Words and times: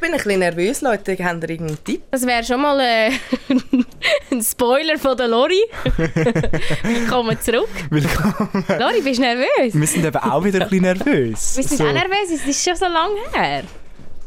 bin 0.00 0.12
ein 0.12 0.16
bisschen 0.16 0.38
nervös, 0.40 0.80
Leute. 0.80 1.16
Haben 1.22 1.42
ihr 1.42 1.50
irgendeinen 1.50 1.84
Tipp? 1.84 2.02
Das 2.10 2.26
wäre 2.26 2.42
schon 2.42 2.60
mal 2.60 2.80
äh, 2.80 3.10
ein 4.30 4.42
Spoiler 4.42 4.98
von 4.98 5.16
der 5.16 5.28
Lori. 5.28 5.62
Willkommen 6.82 7.38
zurück. 7.40 7.68
Willkommen. 7.90 8.64
Lori, 8.78 9.02
bist 9.02 9.18
du 9.18 9.22
nervös? 9.22 9.74
Wir 9.74 9.86
sind 9.86 10.04
eben 10.04 10.16
auch 10.16 10.42
wieder 10.42 10.62
ein 10.62 10.68
bisschen 10.68 10.82
nervös. 10.82 11.56
Wir 11.56 11.64
sind 11.64 11.78
so. 11.78 11.84
auch 11.84 11.92
nervös, 11.92 12.30
es 12.34 12.46
ist 12.46 12.64
schon 12.64 12.76
so 12.76 12.86
lange 12.86 13.20
her. 13.32 13.62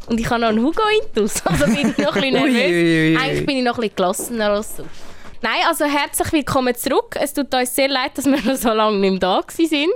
Und 0.06 0.20
ich 0.20 0.30
habe 0.30 0.42
noch 0.42 0.50
einen 0.50 0.64
Hugo-Intus, 0.64 1.42
also 1.46 1.66
bin 1.66 1.90
ich 1.90 1.98
noch 1.98 2.16
ein 2.16 2.22
bisschen 2.22 2.34
nervös. 2.34 2.54
Uiuiui. 2.54 3.18
Eigentlich 3.18 3.46
bin 3.46 3.58
ich 3.58 3.64
noch 3.64 3.78
ein 3.78 3.82
bisschen 3.82 3.96
gelassener. 3.96 4.62
Nein, 5.42 5.60
also 5.68 5.86
herzlich 5.86 6.32
willkommen 6.32 6.74
zurück. 6.76 7.18
Es 7.20 7.34
tut 7.34 7.54
uns 7.54 7.76
sehr 7.76 7.90
leid, 7.90 8.18
dass 8.18 8.26
wir 8.26 8.42
noch 8.42 8.56
so 8.56 8.70
lange 8.70 8.98
nicht 9.00 9.22
da 9.22 9.42
waren. 9.42 9.90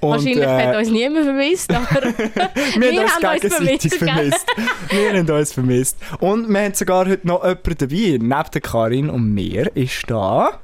Und, 0.00 0.10
Wahrscheinlich 0.10 0.38
äh, 0.44 0.66
hat 0.66 0.76
uns 0.76 0.90
niemand 0.90 1.24
vermisst, 1.24 1.72
aber 1.72 2.02
wir, 2.02 2.12
wir 2.92 3.08
haben 3.08 3.24
uns, 3.24 3.40
gegenseitig 3.40 3.94
vermisst. 3.94 4.46
wir 4.90 5.12
haben 5.12 5.30
uns 5.30 5.52
vermisst. 5.52 5.96
Und 6.20 6.48
wir 6.48 6.60
haben 6.60 6.74
sogar 6.74 7.06
heute 7.06 7.26
noch 7.26 7.42
jemanden 7.42 7.78
dabei. 7.78 8.18
Neben 8.18 8.50
der 8.52 8.60
Karin 8.60 9.10
und 9.10 9.32
mir 9.32 9.74
ist 9.74 10.04
da... 10.08 10.60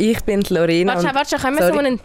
Ich 0.00 0.20
bin 0.22 0.42
die 0.42 0.54
Lorena. 0.54 0.94
Warte, 0.94 1.12
warte, 1.12 1.36
können 1.38 1.58
wir 1.58 1.72
so 1.72 1.76
einen 1.76 1.98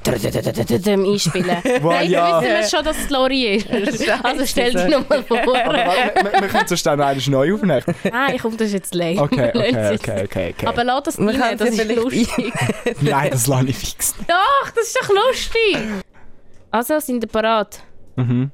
einspielen? 1.06 1.58
Well, 1.84 2.10
ja. 2.10 2.42
wissen 2.42 2.52
wir 2.52 2.64
schon, 2.64 2.84
dass 2.84 2.98
es 2.98 3.10
Lori 3.12 3.56
ist. 3.58 4.10
Also 4.24 4.46
stell 4.48 4.74
dich 4.74 4.88
nochmal 4.88 5.22
vor. 5.22 5.38
wir, 5.38 6.42
wir 6.42 6.48
können 6.48 6.68
sonst 6.68 6.84
dann 6.88 7.00
eigentlich 7.00 7.28
neu 7.28 7.54
aufnehmen. 7.54 7.84
Nein, 8.04 8.36
ich 8.36 8.42
komme 8.42 8.58
das 8.58 8.74
jetzt 8.74 8.96
leer. 8.96 9.22
Okay, 9.22 9.52
okay, 9.54 10.24
okay, 10.24 10.24
okay, 10.24 10.66
Aber 10.66 10.84
lass 10.84 11.04
das 11.04 11.20
nicht, 11.20 11.40
das 11.40 11.70
ist 11.70 11.96
lustig. 11.96 12.52
Nein, 13.02 13.30
das 13.30 13.46
lasse 13.46 13.68
ich 13.68 13.78
fix. 13.78 14.16
Doch, 14.28 14.72
das 14.76 14.88
ist 14.88 15.00
doch 15.00 15.10
lustig. 15.10 15.78
Also, 16.74 17.00
sind 17.00 17.24
ihr 17.24 17.30
parat? 17.30 17.84
Mhm. 18.16 18.50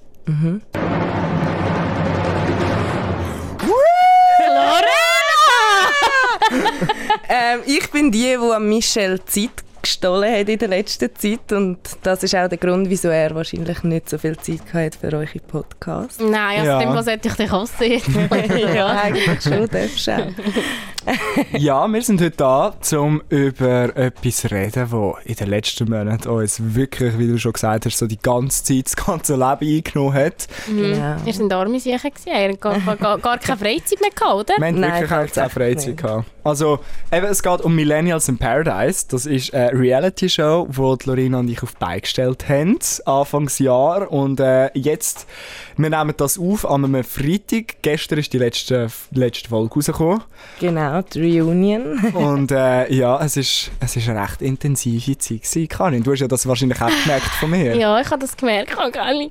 Lorena! 4.45 4.89
Ähm, 7.31 7.61
ich 7.65 7.89
bin 7.91 8.11
die, 8.11 8.35
die 8.35 8.51
an 8.51 8.67
Michel 8.67 9.23
Zeit 9.25 9.63
gestohlen 9.81 10.31
hat 10.39 10.49
in 10.49 10.57
der 10.59 10.67
letzten 10.67 11.13
Zeit 11.15 11.51
und 11.51 11.79
das 12.03 12.23
ist 12.23 12.35
auch 12.35 12.47
der 12.47 12.57
Grund, 12.57 12.89
wieso 12.89 13.09
er 13.09 13.33
wahrscheinlich 13.35 13.83
nicht 13.83 14.09
so 14.09 14.17
viel 14.17 14.37
Zeit 14.37 14.61
hat 14.73 14.95
für 14.95 15.07
eure 15.13 15.39
Podcasts. 15.47 16.19
Nein, 16.19 16.59
also 16.59 16.65
Ja. 16.71 16.79
dem 16.79 17.01
sollte 17.03 17.27
ich 17.27 17.33
dich 17.35 17.51
hassen. 17.51 17.91
ja, 18.75 18.87
eigentlich 18.87 19.41
schon, 19.41 19.67
darfst 19.67 20.07
du 20.07 20.11
auch. 20.11 20.27
Ja, 21.53 21.87
wir 21.87 22.01
sind 22.03 22.21
heute 22.21 22.35
da, 22.37 22.73
um 22.97 23.21
über 23.29 23.95
etwas 23.95 24.37
zu 24.37 24.51
reden, 24.51 24.87
das 24.91 25.25
in 25.25 25.35
den 25.35 25.47
letzten 25.47 25.89
Monaten 25.89 26.27
uns 26.29 26.61
wirklich, 26.75 27.17
wie 27.17 27.27
du 27.27 27.37
schon 27.39 27.53
gesagt 27.53 27.85
hast, 27.85 27.97
so 27.97 28.05
die 28.05 28.19
ganze 28.19 28.63
Zeit, 28.63 28.85
das 28.85 28.95
ganze 28.95 29.33
Leben 29.33 29.77
eingenommen 29.77 30.13
hat. 30.13 30.47
Genau. 30.67 31.15
Wir 31.23 31.33
sind 31.33 31.51
arme 31.51 31.79
Sachen 31.79 32.11
gewesen. 32.11 32.27
Er 32.31 32.49
hat 32.51 32.61
gar, 32.61 32.79
gar, 32.97 33.17
gar 33.17 33.37
keine 33.39 33.57
Freizeit 33.57 33.99
mehr 34.01 34.09
gehabt, 34.11 34.35
oder? 34.35 34.53
Wir 34.57 34.71
Nein, 34.71 34.81
wirklich 34.99 35.11
eigentlich 35.11 35.43
auch 35.45 35.51
Freizeit 35.51 35.87
nicht. 35.87 36.01
gehabt. 36.03 36.25
Also, 36.43 36.79
eben, 37.11 37.25
es 37.25 37.43
geht 37.43 37.61
um 37.61 37.75
Millennials 37.75 38.29
in 38.29 38.37
Paradise. 38.37 39.05
Das 39.09 39.25
ist 39.25 39.53
eine 39.53 39.77
Reality-Show, 39.77 40.67
die 40.69 40.97
die 41.03 41.09
Lorena 41.09 41.39
und 41.39 41.49
ich 41.49 41.61
auf 41.63 41.71
die 41.71 41.79
Beine 41.79 42.01
gestellt 42.01 42.47
haben, 42.47 42.79
Anfangsjahr. 43.05 44.11
Und 44.11 44.39
äh, 44.39 44.69
jetzt, 44.73 45.27
wir 45.79 45.89
nehmen 45.89 46.13
das 46.17 46.37
auf 46.37 46.69
an 46.69 46.83
einem 46.83 47.03
Freitag. 47.05 47.81
Gestern 47.81 48.19
ist 48.19 48.33
die 48.33 48.37
letzte, 48.37 48.87
letzte 49.11 49.49
Folge 49.49 49.75
rausgekommen. 49.75 50.21
Genau, 50.59 51.01
die 51.01 51.39
Reunion. 51.39 51.97
Und 52.13 52.51
äh, 52.51 52.91
ja, 52.93 53.23
es 53.23 53.37
ist, 53.37 53.71
es 53.79 53.95
ist 53.95 54.09
eine 54.09 54.21
recht 54.21 54.41
intensive 54.41 55.17
Zeit 55.17 55.41
gewesen. 55.41 55.67
Karin, 55.69 56.03
du 56.03 56.11
hast 56.11 56.19
ja 56.19 56.27
das 56.27 56.45
wahrscheinlich 56.45 56.81
auch 56.81 56.91
gemerkt 57.03 57.27
von 57.39 57.49
mir. 57.49 57.75
Ja, 57.75 57.99
ich 58.01 58.09
habe 58.09 58.19
das 58.19 58.35
gemerkt. 58.35 58.71
Ich 58.71 58.77
habe 58.77 58.91
keine 58.91 59.19
Liebe 59.19 59.29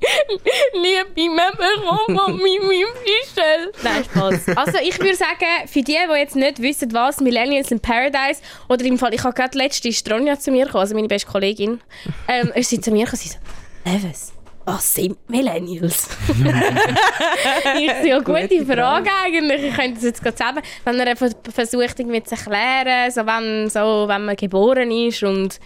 bekommen 1.13 2.17
von 2.17 2.37
meinem 2.37 2.67
Michel. 2.67 3.71
Nein, 3.83 4.03
Spaß. 4.05 4.57
Also 4.57 4.79
ich 4.83 4.99
würde 4.99 5.15
sagen, 5.15 5.67
für 5.67 5.83
die, 5.83 5.97
die 5.97 6.17
jetzt 6.17 6.35
nicht 6.35 6.61
wissen, 6.61 6.91
was 6.93 7.19
Millennials 7.19 7.69
in 7.71 7.79
Paradise 7.79 8.41
oder 8.67 8.83
im 8.85 8.97
Fall, 8.97 9.13
ich 9.13 9.23
habe 9.23 9.35
gerade 9.35 9.55
letzte 9.55 9.93
Stronja 9.93 10.39
zu 10.39 10.51
mir 10.51 10.65
gekommen, 10.65 10.81
also 10.81 10.95
meine 10.95 11.07
beste 11.07 11.29
Kollegin, 11.29 11.79
ähm, 12.27 12.51
ist 12.55 12.71
sie 12.71 12.81
zu 12.81 12.89
mir 12.89 13.05
gekommen 13.05 13.11
und 13.11 13.19
sie 13.19 13.29
so, 13.29 13.37
Neves, 13.85 14.33
was 14.69 14.93
sind 14.93 15.17
Millennials? 15.29 16.07
ich 16.27 17.91
so, 18.01 18.07
ja, 18.07 18.19
gute 18.19 18.47
Gute 18.47 18.65
Frage 18.65 19.09
eigentlich. 19.25 19.63
Ich 19.63 19.75
könnte 19.75 19.95
das 19.95 20.03
jetzt 20.03 20.23
gerade 20.23 20.37
sagen. 20.37 20.61
Wenn 20.85 20.99
er 20.99 21.15
versucht, 21.15 21.99
irgendwie 21.99 22.23
zu 22.23 22.35
erklären, 22.35 23.11
so 23.11 23.25
wenn, 23.25 23.69
so, 23.69 24.07
wenn 24.07 24.25
man 24.25 24.35
geboren 24.35 24.91
ist 24.91 25.23
und 25.23 25.59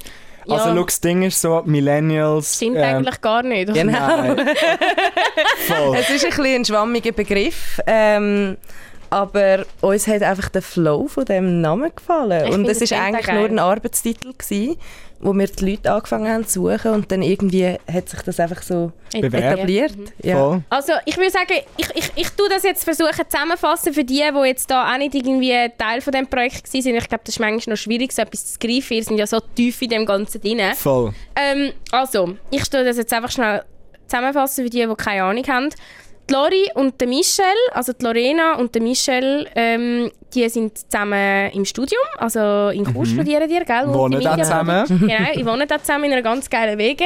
ja, 0.45 0.55
Also, 0.55 0.75
schau, 0.75 0.83
das 0.83 0.99
Ding 0.99 1.23
ist 1.23 1.39
so, 1.39 1.61
Millennials... 1.65 2.55
stimmt 2.57 2.77
ähm, 2.77 2.83
eigentlich 2.83 3.21
gar 3.21 3.43
nicht. 3.43 3.73
Genau. 3.73 4.35
Es 5.95 6.09
ist 6.09 6.25
ein, 6.25 6.29
bisschen 6.29 6.45
ein 6.45 6.65
schwammiger 6.65 7.13
Begriff, 7.13 7.79
ähm, 7.87 8.57
aber 9.13 9.65
uns 9.81 10.07
hat 10.07 10.23
einfach 10.23 10.49
der 10.49 10.63
Flow 10.63 11.07
von 11.07 11.23
dem 11.25 11.61
Namen 11.61 11.91
gefallen. 11.95 12.47
Ich 12.47 12.53
und 12.53 12.65
es 12.65 12.79
das 12.79 12.81
ist 12.81 12.89
klingt 12.89 13.03
eigentlich 13.03 13.25
geil. 13.27 13.39
nur 13.39 13.49
ein 13.49 13.59
Arbeitstitel 13.59 14.33
gewesen, 14.33 14.75
wo 15.19 15.33
wir 15.33 15.45
die 15.45 15.69
Leute 15.69 15.91
angefangen 15.91 16.27
haben 16.31 16.47
zu 16.47 16.63
suchen 16.63 16.91
und 16.91 17.11
dann 17.11 17.21
irgendwie 17.21 17.77
hat 17.91 18.09
sich 18.09 18.21
das 18.23 18.39
einfach 18.39 18.63
so 18.63 18.91
Bewährt. 19.13 19.53
etabliert. 19.53 19.93
Ja. 20.23 20.35
Voll. 20.37 20.63
Also 20.69 20.93
ich 21.05 21.15
würde 21.15 21.29
sagen, 21.29 21.53
ich, 21.77 21.89
ich, 21.95 22.11
ich 22.15 22.29
tue 22.31 22.49
das 22.49 22.63
jetzt 22.63 22.83
versuchen 22.83 23.23
zusammenfassen 23.29 23.93
für 23.93 24.03
die, 24.03 24.23
die 24.23 24.47
jetzt 24.47 24.69
da 24.71 24.91
auch 24.91 24.97
nicht 24.97 25.13
irgendwie 25.13 25.55
Teil 25.77 26.01
von 26.01 26.11
dem 26.11 26.25
Projekt 26.25 26.73
waren. 26.73 26.95
Ich 26.95 27.07
glaube, 27.07 27.23
das 27.23 27.35
ist 27.35 27.39
manchmal 27.39 27.73
noch 27.73 27.79
schwierig, 27.79 28.11
so 28.11 28.23
etwas 28.23 28.53
zu 28.53 28.59
greifen. 28.59 28.89
Wir 28.89 29.03
sind 29.03 29.17
ja 29.19 29.27
so 29.27 29.39
tief 29.39 29.79
in 29.83 29.89
dem 29.89 30.05
Ganzen 30.07 30.41
drin. 30.41 30.59
Voll. 30.75 31.13
Ähm, 31.35 31.71
also, 31.91 32.35
ich 32.49 32.67
tue 32.67 32.83
das 32.83 32.97
jetzt 32.97 33.13
einfach 33.13 33.31
schnell 33.31 33.63
zusammenfassen 34.07 34.63
für 34.63 34.69
die, 34.69 34.85
die 34.87 34.95
keine 34.95 35.23
Ahnung 35.23 35.45
haben. 35.47 35.69
Die 36.29 36.33
Lori 36.33 36.69
und 36.75 36.99
der 37.01 37.07
Michel, 37.07 37.43
also 37.73 37.91
die 37.93 38.03
Lorena 38.05 38.55
und 38.55 38.73
der 38.73 38.81
Michel, 38.81 39.45
ähm, 39.55 40.09
die 40.33 40.47
sind 40.49 40.77
zusammen 40.89 41.51
im 41.51 41.65
Studium, 41.65 42.01
also 42.17 42.69
in 42.69 42.85
Chur 42.85 43.05
studieren 43.05 43.47
die, 43.49 43.59
gell? 43.65 43.87
Mhm. 43.87 43.93
Wohnen 43.93 44.21
da 44.21 44.37
zusammen. 44.37 44.85
genau, 44.87 45.31
ich 45.33 45.45
wohne 45.45 45.67
da 45.67 45.79
zusammen 45.79 46.05
in 46.05 46.13
einer 46.13 46.21
ganz 46.21 46.49
geilen 46.49 46.77
Wege. 46.77 47.05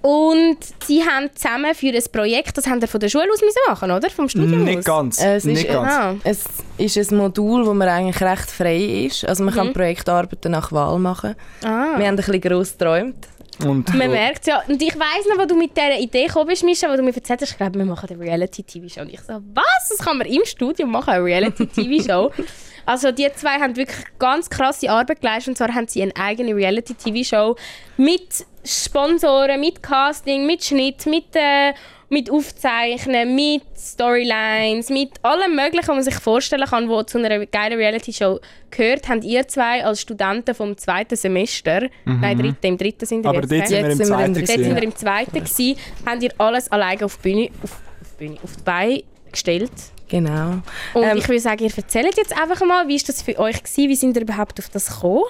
Und 0.00 0.58
sie 0.86 1.02
haben 1.02 1.28
zusammen 1.34 1.74
für 1.74 1.88
ein 1.88 2.02
Projekt, 2.12 2.56
das 2.56 2.66
haben 2.68 2.80
sie 2.80 2.86
von 2.86 3.00
der 3.00 3.08
Schule 3.08 3.24
aus 3.32 3.40
müssen 3.40 3.58
machen, 3.68 3.90
oder? 3.90 4.08
Vom 4.10 4.28
Studium 4.28 4.64
Nicht 4.64 4.78
aus? 4.78 4.84
ganz. 4.84 5.20
Äh, 5.22 5.36
Es 5.36 5.44
ist, 5.44 5.52
Nicht 5.52 5.68
ganz. 5.68 5.92
Ah. 5.92 6.14
es 6.24 6.96
ist 6.96 7.10
ein 7.12 7.16
Modul, 7.16 7.66
wo 7.66 7.74
man 7.74 7.88
eigentlich 7.88 8.20
recht 8.22 8.48
frei 8.50 8.76
ist. 9.06 9.24
Also 9.26 9.42
man 9.44 9.54
Mhm. 9.54 9.58
kann 9.58 9.72
Projektarbeiten 9.72 10.52
nach 10.52 10.70
Wahl 10.72 10.98
machen. 10.98 11.34
Ah. 11.64 11.94
Wir 11.96 12.06
haben 12.06 12.14
ein 12.14 12.16
bisschen 12.16 12.40
gross 12.40 12.72
geträumt. 12.78 13.16
Und 13.64 13.92
Man 13.94 14.10
merkt 14.10 14.46
ja. 14.46 14.62
Und 14.68 14.80
ich 14.80 14.94
weiss 14.94 15.26
noch, 15.28 15.38
wo 15.38 15.46
du 15.46 15.56
mit 15.56 15.76
dieser 15.76 15.98
Idee 15.98 16.26
gekommen 16.26 16.48
bist, 16.48 16.64
Mischa, 16.64 16.90
wo 16.90 16.96
du 16.96 17.02
mir 17.02 17.14
erzählt 17.14 17.40
hast, 17.42 17.50
ich 17.50 17.56
glaube, 17.56 17.78
wir 17.78 17.84
machen 17.84 18.08
eine 18.10 18.20
Reality-TV-Show. 18.20 19.00
Und 19.00 19.12
ich 19.12 19.20
so, 19.20 19.40
was? 19.54 19.88
Das 19.88 19.98
kann 19.98 20.18
man 20.18 20.26
im 20.26 20.44
Studium 20.44 20.90
machen, 20.90 21.10
eine 21.10 21.24
Reality-TV-Show? 21.24 22.32
also 22.86 23.10
die 23.10 23.28
zwei 23.34 23.58
haben 23.58 23.76
wirklich 23.76 24.04
ganz 24.18 24.48
krasse 24.48 24.90
Arbeit 24.90 25.20
geleistet. 25.20 25.48
Und 25.48 25.56
zwar 25.56 25.74
haben 25.74 25.88
sie 25.88 26.02
eine 26.02 26.14
eigene 26.16 26.54
Reality-TV-Show 26.54 27.56
mit 27.96 28.46
Sponsoren, 28.64 29.60
mit 29.60 29.82
Casting, 29.82 30.46
mit 30.46 30.64
Schnitt, 30.64 31.06
mit, 31.06 31.34
äh, 31.34 31.72
mit 32.10 32.30
Aufzeichnen, 32.30 33.34
mit 33.34 33.62
Storylines, 33.76 34.88
mit 34.88 35.10
allem 35.22 35.54
Möglichen, 35.54 35.88
was 35.88 35.94
man 35.94 36.02
sich 36.02 36.14
vorstellen 36.14 36.64
kann, 36.66 36.88
was 36.88 37.06
zu 37.06 37.18
einer 37.18 37.44
geilen 37.46 37.78
Reality-Show 37.78 38.40
gehört, 38.70 39.08
haben 39.08 39.22
ihr 39.22 39.46
zwei 39.48 39.84
als 39.84 40.00
Studenten 40.00 40.54
vom 40.54 40.76
zweiten 40.76 41.16
Semester, 41.16 41.88
nein, 42.04 42.38
dritten, 42.38 42.66
im 42.66 42.78
dritten 42.78 43.06
sind 43.06 43.24
ihr 43.24 43.32
Mhm. 43.32 43.38
Aber 43.38 43.46
jetzt, 43.46 43.52
dort 43.52 43.68
sind 43.68 43.82
wir 43.82 43.90
im 43.90 43.98
Jetzt 43.98 43.98
wir 43.98 44.06
zweiten. 44.06 44.34
im 44.34 44.34
Dort 44.34 44.46
sind 44.48 44.58
wir 44.58 44.64
gewesen. 44.74 44.82
im 44.84 44.96
zweiten 44.96 45.44
gewesen, 45.44 45.76
haben 46.06 46.20
ihr 46.22 46.30
alles 46.38 46.72
alleine 46.72 47.04
auf 47.04 47.16
die 47.18 47.22
Bühne, 47.32 47.50
auf, 47.62 47.72
auf, 47.72 48.08
die, 48.18 48.24
Bühne, 48.26 48.38
auf 48.42 48.56
die 48.56 48.62
Beine 48.62 49.02
gestellt. 49.30 49.72
Genau. 50.08 50.62
Und 50.94 51.02
Ähm, 51.02 51.18
ich 51.18 51.28
würde 51.28 51.40
sagen, 51.40 51.62
ihr 51.64 51.72
erzählt 51.76 52.16
jetzt 52.16 52.34
einfach 52.40 52.64
mal, 52.64 52.88
wie 52.88 52.96
ist 52.96 53.08
das 53.10 53.20
für 53.20 53.38
euch 53.38 53.62
gewesen? 53.62 53.90
Wie 53.90 53.96
sind 53.96 54.16
ihr 54.16 54.22
überhaupt 54.22 54.58
auf 54.58 54.70
das 54.70 54.86
gekommen? 54.86 55.24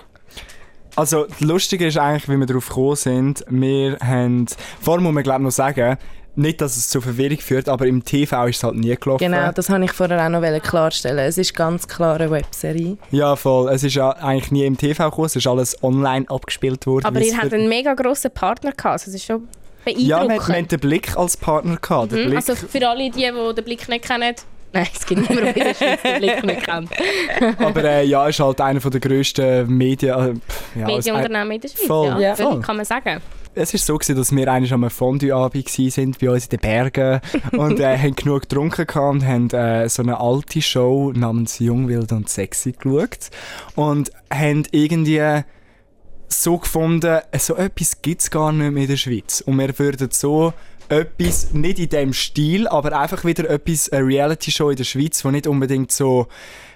Also, 0.94 1.26
das 1.26 1.40
Lustige 1.40 1.86
ist 1.86 1.96
eigentlich, 1.98 2.28
wie 2.28 2.36
wir 2.36 2.46
darauf 2.46 2.68
gekommen 2.68 2.96
sind. 2.96 3.44
Wir 3.48 3.98
haben, 4.00 4.46
vorher 4.80 5.00
muss 5.02 5.12
man 5.12 5.22
glaube 5.22 5.42
noch 5.44 5.50
sagen, 5.52 5.96
nicht, 6.38 6.60
dass 6.60 6.76
es 6.76 6.88
zu 6.88 7.00
Verwirrung 7.00 7.38
führt, 7.38 7.68
aber 7.68 7.86
im 7.86 8.04
TV 8.04 8.46
ist 8.46 8.56
es 8.58 8.62
halt 8.64 8.76
nie 8.76 8.94
gelaufen. 8.94 9.18
Genau, 9.24 9.50
das 9.52 9.68
wollte 9.70 9.84
ich 9.84 9.92
vorher 9.92 10.24
auch 10.24 10.28
noch 10.28 10.62
klarstellen. 10.62 11.18
Es 11.18 11.36
ist 11.36 11.54
ganz 11.54 11.86
klar 11.86 12.16
eine 12.20 12.30
Webserie. 12.30 12.96
Ja, 13.10 13.36
voll. 13.36 13.68
Es 13.70 13.82
ist 13.84 13.94
ja 13.94 14.10
eigentlich 14.10 14.50
nie 14.52 14.64
im 14.64 14.76
TV 14.78 15.04
gekommen, 15.10 15.26
es 15.26 15.36
ist 15.36 15.46
alles 15.46 15.82
online 15.82 16.26
abgespielt 16.28 16.86
worden. 16.86 17.04
Aber 17.04 17.20
ihr 17.20 17.36
habt 17.36 17.52
einen 17.52 17.68
mega 17.68 17.94
grossen 17.94 18.30
Partner 18.30 18.70
gehabt. 18.72 18.92
Also 18.92 19.06
das 19.06 19.14
ist 19.16 19.24
schon 19.26 19.48
Ja, 19.86 19.94
wir, 19.96 20.06
wir 20.06 20.16
haben 20.16 20.28
beeindruckend. 20.28 20.72
den 20.72 20.80
Blick 20.80 21.16
als 21.16 21.36
Partner 21.36 21.76
gehabt. 21.76 22.12
Der 22.12 22.18
Mhm, 22.18 22.24
Blick, 22.30 22.36
also 22.36 22.54
für 22.54 22.88
alle, 22.88 23.10
die, 23.10 23.10
die 23.10 23.54
den 23.54 23.64
Blick 23.64 23.88
nicht 23.88 24.04
kennen. 24.04 24.34
Nein, 24.70 24.86
es 24.94 25.06
gibt 25.06 25.30
niemanden, 25.30 25.54
der 25.54 25.56
in 25.56 25.64
der 25.64 25.74
Schweiz 25.74 26.02
den 26.02 26.18
Blick 26.18 26.44
nicht 26.44 26.62
kennt. 26.64 26.90
aber 27.58 27.84
äh, 27.84 28.04
ja, 28.04 28.28
ist 28.28 28.38
halt 28.38 28.60
einer 28.60 28.80
der 28.80 29.00
grössten 29.00 29.66
Medien. 29.74 30.40
Äh, 30.76 30.78
ja, 30.78 30.86
Medienunternehmen 30.86 31.52
in 31.52 31.60
der 31.62 31.68
Schweiz, 31.68 31.86
Voll, 31.86 32.08
ja. 32.08 32.20
ja. 32.20 32.36
Voll. 32.36 32.60
kann 32.60 32.76
man 32.76 32.84
sagen. 32.84 33.20
Es 33.54 33.72
war 33.72 33.80
so, 33.80 33.96
gewesen, 33.96 34.16
dass 34.16 34.34
wir 34.34 34.52
eigentlich 34.52 34.72
am 34.72 34.88
Fondue-Abend 34.88 35.68
sind 35.68 36.18
bei 36.18 36.30
uns 36.30 36.44
in 36.44 36.50
den 36.50 36.60
Bergen 36.60 37.20
und 37.52 37.80
äh, 37.80 37.98
haben 37.98 38.16
genug 38.16 38.42
getrunken 38.42 38.86
und 38.98 39.24
haben 39.24 39.50
äh, 39.50 39.88
so 39.88 40.02
eine 40.02 40.20
alte 40.20 40.62
Show 40.62 41.12
namens 41.14 41.58
Jung, 41.58 41.88
Wild 41.88 42.12
und 42.12 42.28
Sexy 42.28 42.72
geschaut 42.72 43.30
und 43.74 44.10
haben 44.32 44.64
irgendwie 44.70 45.42
so 46.28 46.58
gefunden, 46.58 47.20
so 47.38 47.56
etwas 47.56 48.02
gibt 48.02 48.20
es 48.20 48.30
gar 48.30 48.52
nicht 48.52 48.70
mehr 48.72 48.82
in 48.82 48.88
der 48.88 48.96
Schweiz. 48.96 49.40
Und 49.40 49.58
wir 49.58 49.78
würden 49.78 50.10
so 50.12 50.52
etwas, 50.88 51.52
nicht 51.52 51.78
in 51.78 51.88
dem 51.88 52.12
Stil, 52.12 52.66
aber 52.68 52.98
einfach 52.98 53.24
wieder 53.24 53.48
etwas, 53.48 53.90
eine 53.90 54.06
Reality-Show 54.06 54.70
in 54.70 54.76
der 54.76 54.84
Schweiz, 54.84 55.24
wo 55.24 55.30
nicht 55.30 55.46
unbedingt 55.46 55.92
so 55.92 56.26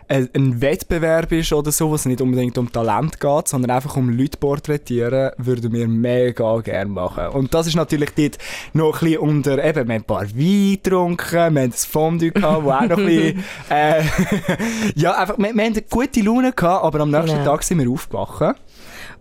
ein, 0.08 0.28
ein 0.34 0.60
Wettbewerb 0.60 1.32
ist 1.32 1.52
oder 1.52 1.72
so, 1.72 1.90
wo 1.90 1.94
es 1.94 2.04
nicht 2.04 2.20
unbedingt 2.20 2.58
um 2.58 2.70
Talent 2.70 3.18
geht, 3.18 3.48
sondern 3.48 3.70
einfach 3.70 3.96
um 3.96 4.10
Leute 4.10 4.36
porträtieren, 4.36 5.30
würden 5.38 5.72
wir 5.72 5.88
mega 5.88 6.60
gerne 6.60 6.90
machen. 6.90 7.28
Und 7.28 7.54
das 7.54 7.66
ist 7.66 7.76
natürlich 7.76 8.10
dort 8.10 8.38
noch 8.74 9.00
ein 9.00 9.06
bisschen 9.06 9.18
unter, 9.20 9.64
eben, 9.64 9.74
wir 9.74 9.80
haben 9.80 9.90
ein 9.90 10.04
paar 10.04 10.22
Wein 10.22 10.78
getrunken, 10.82 11.32
wir 11.32 11.46
haben 11.46 11.56
ein 11.58 11.72
Fondue 11.72 12.30
gehabt, 12.30 12.64
wo 12.64 12.70
auch 12.70 12.82
noch 12.82 12.98
ein 12.98 13.06
bisschen, 13.06 13.44
äh, 13.70 14.02
ja, 14.96 15.12
einfach, 15.18 15.38
wir, 15.38 15.54
wir 15.54 15.64
haben 15.64 15.72
eine 15.72 15.82
gute 15.82 16.20
Laune 16.20 16.52
gehabt, 16.52 16.84
aber 16.84 17.00
am 17.00 17.10
nächsten 17.10 17.32
Genau. 17.32 17.44
Tag 17.44 17.62
sind 17.62 17.78
wir 17.78 17.88
aufgewacht. 17.90 18.56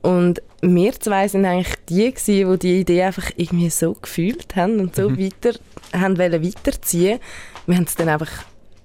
Und 0.01 0.41
wir 0.61 0.93
zwei 0.99 1.27
sind 1.27 1.45
eigentlich 1.45 1.75
die 1.89 2.11
gewesen, 2.11 2.51
die 2.51 2.59
die 2.59 2.79
Idee 2.81 3.03
einfach 3.03 3.31
irgendwie 3.35 3.69
so 3.69 3.93
gefühlt 3.93 4.55
haben 4.55 4.79
und 4.79 4.95
so 4.95 5.11
weiter, 5.17 5.57
haben 5.93 6.17
wollen 6.17 6.43
weiterziehen. 6.43 7.19
Wir 7.67 7.77
haben 7.77 7.85
es 7.85 7.95
dann 7.95 8.09
einfach 8.09 8.31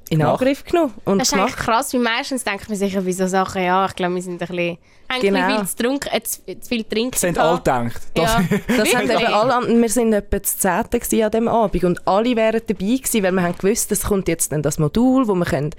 in. 0.08 0.22
Angriff 0.22 0.64
genommen 0.64 0.94
und 1.04 1.18
Das 1.18 1.28
ist 1.28 1.34
eigentlich 1.34 1.56
gemacht. 1.56 1.64
krass, 1.64 1.94
weil 1.94 2.00
meistens 2.00 2.44
denkt 2.44 2.68
man 2.68 2.78
sich 2.78 2.94
bei 2.94 3.12
so 3.12 3.26
Sachen, 3.26 3.62
ja, 3.62 3.86
ich 3.86 3.96
glaube, 3.96 4.14
wir 4.14 4.22
sind 4.22 4.34
ein 4.42 4.48
bisschen, 4.48 4.78
haben 5.08 5.20
Genau. 5.20 5.56
viel 5.58 5.66
zu, 5.68 5.76
trunken, 5.76 6.10
äh, 6.12 6.22
zu, 6.22 6.40
viel 6.68 6.84
trinken. 6.84 7.10
Das 7.12 7.22
haben 7.24 7.38
alle 7.38 7.58
gedacht. 7.58 8.00
Das, 8.14 8.32
Ja. 8.32 8.42
Das 8.76 8.94
haben 8.94 9.10
eben 9.10 9.26
alle, 9.26 9.54
an- 9.54 9.82
wir 9.82 9.88
sind 9.88 10.12
etwa 10.12 10.42
zu 10.42 10.58
Zehnten 10.58 10.98
gewesen 11.00 11.22
an 11.24 11.30
diesem 11.30 11.48
Abend 11.48 11.84
und 11.84 12.08
alle 12.08 12.36
wären 12.36 12.60
dabei 12.66 12.74
gewesen, 12.96 13.22
weil 13.22 13.32
wir 13.32 13.42
haben 13.42 13.56
gewusst, 13.58 13.92
es 13.92 14.02
kommt 14.04 14.28
jetzt 14.28 14.52
dann 14.52 14.62
das 14.62 14.78
Modul, 14.78 15.26
wo 15.28 15.34
wir 15.34 15.44
können 15.44 15.70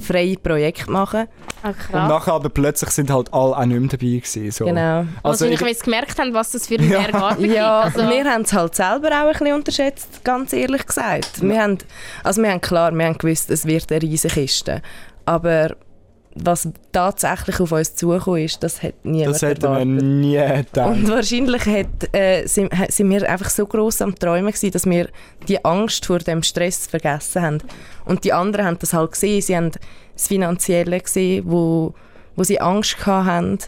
freie 0.00 0.36
Projekte 0.36 0.90
machen 0.90 1.26
Ah, 1.62 1.68
Und 1.92 2.08
nachher 2.08 2.32
aber 2.32 2.48
plötzlich 2.48 2.90
sind 2.90 3.10
halt 3.10 3.32
alle 3.34 3.56
auch 3.56 3.64
nicht 3.66 3.78
mehr 3.78 3.88
dabei 3.90 3.98
gewesen. 4.06 4.50
So. 4.50 4.64
Genau. 4.64 5.00
Also 5.22 5.44
Wahrscheinlich, 5.44 5.60
ich, 5.60 5.66
weil 5.66 5.74
sie 5.74 5.84
gemerkt 5.84 6.18
haben, 6.18 6.32
was 6.34 6.52
das 6.52 6.66
für 6.68 6.76
ein 6.76 6.88
ja. 6.90 7.00
Arbeit 7.12 7.40
Ja. 7.40 7.80
Also, 7.80 7.98
wir 8.08 8.24
haben 8.24 8.42
es 8.42 8.52
halt 8.52 8.74
selber 8.74 9.08
auch 9.08 9.26
ein 9.26 9.32
bisschen 9.32 9.52
unterschätzt, 9.54 10.24
ganz 10.24 10.52
ehrlich 10.54 10.86
gesagt. 10.86 11.42
Wir 11.42 11.60
haben, 11.62 11.78
also 12.24 12.40
wir 12.42 12.50
haben 12.50 12.60
klar, 12.62 12.92
wir 12.92 13.04
haben 13.04 13.18
gewusst, 13.18 13.50
es 13.50 13.66
wird 13.66 13.90
eine 13.92 14.00
riesige 14.02 14.32
Kiste. 14.34 14.80
Aber 15.26 15.76
was 16.34 16.68
tatsächlich 16.92 17.58
auf 17.60 17.72
uns 17.72 17.96
zugekommen 17.96 18.44
ist, 18.44 18.62
das 18.62 18.82
hat 18.82 18.94
niemand 19.02 19.34
das 19.34 19.42
hätten 19.42 19.62
wir 19.62 19.84
nie 19.84 20.36
gedacht. 20.36 20.90
Und 20.90 21.08
wahrscheinlich 21.08 21.66
hat, 21.66 22.14
äh, 22.14 22.46
sind, 22.46 22.72
sind 22.88 23.10
wir 23.10 23.28
einfach 23.28 23.50
so 23.50 23.66
gross 23.66 24.00
am 24.00 24.14
Träumen 24.14 24.52
gewesen, 24.52 24.70
dass 24.70 24.86
wir 24.86 25.08
die 25.48 25.64
Angst 25.64 26.06
vor 26.06 26.18
dem 26.20 26.42
Stress 26.42 26.86
vergessen 26.86 27.42
haben. 27.42 27.58
Und 28.04 28.24
die 28.24 28.32
anderen 28.32 28.66
haben 28.66 28.78
das 28.78 28.92
halt 28.92 29.12
gesehen. 29.12 29.42
Sie 29.42 29.56
haben 29.56 29.72
das 30.14 30.28
Finanzielle 30.28 31.00
gesehen, 31.00 31.44
wo, 31.46 31.94
wo 32.36 32.44
sie 32.44 32.60
Angst 32.60 33.04
haben, 33.06 33.58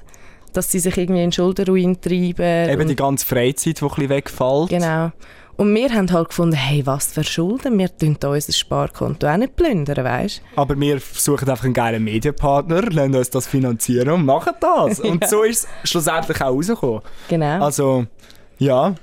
dass 0.53 0.71
sie 0.71 0.79
sich 0.79 0.97
irgendwie 0.97 1.23
in 1.23 1.31
den 1.31 1.33
Schuldenruin 1.33 2.01
treiben. 2.01 2.71
Eben 2.71 2.89
die 2.89 2.97
ganze 2.97 3.27
Freizeit, 3.27 3.81
die 3.81 3.85
ein 3.85 3.89
bisschen 3.89 4.09
wegfällt. 4.09 4.69
Genau. 4.69 5.11
Und 5.63 5.73
wir 5.77 5.95
haben 5.95 6.11
halt 6.11 6.31
gefunden, 6.31 6.57
hey, 6.57 6.85
was 6.87 7.13
für 7.13 7.23
Schulden? 7.23 7.79
Wir 7.79 7.97
tun 7.97 8.17
da 8.19 8.31
unser 8.31 8.53
Sparkonto 8.53 9.29
auch 9.29 9.37
nicht 9.37 9.55
plündern, 9.55 10.05
weißt 10.05 10.43
Aber 10.57 10.77
wir 10.81 10.99
suchen 10.99 11.49
einfach 11.49 11.63
einen 11.63 11.73
geilen 11.73 12.03
Medienpartner, 12.03 12.83
lassen 12.91 13.15
uns 13.15 13.31
das 13.31 13.47
finanzieren 13.47 14.09
und 14.09 14.25
machen 14.25 14.55
das. 14.59 14.99
Und 15.09 15.25
so 15.29 15.45
ist 15.45 15.69
es 15.85 15.91
schlussendlich 15.91 16.41
auch 16.41 16.47
rausgekommen. 16.47 17.03
Genau. 17.29 17.65
Also, 17.65 18.07
ja. 18.59 18.97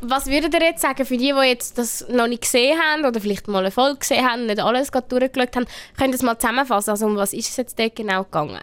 Was 0.00 0.26
würdet 0.26 0.52
ihr 0.52 0.62
jetzt 0.62 0.82
sagen, 0.82 1.06
für 1.06 1.16
die, 1.16 1.32
die 1.32 1.46
jetzt 1.46 1.78
das 1.78 2.04
noch 2.08 2.26
nicht 2.26 2.42
gesehen 2.42 2.76
haben 2.76 3.04
oder 3.04 3.20
vielleicht 3.20 3.46
mal 3.46 3.60
eine 3.60 3.70
Folge 3.70 4.00
gesehen 4.00 4.28
haben, 4.28 4.46
nicht 4.46 4.58
alles 4.58 4.90
gerade 4.90 5.06
durchgeschaut 5.06 5.54
haben, 5.54 5.66
könnt 5.96 6.08
ihr 6.08 6.18
das 6.18 6.22
mal 6.22 6.36
zusammenfassen? 6.36 6.90
Also 6.90 7.06
um 7.06 7.14
was 7.14 7.32
ist 7.32 7.50
es 7.50 7.56
jetzt 7.56 7.78
dort 7.78 7.94
genau 7.94 8.24
gegangen? 8.24 8.58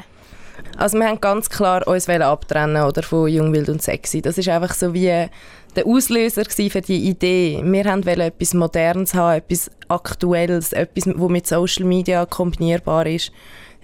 Also 0.76 0.98
wir 0.98 1.08
haben 1.08 1.22
ganz 1.22 1.50
klar 1.50 1.88
uns 1.88 2.10
wollen 2.10 2.24
abtrennen 2.24 2.84
oder 2.84 3.04
von 3.04 3.30
Jung, 3.30 3.54
Wild 3.54 3.70
und 3.70 3.82
Sexy. 3.82 4.22
Das 4.22 4.38
ist 4.38 4.50
einfach 4.50 4.74
so 4.74 4.94
wie 4.94 5.28
der 5.76 5.86
Auslöser 5.86 6.44
für 6.46 6.82
die 6.82 7.10
Idee. 7.10 7.62
Wir 7.64 7.86
haben 7.86 8.06
wollen 8.06 8.22
etwas 8.22 8.54
Modernes 8.54 9.14
haben, 9.14 9.38
etwas 9.38 9.70
Aktuelles, 9.88 10.74
etwas, 10.74 11.06
wo 11.16 11.30
mit 11.30 11.48
Social 11.48 11.86
Media 11.86 12.26
kombinierbar 12.26 13.06
ist. 13.06 13.32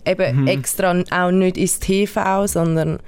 Eben 0.05 0.47
extra 0.47 1.01
auch 1.11 1.31
nicht 1.31 1.57
ins 1.57 1.79
TV, 1.79 2.45
sondern 2.47 2.99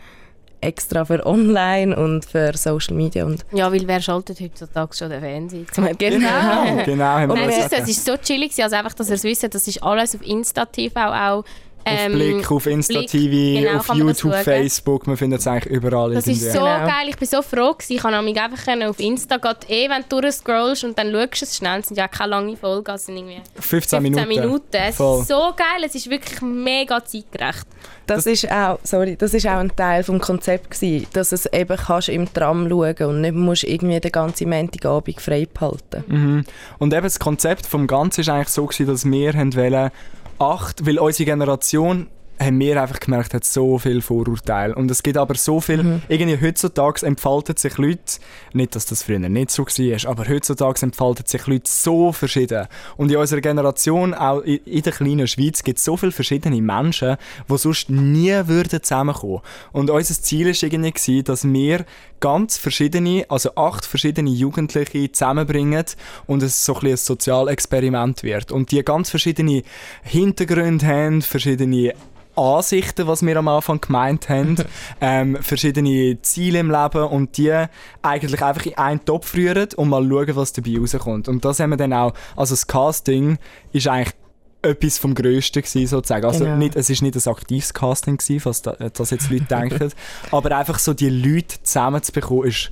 extra 0.62 1.06
für 1.06 1.26
Online 1.26 1.96
und 1.96 2.26
für 2.26 2.56
Social 2.58 2.96
Media 2.96 3.26
und 3.26 3.46
Ja, 3.52 3.72
weil 3.72 3.88
wer 3.88 4.02
schaltet 4.02 4.40
heutzutage 4.40 4.96
schon 4.96 5.10
den 5.10 5.22
Fernseher? 5.22 5.66
genau. 5.98 6.84
Genau, 6.86 7.28
Nein, 7.28 7.30
das 7.30 7.58
es 7.58 7.66
ist, 7.66 7.74
es 7.74 7.90
ist 7.90 8.06
so 8.06 8.18
chillig, 8.18 8.52
also 8.62 8.76
einfach, 8.76 8.94
dass 8.94 9.10
ihr 9.10 9.16
es 9.16 9.24
wisst, 9.24 9.44
das 9.54 9.68
ist 9.68 9.82
alles 9.84 10.16
auf 10.16 10.26
Insta-TV 10.26 11.00
auch. 11.00 11.44
Ähm, 11.86 12.14
Blick, 12.14 12.52
auf 12.52 12.66
Insta 12.66 12.94
Blick, 12.94 13.10
TV, 13.10 13.62
genau, 13.62 13.80
auf 13.80 13.88
kann 13.88 13.98
man 14.00 14.08
das 14.08 14.22
YouTube. 14.22 14.44
Facebook, 14.44 15.08
man 15.08 15.18
findet 15.18 15.40
es 15.42 15.48
eigentlich 15.48 15.74
überall 15.74 16.14
Das 16.14 16.28
ist 16.28 16.42
so 16.52 16.60
Genau. 16.60 16.86
geil, 16.88 17.10
ich 17.10 17.18
bin 17.18 17.28
so 17.28 17.42
froh 17.42 17.74
gewesen. 17.74 17.94
Ich 17.94 18.02
konnte 18.02 18.18
nämlich 18.18 18.42
einfach 18.42 18.90
auf 18.90 19.00
Insta 19.00 19.38
grad 19.38 19.70
eh, 19.70 19.90
wenn 19.90 20.04
du 20.10 20.22
durchscrollst 20.22 20.84
und 20.84 20.98
dann 20.98 21.12
schaust 21.12 21.42
du 21.42 21.46
es 21.46 21.58
schnell, 21.58 21.80
es 21.80 21.88
sind 21.88 21.98
ja 21.98 22.08
keine 22.08 22.32
lange 22.32 22.58
Folgen, 22.58 22.92
es 22.92 23.06
sind 23.06 23.18
irgendwie 23.18 23.42
15 23.60 24.02
15 24.02 24.04
Minuten. 24.04 24.28
Minuten. 24.28 24.66
Es 24.72 24.96
Voll. 24.96 25.22
ist 25.22 25.28
so 25.28 25.54
geil, 25.56 25.84
es 25.86 25.96
ist 25.96 26.10
wirklich 26.10 26.42
mega 26.42 27.04
zeitgerecht. 27.04 27.68
Das, 28.08 28.26
ist 28.28 28.52
auch, 28.52 28.80
sorry, 28.84 29.16
das 29.16 29.34
ist 29.34 29.48
auch 29.48 29.58
ein 29.58 29.76
Teil 29.76 30.04
vom 30.04 30.20
Konzept 30.20 30.72
gewesen, 30.72 31.08
dass 31.14 31.32
es 31.32 31.46
eben 31.48 31.76
kannst 31.76 32.10
im 32.10 32.32
Tram 32.32 32.70
schauen 32.70 32.96
und 33.08 33.22
nicht 33.22 33.34
musst 33.34 33.64
irgendwie 33.64 34.00
den 34.00 34.12
ganzen 34.12 34.50
Montagabend 34.50 35.20
frei 35.20 35.48
behalten. 35.52 36.04
Mhm. 36.08 36.44
Und 36.78 36.94
eben 36.94 37.04
das 37.04 37.20
Konzept 37.20 37.66
vom 37.66 37.88
Ganzen 37.88 38.22
ist 38.22 38.30
eigentlich 38.30 38.50
so 38.50 38.66
gewesen, 38.66 38.88
dass 38.88 39.06
wir 39.06 39.34
haben 39.34 39.56
wollen, 39.56 39.92
acht, 40.40 40.86
weil 40.86 41.00
unsere 41.00 41.26
Generation 41.26 42.08
haben 42.40 42.60
wir 42.60 42.82
einfach 42.82 43.00
gemerkt, 43.00 43.34
hat 43.34 43.46
so 43.46 43.78
viel 43.80 44.02
Vorurteile. 44.02 44.76
Und 44.76 44.92
es 44.92 45.04
gibt 45.04 45.18
aber 45.18 45.36
so 45.36 45.62
viel, 45.62 46.02
irgendwie 46.08 46.46
heutzutage 46.46 47.06
entfaltet 47.06 47.60
sich 47.60 47.78
Leute, 47.78 48.20
nicht, 48.54 48.76
dass 48.76 48.86
das 48.86 49.04
früher 49.04 49.20
nicht 49.20 49.52
so 49.52 49.66
war, 49.66 50.10
aber 50.12 50.28
heutzutage 50.28 50.82
entfaltet 50.84 51.28
sich 51.28 51.48
Leute 51.48 51.70
so 51.72 52.12
verschieden. 52.12 52.68
Und 52.98 53.12
in 53.12 53.18
unserer 53.18 53.42
Generation, 53.42 54.14
auch 54.14 54.42
in 54.42 54.82
der 54.82 54.94
kleinen 54.94 55.28
Schweiz, 55.28 55.64
gibt 55.64 55.80
es 55.80 55.86
so 55.86 55.98
viele 55.98 56.12
verschiedene 56.12 56.62
Menschen, 56.62 57.18
die 57.50 57.58
sonst 57.58 57.90
nie 57.90 58.34
würden 58.46 58.84
zusammenkommen. 58.84 59.42
Und 59.72 59.90
unser 59.90 60.14
Ziel 60.16 60.48
war 60.48 60.64
irgendwie, 60.64 61.24
dass 61.24 61.44
wir 61.46 61.86
ganz 62.20 62.58
verschiedene, 62.58 63.26
also 63.30 63.56
acht 63.56 63.86
verschiedene 63.86 64.30
Jugendliche 64.30 65.12
zusammenbringen 65.12 65.86
und 66.28 66.44
es 66.44 66.66
so 66.66 66.76
ein, 66.76 66.88
ein 66.88 66.98
Sozialexperiment 66.98 68.24
wird. 68.24 68.52
Und 68.52 68.72
die 68.72 68.84
ganz 68.84 69.10
verschiedene 69.10 69.64
Hintergründe 70.04 70.86
haben, 70.86 71.22
verschiedene 71.22 71.94
Ansichten, 72.36 73.08
was 73.08 73.26
wir 73.26 73.38
am 73.38 73.48
Anfang 73.48 73.82
gemeint 73.82 74.30
haben, 74.30 74.56
ähm, 75.02 75.38
verschiedene 75.42 76.22
Ziele 76.22 76.60
im 76.60 76.72
Leben 76.72 77.04
und 77.04 77.38
die 77.38 77.66
eigentlich 78.02 78.44
einfach 78.44 78.66
in 78.66 78.78
einen 78.78 79.06
Topf 79.06 79.36
rühren 79.36 79.70
und 79.76 79.90
mal 79.90 80.08
schauen, 80.08 80.36
was 80.36 80.54
dabei 80.54 80.78
rauskommt. 80.80 81.28
Und 81.28 81.46
das 81.46 81.60
haben 81.60 81.72
wir 81.72 81.78
dann 81.78 81.94
auch, 81.94 82.14
also 82.36 82.54
das 82.54 82.68
Casting 82.68 83.38
ist 83.72 83.88
eigentlich 83.88 84.14
etwas 84.62 84.98
vom 84.98 85.14
Größten 85.14 85.62
gewesen, 85.62 85.88
sozusagen. 85.88 86.26
Also 86.26 86.46
Genau. 86.46 86.58
nicht, 86.58 86.76
es 86.76 86.90
ist 86.90 87.02
nicht 87.02 87.16
ein 87.16 87.32
aktives 87.32 87.74
Casting 87.74 88.18
gewesen, 88.18 88.46
was 88.46 88.62
da, 88.62 88.72
das 88.74 89.10
jetzt 89.12 89.30
Leute 89.30 89.46
denken, 89.50 89.92
aber 90.32 90.58
einfach 90.58 90.80
so 90.80 90.94
die 90.94 91.10
Leute 91.10 91.62
zusammenzubekommen 91.64 92.46
ist 92.46 92.72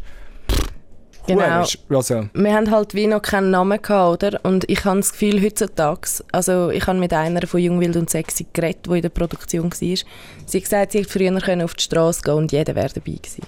Genau. 1.25 1.63
Also, 1.89 2.27
Wir 2.33 2.53
haben 2.53 2.69
halt 2.69 2.93
wie 2.93 3.07
noch 3.07 3.21
keinen 3.21 3.51
Namen 3.51 3.81
gehabt, 3.81 4.23
oder? 4.23 4.39
Und 4.43 4.69
ich 4.69 4.83
habe 4.83 4.97
das 4.99 5.13
Gefühl, 5.13 5.41
heutzutage, 5.41 6.01
also 6.31 6.69
ich 6.69 6.85
habe 6.85 6.99
mit 6.99 7.13
einer 7.13 7.47
von 7.47 7.61
Jung, 7.61 7.79
Wild 7.79 7.95
und 7.95 8.09
Sexy 8.09 8.45
geredet, 8.51 8.85
die 8.87 8.95
in 8.97 9.01
der 9.03 9.09
Produktion 9.09 9.71
war. 9.71 9.77
Sie 9.77 9.97
hat 9.97 10.63
gesagt, 10.63 10.91
sie 10.91 10.99
hätte 10.99 11.09
früher 11.09 11.39
können 11.39 11.61
auf 11.61 11.75
die 11.75 11.83
Straße 11.83 12.21
gehen 12.23 12.33
und 12.33 12.51
jeder 12.51 12.75
wäre 12.75 12.89
dabei 12.93 13.13
gewesen. 13.13 13.43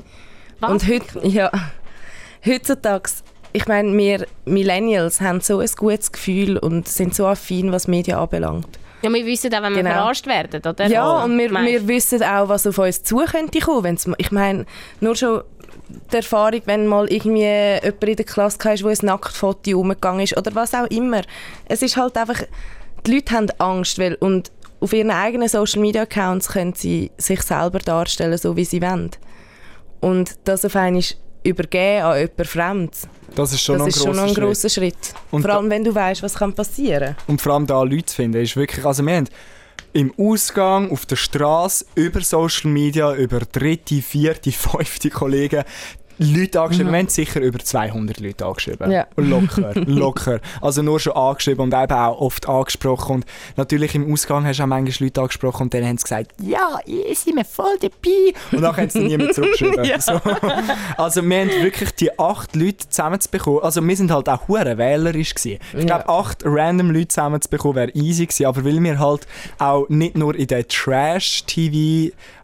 Was? 0.62 0.72
Und 0.72 0.88
heute, 0.88 1.27
ja, 1.27 1.51
heutzutage, 2.46 3.10
ich 3.53 3.67
meine, 3.67 3.96
wir 3.98 4.25
Millennials 4.46 5.22
haben 5.22 5.41
so 5.41 5.60
ein 5.60 5.70
gutes 5.75 6.12
Gefühl 6.12 6.58
und 6.58 6.88
sind 6.88 7.13
so 7.15 7.25
affin, 7.27 7.72
was 7.72 7.88
Medien 7.88 8.17
anbelangt. 8.17 8.79
Ja, 9.01 9.13
wir 9.13 9.25
wissen 9.25 9.53
auch, 9.53 9.62
wenn 9.62 9.75
wir 9.75 9.84
Genau. 9.84 9.94
verarscht 9.96 10.25
werden, 10.25 10.62
oder? 10.65 10.88
Ja, 10.88 11.24
und 11.24 11.38
wir, 11.38 11.51
wir 11.51 11.88
wissen 11.88 12.24
auch, 12.24 12.50
was 12.50 12.65
auf 12.65 12.77
uns 12.79 13.03
zu 13.03 13.17
könnte 13.17 13.60
kommen. 13.60 13.84
Wenn's, 13.84 14.10
ich 14.17 14.32
meine, 14.32 14.65
nur 15.00 15.15
schon 15.15 15.44
die 16.12 16.15
Erfahrung, 16.15 16.62
wenn 16.65 16.88
mal 16.88 17.08
irgendwie 17.12 17.44
jemand 17.44 18.04
in 18.04 18.15
der 18.15 18.25
Klasse 18.25 18.60
war, 18.63 18.82
wo 18.82 18.88
ein 18.88 18.98
Nacktfoto 19.01 19.80
umgegangen 19.80 20.22
ist 20.22 20.38
oder 20.38 20.54
was 20.56 20.74
auch 20.74 20.88
immer. 20.88 21.22
Es 21.68 21.82
ist 21.82 21.98
halt 21.98 22.18
einfach, 22.18 22.42
die 23.06 23.15
Leute 23.15 23.36
haben 23.36 23.50
Angst, 23.60 24.00
weil, 24.00 24.15
und 24.15 24.51
auf 24.80 24.94
ihren 24.94 25.12
eigenen 25.12 25.48
Social 25.48 25.82
Media 25.82 26.04
Accounts 26.04 26.50
können 26.50 26.74
sie 26.74 27.12
sich 27.18 27.42
selber 27.42 27.80
darstellen, 27.80 28.38
so 28.38 28.56
wie 28.56 28.65
sie 28.65 28.82
wollen. 28.82 29.12
Und 30.01 30.36
das 30.44 30.65
auf 30.65 30.75
einmal 30.75 31.04
übergeben 31.44 32.04
an 32.04 32.18
jemand 32.20 32.48
Fremdes, 32.48 33.08
das 33.36 33.54
ist 33.54 33.62
schon 33.62 33.77
das 33.77 33.86
ein 33.86 33.89
ist 33.89 34.04
schon 34.04 34.20
ein 34.20 34.34
grosser 34.34 34.70
Schritt. 34.70 35.13
Und 35.32 35.44
Vor 35.44 35.51
allem, 35.51 35.70
wenn 35.70 35.84
du 35.84 35.94
weißt, 35.94 36.24
was 36.24 36.36
kann 36.36 36.54
passieren 36.54 37.15
Und 37.27 37.42
vor 37.42 37.54
allem 37.54 37.68
da 37.68 37.82
Leute 37.84 38.06
zu 38.06 38.15
finden, 38.15 38.42
ist 38.42 38.56
wirklich, 38.56 38.86
also 38.86 39.06
wir 39.06 39.15
haben 39.15 39.30
im 39.96 40.14
Ausgang, 40.18 40.92
auf 40.92 41.06
der 41.06 41.16
Straße, 41.16 41.86
über 41.96 42.20
Social 42.20 42.70
Media, 42.70 43.16
über 43.16 43.40
dritte, 43.40 44.02
vierte, 44.02 44.52
fünfte 44.52 45.10
Kollegen 45.10 45.64
Leute 46.18 46.62
angeschrieben. 46.62 46.92
Wir 46.92 47.00
haben 47.00 47.08
sicher 47.10 47.42
über 47.42 47.60
200 47.60 48.20
Leute 48.20 48.46
angeschrieben. 48.46 48.92
Ja. 48.92 49.06
Locker, 49.18 49.74
locker. 49.86 50.40
Also 50.62 50.82
nur 50.82 51.00
schon 51.00 51.14
angeschrieben 51.14 51.62
und 51.64 51.74
eben 51.74 51.92
auch 51.94 52.20
oft 52.22 52.48
angesprochen. 52.48 53.16
Und 53.18 53.26
natürlich 53.58 53.96
im 53.96 54.12
Ausgang 54.12 54.46
hast 54.46 54.60
du 54.60 54.64
auch 54.64 54.68
manchmal 54.68 55.08
Leute 55.08 55.22
angesprochen 55.22 55.64
und 55.64 55.74
dann 55.74 55.86
haben 55.86 55.98
sie 55.98 56.04
gesagt, 56.04 56.32
ja, 56.42 56.80
ich 56.86 57.26
bin 57.26 57.44
voll 57.46 57.78
dabei. 57.82 58.34
Und 58.52 58.62
dann 58.62 58.76
haben 58.76 58.90
sie 58.90 59.00
niemand 59.00 59.34
zurückgeschrieben. 59.34 59.76
Ja. 59.86 60.00
so. 60.00 60.20
Also 60.98 61.22
wir 61.28 61.40
haben 61.42 61.50
wirklich 61.62 61.92
die 61.96 62.18
acht 62.18 62.56
Leute 62.56 62.88
zusammenzubekommen. 62.90 63.62
Also 63.62 63.86
wir 63.86 63.96
sind 63.98 64.12
halt 64.12 64.30
auch 64.30 64.48
hure 64.48 64.78
wählerisch 64.78 65.34
gewesen. 65.36 65.60
Ich 65.74 65.80
Ja. 65.80 65.86
glaube, 65.86 66.10
acht 66.10 66.44
random 66.46 66.92
Leute 66.92 67.10
zusammenzubekommen 67.10 67.76
wäre 67.76 67.92
easy 67.92 68.26
gewesen. 68.26 68.46
Aber 68.46 68.64
weil 68.66 68.82
wir 68.82 69.00
halt 69.00 69.28
auch 69.60 69.88
nicht 69.90 70.18
nur 70.18 70.36
in 70.36 70.48
den 70.48 70.66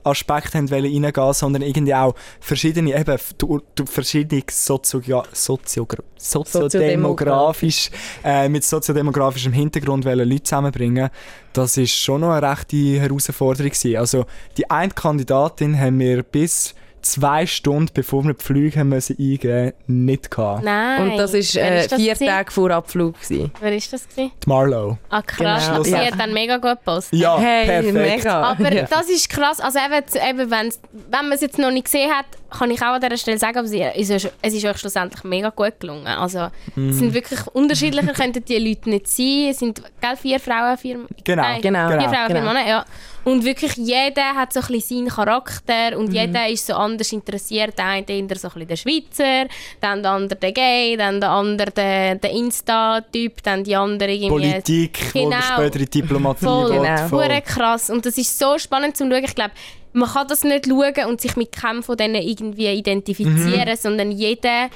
Trash-TV-Aspekt 0.04 0.56
haben 0.56 0.68
reingehen, 0.68 1.34
sondern 1.34 1.62
irgendwie 1.62 1.94
auch 1.94 2.16
verschiedene, 2.40 3.00
eben, 3.00 3.18
du, 3.38 3.62
du 3.76 3.86
verschiedene 3.86 4.44
Sozio 4.50 5.24
Soziogra 5.34 6.04
soziodemografisch, 6.18 7.90
äh, 8.24 8.48
mit 8.48 8.64
soziodemografischem 8.64 9.54
Hintergrund 9.54 10.06
wollen 10.06 10.30
Leute 10.30 10.44
zusammenbringen, 10.44 11.10
das 11.54 11.78
ist 11.78 11.96
schon 11.96 12.22
noch 12.22 12.32
eine 12.32 12.48
rechte 12.50 13.00
Herausforderung 13.00 13.72
gewesen. 13.72 13.98
Also 13.98 14.26
die 14.58 14.70
eine 14.70 14.92
Kandidatin 14.92 15.78
haben 15.80 16.00
wir 16.00 16.24
bis 16.24 16.76
zwei 17.02 17.46
Stunden 17.46 17.92
bevor 17.94 18.24
wir 18.24 18.34
die 18.34 18.44
Flüge 18.44 18.80
haben 18.80 18.90
müssen 18.90 19.18
eingeben 19.20 19.74
nicht 19.88 20.32
gehabt. 20.32 20.64
Nein. 20.64 21.12
Und 21.12 21.18
das 21.18 21.34
ist 21.34 21.56
Wer 21.56 21.86
äh, 21.86 21.90
vier 21.90 22.14
gewesen? 22.14 22.28
Tage 22.28 22.52
vor 22.52 22.72
Abflug. 22.72 23.20
Gewesen. 23.22 23.52
Wer 23.60 23.76
ist 23.76 23.92
das? 23.94 24.08
Gewesen? 24.08 24.32
Die 24.44 24.50
Marlow. 24.50 24.98
Ah, 25.10 25.22
krass. 25.22 25.68
Genau, 25.68 25.84
Sie 25.84 25.92
ja. 25.92 26.06
hat 26.06 26.20
dann 26.20 26.34
mega 26.34 26.58
gut 26.58 26.80
gepostet. 26.80 27.20
Ja, 27.20 27.38
hey, 27.40 27.66
perfekt. 27.66 27.94
mega. 27.94 28.42
Aber 28.42 28.74
ja. 28.74 28.84
das 28.84 29.10
ist 29.10 29.30
krass. 29.30 29.60
Also 29.60 29.80
eben, 29.80 30.30
eben 30.30 30.52
wenn 30.52 30.72
man 31.12 31.32
es 31.32 31.42
jetzt 31.42 31.58
noch 31.58 31.72
nicht 31.72 31.86
gesehen 31.86 32.12
hat, 32.12 32.26
kann 32.52 32.70
ich 32.70 32.82
auch 32.82 32.94
an 32.94 33.02
dieser 33.02 33.18
Stelle 33.18 33.38
sagen, 33.38 33.58
aber 33.60 33.68
es 33.68 34.10
ist, 34.10 34.32
es 34.42 34.54
ist 34.54 34.66
euch 34.66 34.78
schlussendlich 34.78 35.24
mega 35.24 35.50
gut 35.50 35.80
gelungen. 35.80 36.08
Also 36.08 36.50
es 36.76 36.98
sind 36.98 37.14
wirklich 37.14 37.40
unterschiedlicher 37.48 38.14
könnten 38.14 38.44
die 38.44 38.58
Leute 38.58 38.90
nicht 38.90 39.08
sein. 39.08 39.48
Es 39.50 39.60
sind 39.60 39.82
gell, 40.02 40.18
vier 40.18 40.40
Frauen, 40.40 40.78
vier 40.78 41.00
Genau, 41.24 41.42
Nein, 41.42 41.62
genau, 41.62 41.88
vier 41.88 41.98
genau, 41.98 42.10
Frauen, 42.10 42.28
vier 42.28 42.36
genau. 42.36 42.54
Männer, 42.54 42.68
ja. 42.68 42.86
Und 43.24 43.46
wirklich 43.46 43.76
jeder 43.76 44.34
hat 44.36 44.52
so 44.52 44.62
ein 44.62 44.68
bisschen 44.68 45.06
seinen 45.06 45.10
Charakter 45.10 45.98
und 45.98 46.12
jeder 46.12 46.50
ist 46.50 46.66
so 46.66 46.74
anders 46.74 47.12
interessiert. 47.12 47.78
Der 47.78 47.86
eine 47.86 48.06
eher 48.08 48.36
so 48.36 48.48
ein 48.48 48.54
bisschen 48.54 48.68
der 48.68 48.76
Schweizer, 48.76 49.48
dann 49.80 50.02
der 50.02 50.12
andere 50.12 50.40
der 50.40 50.52
Gay, 50.52 50.98
dann 50.98 51.22
der 51.22 51.30
andere 51.30 51.72
der, 51.72 52.16
der 52.16 52.32
Insta-Typ, 52.32 53.44
dann 53.44 53.64
die 53.64 53.76
andere 53.76 54.12
irgendwie... 54.12 54.52
Politik, 54.52 55.14
Genau. 55.14 55.40
später 55.40 55.80
in 55.80 55.86
die 55.86 56.02
Diplomatie 56.02 56.46
Voll, 56.46 56.72
will. 56.72 56.80
Genau. 56.80 57.08
Voll. 57.08 57.42
Krass. 57.46 57.90
Und 57.92 58.06
das 58.06 58.18
ist 58.18 58.38
so 58.38 58.58
spannend 58.58 58.98
zu 58.98 59.08
schauen. 59.08 59.24
Ich 59.24 59.36
glaube, 59.36 59.52
man 59.94 60.10
kann 60.10 60.28
das 60.28 60.44
nicht 60.44 60.68
schauen 60.68 61.06
und 61.10 61.22
sich 61.22 61.36
mit 61.36 61.52
keinem 61.52 61.84
von 61.84 61.98
denen 61.98 62.16
irgendwie 62.22 62.68
identifizieren, 62.70 63.70
Mhm. 63.70 63.76
sondern 63.78 64.12
jeder 64.12 64.70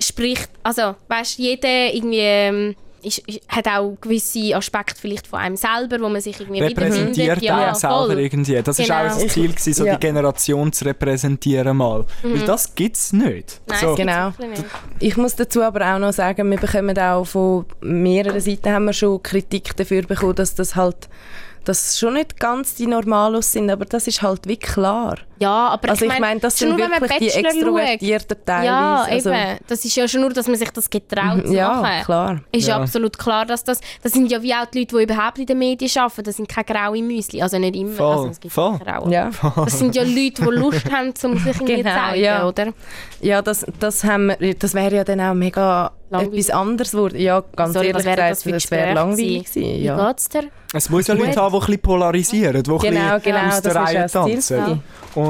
spricht, 0.00 0.50
also 0.62 0.94
weißt, 1.08 1.38
jeder 1.38 1.92
irgendwie 1.94 2.18
ähm, 2.18 2.74
ist, 3.04 3.18
ist, 3.26 3.40
hat 3.48 3.66
auch 3.66 3.96
gewisse 4.00 4.54
Aspekte 4.54 5.00
vielleicht 5.00 5.26
von 5.26 5.40
einem 5.40 5.56
selber, 5.56 5.98
wo 6.00 6.08
man 6.08 6.20
sich 6.20 6.38
irgendwie 6.38 6.60
repräsentiert 6.60 7.40
wiederfindet. 7.40 7.42
Ja, 7.42 7.74
selber 7.74 8.16
irgendwie. 8.16 8.62
Das 8.62 8.76
Genau. 8.76 9.06
ist 9.06 9.12
auch 9.16 9.22
das 9.22 9.32
Ziel, 9.32 9.48
gewesen, 9.50 9.72
so 9.74 9.84
Ja. 9.86 9.94
die 9.96 10.00
Generation 10.06 10.72
zu 10.72 10.84
repräsentieren 10.84 11.76
mal. 11.76 12.04
Weil 12.22 12.40
das 12.46 12.72
gibt 12.74 12.96
es 12.96 13.12
nicht. 13.12 13.60
Nein, 13.66 13.78
so, 13.80 13.94
gibt's 13.94 13.96
Genau. 13.96 14.32
Ich 15.00 15.16
muss 15.16 15.34
dazu 15.34 15.62
aber 15.62 15.94
auch 15.94 15.98
noch 15.98 16.12
sagen, 16.12 16.48
wir 16.50 16.58
bekommen 16.58 16.96
auch 16.98 17.24
von 17.24 17.64
mehreren 17.80 18.40
Seiten 18.40 18.70
haben 18.70 18.84
wir 18.84 18.92
schon 18.92 19.20
Kritik 19.22 19.76
dafür 19.76 20.02
bekommen, 20.02 20.36
dass 20.36 20.54
das 20.54 20.76
halt 20.76 21.08
dass 21.64 21.98
schon 21.98 22.14
nicht 22.14 22.38
ganz 22.38 22.74
die 22.74 22.86
Normalos 22.86 23.52
sind, 23.52 23.70
aber 23.70 23.84
das 23.84 24.06
ist 24.06 24.22
halt 24.22 24.46
wie 24.46 24.56
klar. 24.56 25.18
Ja, 25.42 25.68
aber 25.68 25.90
Also 25.90 26.04
ich 26.04 26.10
mein, 26.10 26.20
meine, 26.20 26.40
das 26.40 26.58
schon 26.58 26.76
sind 26.76 26.78
wirklich 26.78 27.18
die 27.18 27.28
extrovertierten 27.30 28.36
teilweise. 28.44 28.66
Ja, 28.66 29.02
also, 29.10 29.30
eben. 29.30 29.58
Das 29.66 29.84
ist 29.84 29.96
ja 29.96 30.06
schon 30.08 30.20
nur, 30.20 30.30
dass 30.32 30.46
man 30.46 30.56
sich 30.56 30.70
das 30.70 30.88
getraut 30.88 31.46
zu 31.46 31.52
Ja, 31.52 31.74
machen. 31.80 32.04
klar. 32.04 32.40
Ist 32.52 32.68
Ja. 32.68 32.76
absolut 32.80 33.18
klar, 33.18 33.44
dass 33.46 33.64
das... 33.64 33.80
Das 34.02 34.12
sind 34.12 34.30
ja 34.30 34.42
wie 34.42 34.54
auch 34.54 34.66
die 34.66 34.80
Leute, 34.80 34.96
die 34.96 35.02
überhaupt 35.04 35.38
in 35.38 35.46
den 35.46 35.58
Medien 35.58 35.90
arbeiten. 35.96 36.22
Das 36.24 36.36
sind 36.36 36.48
keine 36.48 36.64
graue 36.64 37.02
Müsli. 37.02 37.42
Also 37.42 37.58
nicht 37.58 37.76
immer. 37.76 37.92
Voll, 37.92 38.12
also 38.16 38.28
es 38.28 38.40
gibt 38.40 38.54
voll. 38.54 38.78
Ja. 39.08 39.30
Das 39.56 39.78
sind 39.78 39.94
ja 39.96 40.02
Leute, 40.02 40.42
die 40.42 40.50
Lust 40.50 40.90
haben, 40.92 41.08
um 41.24 41.38
sich 41.38 41.46
irgendwie 41.46 41.76
Genau, 41.76 41.90
zu 41.94 41.96
zeigen, 41.96 42.22
ja. 42.24 42.46
oder? 42.46 42.66
Ja, 43.20 43.42
das, 43.42 43.66
das, 43.80 44.04
haben 44.04 44.32
wir, 44.38 44.54
das 44.54 44.74
wäre 44.74 44.94
ja 44.96 45.04
dann 45.04 45.20
auch 45.20 45.34
mega 45.34 45.92
Langweilig. 46.10 46.40
etwas 46.46 46.50
anderes 46.56 46.90
geworden. 46.92 47.18
Ja, 47.20 47.42
ganz 47.56 47.72
Sorry, 47.72 47.86
ehrlich 47.88 48.04
gesagt, 48.04 48.18
das 48.30 48.42
das 48.44 48.70
wäre 48.70 48.92
langweilig 48.94 49.44
gewesen? 49.46 49.62
gewesen. 49.62 49.80
Wie 49.80 49.84
Ja. 49.84 50.06
geht's 50.08 50.28
dir? 50.28 50.44
Es 50.74 50.88
muss 50.90 51.06
ja. 51.06 51.14
Leute 51.14 51.36
haben, 51.40 51.52
die 51.52 51.56
ein 51.58 51.60
bisschen 51.66 51.82
polarisieren, 51.82 52.62
die 52.62 52.70
ein 52.70 52.78
Genau, 52.78 53.00
bisschen 53.18 53.22
genau, 53.22 53.38
aus 53.48 53.62
der 53.62 53.74
das 53.74 53.82
ist 53.82 53.88
Reihe 53.88 53.94
ja 53.94 54.02
das 54.02 54.12
Ziel 54.12 54.34
tanzen. 54.34 54.56
gewesen. 54.56 54.82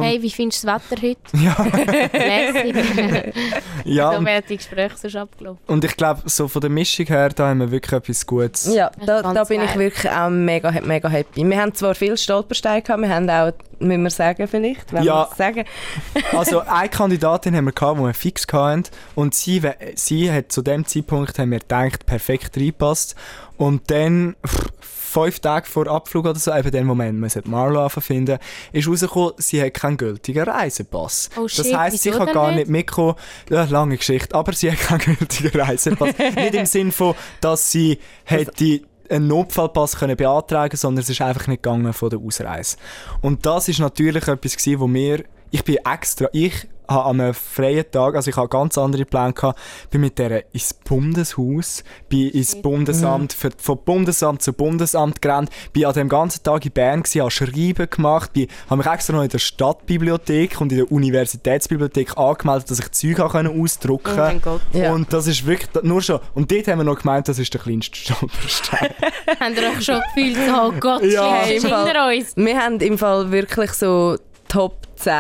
Und, 0.02 0.08
Hey, 0.08 0.22
wie 0.22 0.30
findest 0.30 0.62
du 0.64 0.66
das 0.68 0.82
Wetter 0.90 1.02
heute? 1.02 1.18
ja, 1.36 2.12
Lässig. 2.12 3.34
ja, 3.84 4.12
so 4.12 4.18
und, 4.18 4.24
werden 4.26 4.44
die 4.48 4.56
Gespräche 4.56 4.96
sonst 4.96 5.16
abgelaufen. 5.16 5.60
und 5.66 5.84
ich 5.84 5.96
glaube, 5.96 6.22
so 6.26 6.48
von 6.48 6.60
der 6.60 6.70
Mischung 6.70 7.06
her, 7.06 7.28
da 7.30 7.48
haben 7.48 7.60
wir 7.60 7.70
wirklich 7.70 7.92
etwas 7.92 8.26
Gutes. 8.26 8.74
Ja, 8.74 8.90
da, 9.06 9.22
da 9.22 9.44
bin 9.44 9.60
ich 9.62 9.68
geil. 9.70 9.78
wirklich 9.78 10.10
auch 10.12 10.30
mega, 10.30 10.70
mega 10.82 11.08
happy. 11.08 11.44
Wir 11.48 11.60
haben 11.60 11.74
zwar 11.74 11.94
viele 11.94 12.16
Stolpersteine 12.16 12.82
gehabt, 12.82 13.00
wir 13.02 13.08
haben 13.08 13.28
auch, 13.30 13.52
müssen 13.78 14.02
wir 14.02 14.10
sagen 14.10 14.46
vielleicht, 14.48 14.92
wenn 14.92 15.02
Ja. 15.04 15.22
wir 15.26 15.28
es 15.30 15.36
sagen. 15.38 15.64
Also 16.32 16.60
eine 16.60 16.88
Kandidatin 16.88 17.54
haben 17.56 17.64
wir 17.66 17.72
gehabt, 17.72 17.98
die 17.98 18.02
wir 18.04 18.14
fix 18.14 18.46
hatten 18.52 18.84
und 19.14 19.34
sie, 19.34 19.62
sie 19.96 20.30
hat 20.32 20.50
zu 20.52 20.62
dem 20.62 20.86
Zeitpunkt 20.86 21.38
haben 21.38 21.50
wir 21.50 21.58
gedacht, 21.60 22.06
perfekt 22.06 22.56
reinpasst 22.56 23.14
und 23.56 23.90
dann 23.90 24.36
pff, 24.46 24.68
fünf 25.12 25.40
Tage 25.40 25.66
vor 25.66 25.86
Abflug 25.86 26.24
oder 26.24 26.38
so, 26.38 26.52
eben 26.54 26.70
den 26.70 26.86
Moment, 26.86 27.20
man 27.20 27.28
sollte 27.28 27.50
Marlo 27.50 27.88
finden, 27.88 28.38
ist 28.72 28.88
rausgekommen, 28.88 29.32
sie 29.36 29.62
hat 29.62 29.74
keinen 29.74 29.96
gültigen 29.96 30.44
Reisepass. 30.44 31.30
Oh 31.36 31.42
das 31.42 31.52
shit, 31.52 31.76
heisst, 31.76 32.02
sie 32.02 32.10
kann 32.10 32.32
gar 32.32 32.48
nicht? 32.48 32.60
nicht 32.60 32.70
mitkommen. 32.70 33.14
Ja, 33.50 33.64
lange 33.64 33.96
Geschichte, 33.96 34.34
aber 34.34 34.52
sie 34.52 34.72
hat 34.72 34.78
keinen 34.78 35.16
gültigen 35.18 35.60
Reisepass. 35.60 36.14
nicht 36.34 36.54
im 36.54 36.66
Sinn 36.66 36.92
von, 36.92 37.14
dass 37.40 37.70
sie 37.70 37.98
hätte 38.24 38.80
einen 39.10 39.26
Notfallpass 39.26 39.96
können 39.96 40.16
beantragen, 40.16 40.76
sondern 40.76 41.02
es 41.02 41.10
ist 41.10 41.20
einfach 41.20 41.46
nicht 41.46 41.62
gegangen 41.62 41.92
von 41.92 42.08
der 42.08 42.18
Ausreise. 42.18 42.78
Und 43.20 43.44
das 43.44 43.68
ist 43.68 43.78
natürlich 43.78 44.26
etwas 44.26 44.56
gewesen, 44.56 44.80
wo 44.80 44.86
mir 44.86 45.24
ich 45.50 45.64
bin 45.64 45.76
extra, 45.84 46.28
ich 46.32 46.66
habe 46.92 47.08
an 47.08 47.20
einem 47.20 47.34
freien 47.34 47.84
Tag, 47.90 48.14
also 48.14 48.30
ich 48.30 48.36
habe 48.36 48.48
ganz 48.48 48.76
andere 48.78 49.04
Pläne 49.04 49.32
gehabt, 49.32 49.58
bin 49.90 50.00
mit 50.02 50.18
der 50.18 50.44
ins 50.54 50.74
Bundeshaus, 50.74 51.84
bin 52.08 52.28
ins 52.30 52.60
Bundesamt, 52.60 53.32
für, 53.32 53.50
von 53.56 53.78
Bundesamt 53.84 54.42
zu 54.42 54.52
Bundesamt 54.52 55.22
gerannt, 55.22 55.50
bin 55.72 55.84
an 55.86 55.94
dem 55.94 56.08
ganzen 56.08 56.42
Tag 56.42 56.64
in 56.64 56.72
Bern 56.72 57.02
gewesen, 57.02 57.20
habe 57.20 57.30
Schreiben 57.30 57.88
gemacht, 57.90 58.32
bin, 58.32 58.48
habe 58.68 58.78
mich 58.78 58.86
extra 58.86 59.14
noch 59.16 59.22
in 59.22 59.28
der 59.28 59.38
Stadtbibliothek 59.38 60.60
und 60.60 60.72
in 60.72 60.78
der 60.78 60.92
Universitätsbibliothek 60.92 62.16
angemeldet, 62.16 62.70
dass 62.70 62.78
ich 62.78 62.90
Zeug 62.92 63.20
ausdrucken 63.20 64.12
Oh 64.14 64.16
mein 64.22 64.40
Gott. 64.42 64.60
Ja. 64.72 64.92
Und 64.92 65.12
das 65.12 65.26
ist 65.26 65.46
wirklich, 65.46 65.82
nur 65.84 66.02
schon, 66.02 66.20
und 66.34 66.50
dort 66.50 66.68
haben 66.68 66.78
wir 66.78 66.84
noch 66.84 66.98
gemeint, 67.00 67.28
das 67.28 67.38
ist 67.38 67.52
der 67.54 67.60
kleinste 67.60 67.96
Stolperstein. 67.96 68.90
Habt 69.40 69.56
ihr 69.56 69.68
euch 69.68 69.84
schon 69.84 70.00
gefühlt, 70.14 70.38
oh 70.54 70.72
Gott, 70.78 71.02
Ja. 71.02 71.42
Fall- 71.42 71.86
hinter 71.86 72.08
uns? 72.08 72.36
Wir 72.36 72.58
haben 72.58 72.80
im 72.80 72.98
Fall 72.98 73.30
wirklich 73.30 73.72
so 73.72 74.16
Top 74.48 74.81
10 75.02 75.12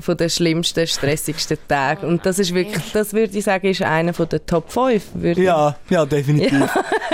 von 0.00 0.16
den 0.16 0.30
schlimmsten, 0.30 0.86
stressigsten 0.86 1.58
Tagen. 1.68 2.06
Und 2.06 2.24
das 2.26 2.38
ist 2.38 2.52
wirklich, 2.54 2.92
das 2.92 3.12
würde 3.12 3.36
ich 3.38 3.44
sagen, 3.44 3.66
ist 3.68 3.82
einer 3.82 4.12
von 4.12 4.28
den 4.28 4.44
Top 4.46 4.70
5. 4.70 5.02
Würde 5.14 5.42
ja, 5.42 5.76
ja, 5.90 6.04
definitiv. 6.06 6.68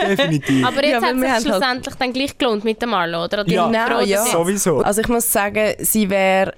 Definitiv. 0.09 0.67
Aber 0.67 0.85
jetzt 0.85 1.03
Ja, 1.03 1.09
hat 1.09 1.17
es 1.17 1.31
halt- 1.31 1.43
schlussendlich 1.43 1.95
dann 1.97 2.13
gleich 2.13 2.37
gelohnt 2.39 2.65
mit 2.65 2.81
der 2.81 2.89
Marlo, 2.89 3.25
oder? 3.25 3.39
Ja. 3.49 3.67
Bin 3.67 3.75
ich 3.75 3.87
Genau, 3.87 4.01
ja. 4.01 4.25
Sowieso. 4.25 4.81
Also 4.81 5.01
ich 5.01 5.09
muss 5.09 5.31
sagen, 5.31 5.75
sie 5.81 6.09
wäre 6.11 6.53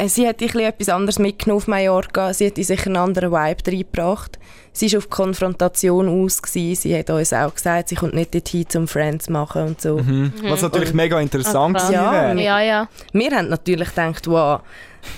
äh, 0.00 0.08
sie 0.08 0.26
hätte 0.26 0.44
ein 0.44 0.46
bisschen 0.52 0.60
etwas 0.68 0.88
anderes 0.90 1.18
mitgenommen 1.18 1.56
auf 1.58 1.66
Mallorca. 1.66 2.32
Sie 2.32 2.44
hätte 2.46 2.62
sich 2.62 2.86
einen 2.86 2.96
anderen 2.96 3.32
Vibe 3.32 3.66
reingebracht. 3.66 4.38
Sie 4.72 4.92
war 4.92 4.98
auf 4.98 5.10
Konfrontation 5.10 6.08
aus. 6.24 6.40
Gewesen. 6.40 6.76
Sie 6.82 6.96
hat 6.96 7.10
uns 7.10 7.32
auch 7.32 7.52
gesagt, 7.52 7.88
sie 7.88 7.96
kommt 7.96 8.14
nicht 8.14 8.32
dorthin, 8.32 8.64
um 8.76 8.86
Friends 8.86 9.24
zu 9.24 9.32
machen 9.32 9.62
und 9.66 9.80
so. 9.80 9.98
Mhm. 9.98 10.32
Was 10.44 10.62
natürlich 10.62 10.94
mega 10.94 11.18
interessant 11.20 11.76
gewesen 11.76 11.94
Ja, 11.94 12.12
wäre. 12.12 12.40
Ja, 12.40 12.60
ja. 12.60 12.88
Wir 13.12 13.30
haben 13.32 13.48
natürlich 13.48 13.88
gedacht, 13.88 14.24
wow, 14.28 14.60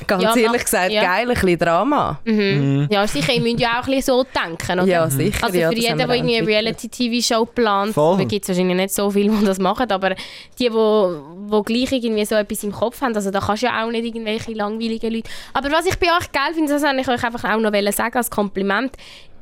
ganz 0.07 0.23
Ja, 0.23 0.35
ehrlich 0.37 0.65
gesagt, 0.65 0.91
ja. 0.93 1.03
geil, 1.03 1.29
ein 1.29 1.35
bisschen 1.35 1.59
Drama. 1.59 2.19
Mhm. 2.25 2.89
Ja, 2.91 3.07
sicher, 3.07 3.33
ihr 3.33 3.41
müsst 3.41 3.61
ja 3.61 3.81
auch 3.81 3.87
ein 3.87 3.95
bisschen 3.95 4.15
so 4.15 4.25
denken, 4.25 4.81
oder? 4.81 4.85
Ja, 4.89 5.09
sicher. 5.11 5.45
Also 5.45 5.59
ja, 5.59 5.69
für 5.69 5.75
das 5.75 5.85
jeden, 5.85 5.99
der 5.99 6.09
irgendwie 6.11 6.37
eine. 6.39 6.47
Reality-TV-Show 6.47 7.45
plant, 7.47 7.95
Voll. 7.95 8.19
da 8.19 8.25
gibt 8.25 8.45
es 8.45 8.49
wahrscheinlich 8.49 8.77
nicht 8.77 8.95
so 8.95 9.11
viele, 9.11 9.31
die 9.31 9.45
das 9.47 9.59
machen, 9.59 9.91
aber 9.91 10.15
die, 10.59 10.73
wo, 10.73 11.21
wo 11.47 11.63
gleich 11.63 11.93
irgendwie 11.93 12.25
so 12.25 12.35
etwas 12.35 12.63
im 12.65 12.73
Kopf 12.73 13.01
haben, 13.01 13.15
also 13.15 13.31
da 13.31 13.41
kannst 13.41 13.63
du 13.63 13.67
ja 13.67 13.85
auch 13.85 13.91
nicht 13.91 14.05
irgendwelche 14.05 14.53
langweiligen 14.53 15.13
Leute. 15.13 15.31
Aber 15.53 15.71
was 15.73 15.87
ich 15.87 15.99
bei 15.99 16.07
euch 16.09 16.31
geil 16.33 16.55
finde, 16.55 16.73
das 16.73 16.83
wollte 16.83 17.01
ich 17.01 17.09
euch 17.09 17.25
einfach 17.25 17.45
auch 17.45 17.59
noch 17.59 17.73
sagen 17.93 18.17
als 18.17 18.31
Kompliment, 18.31 18.93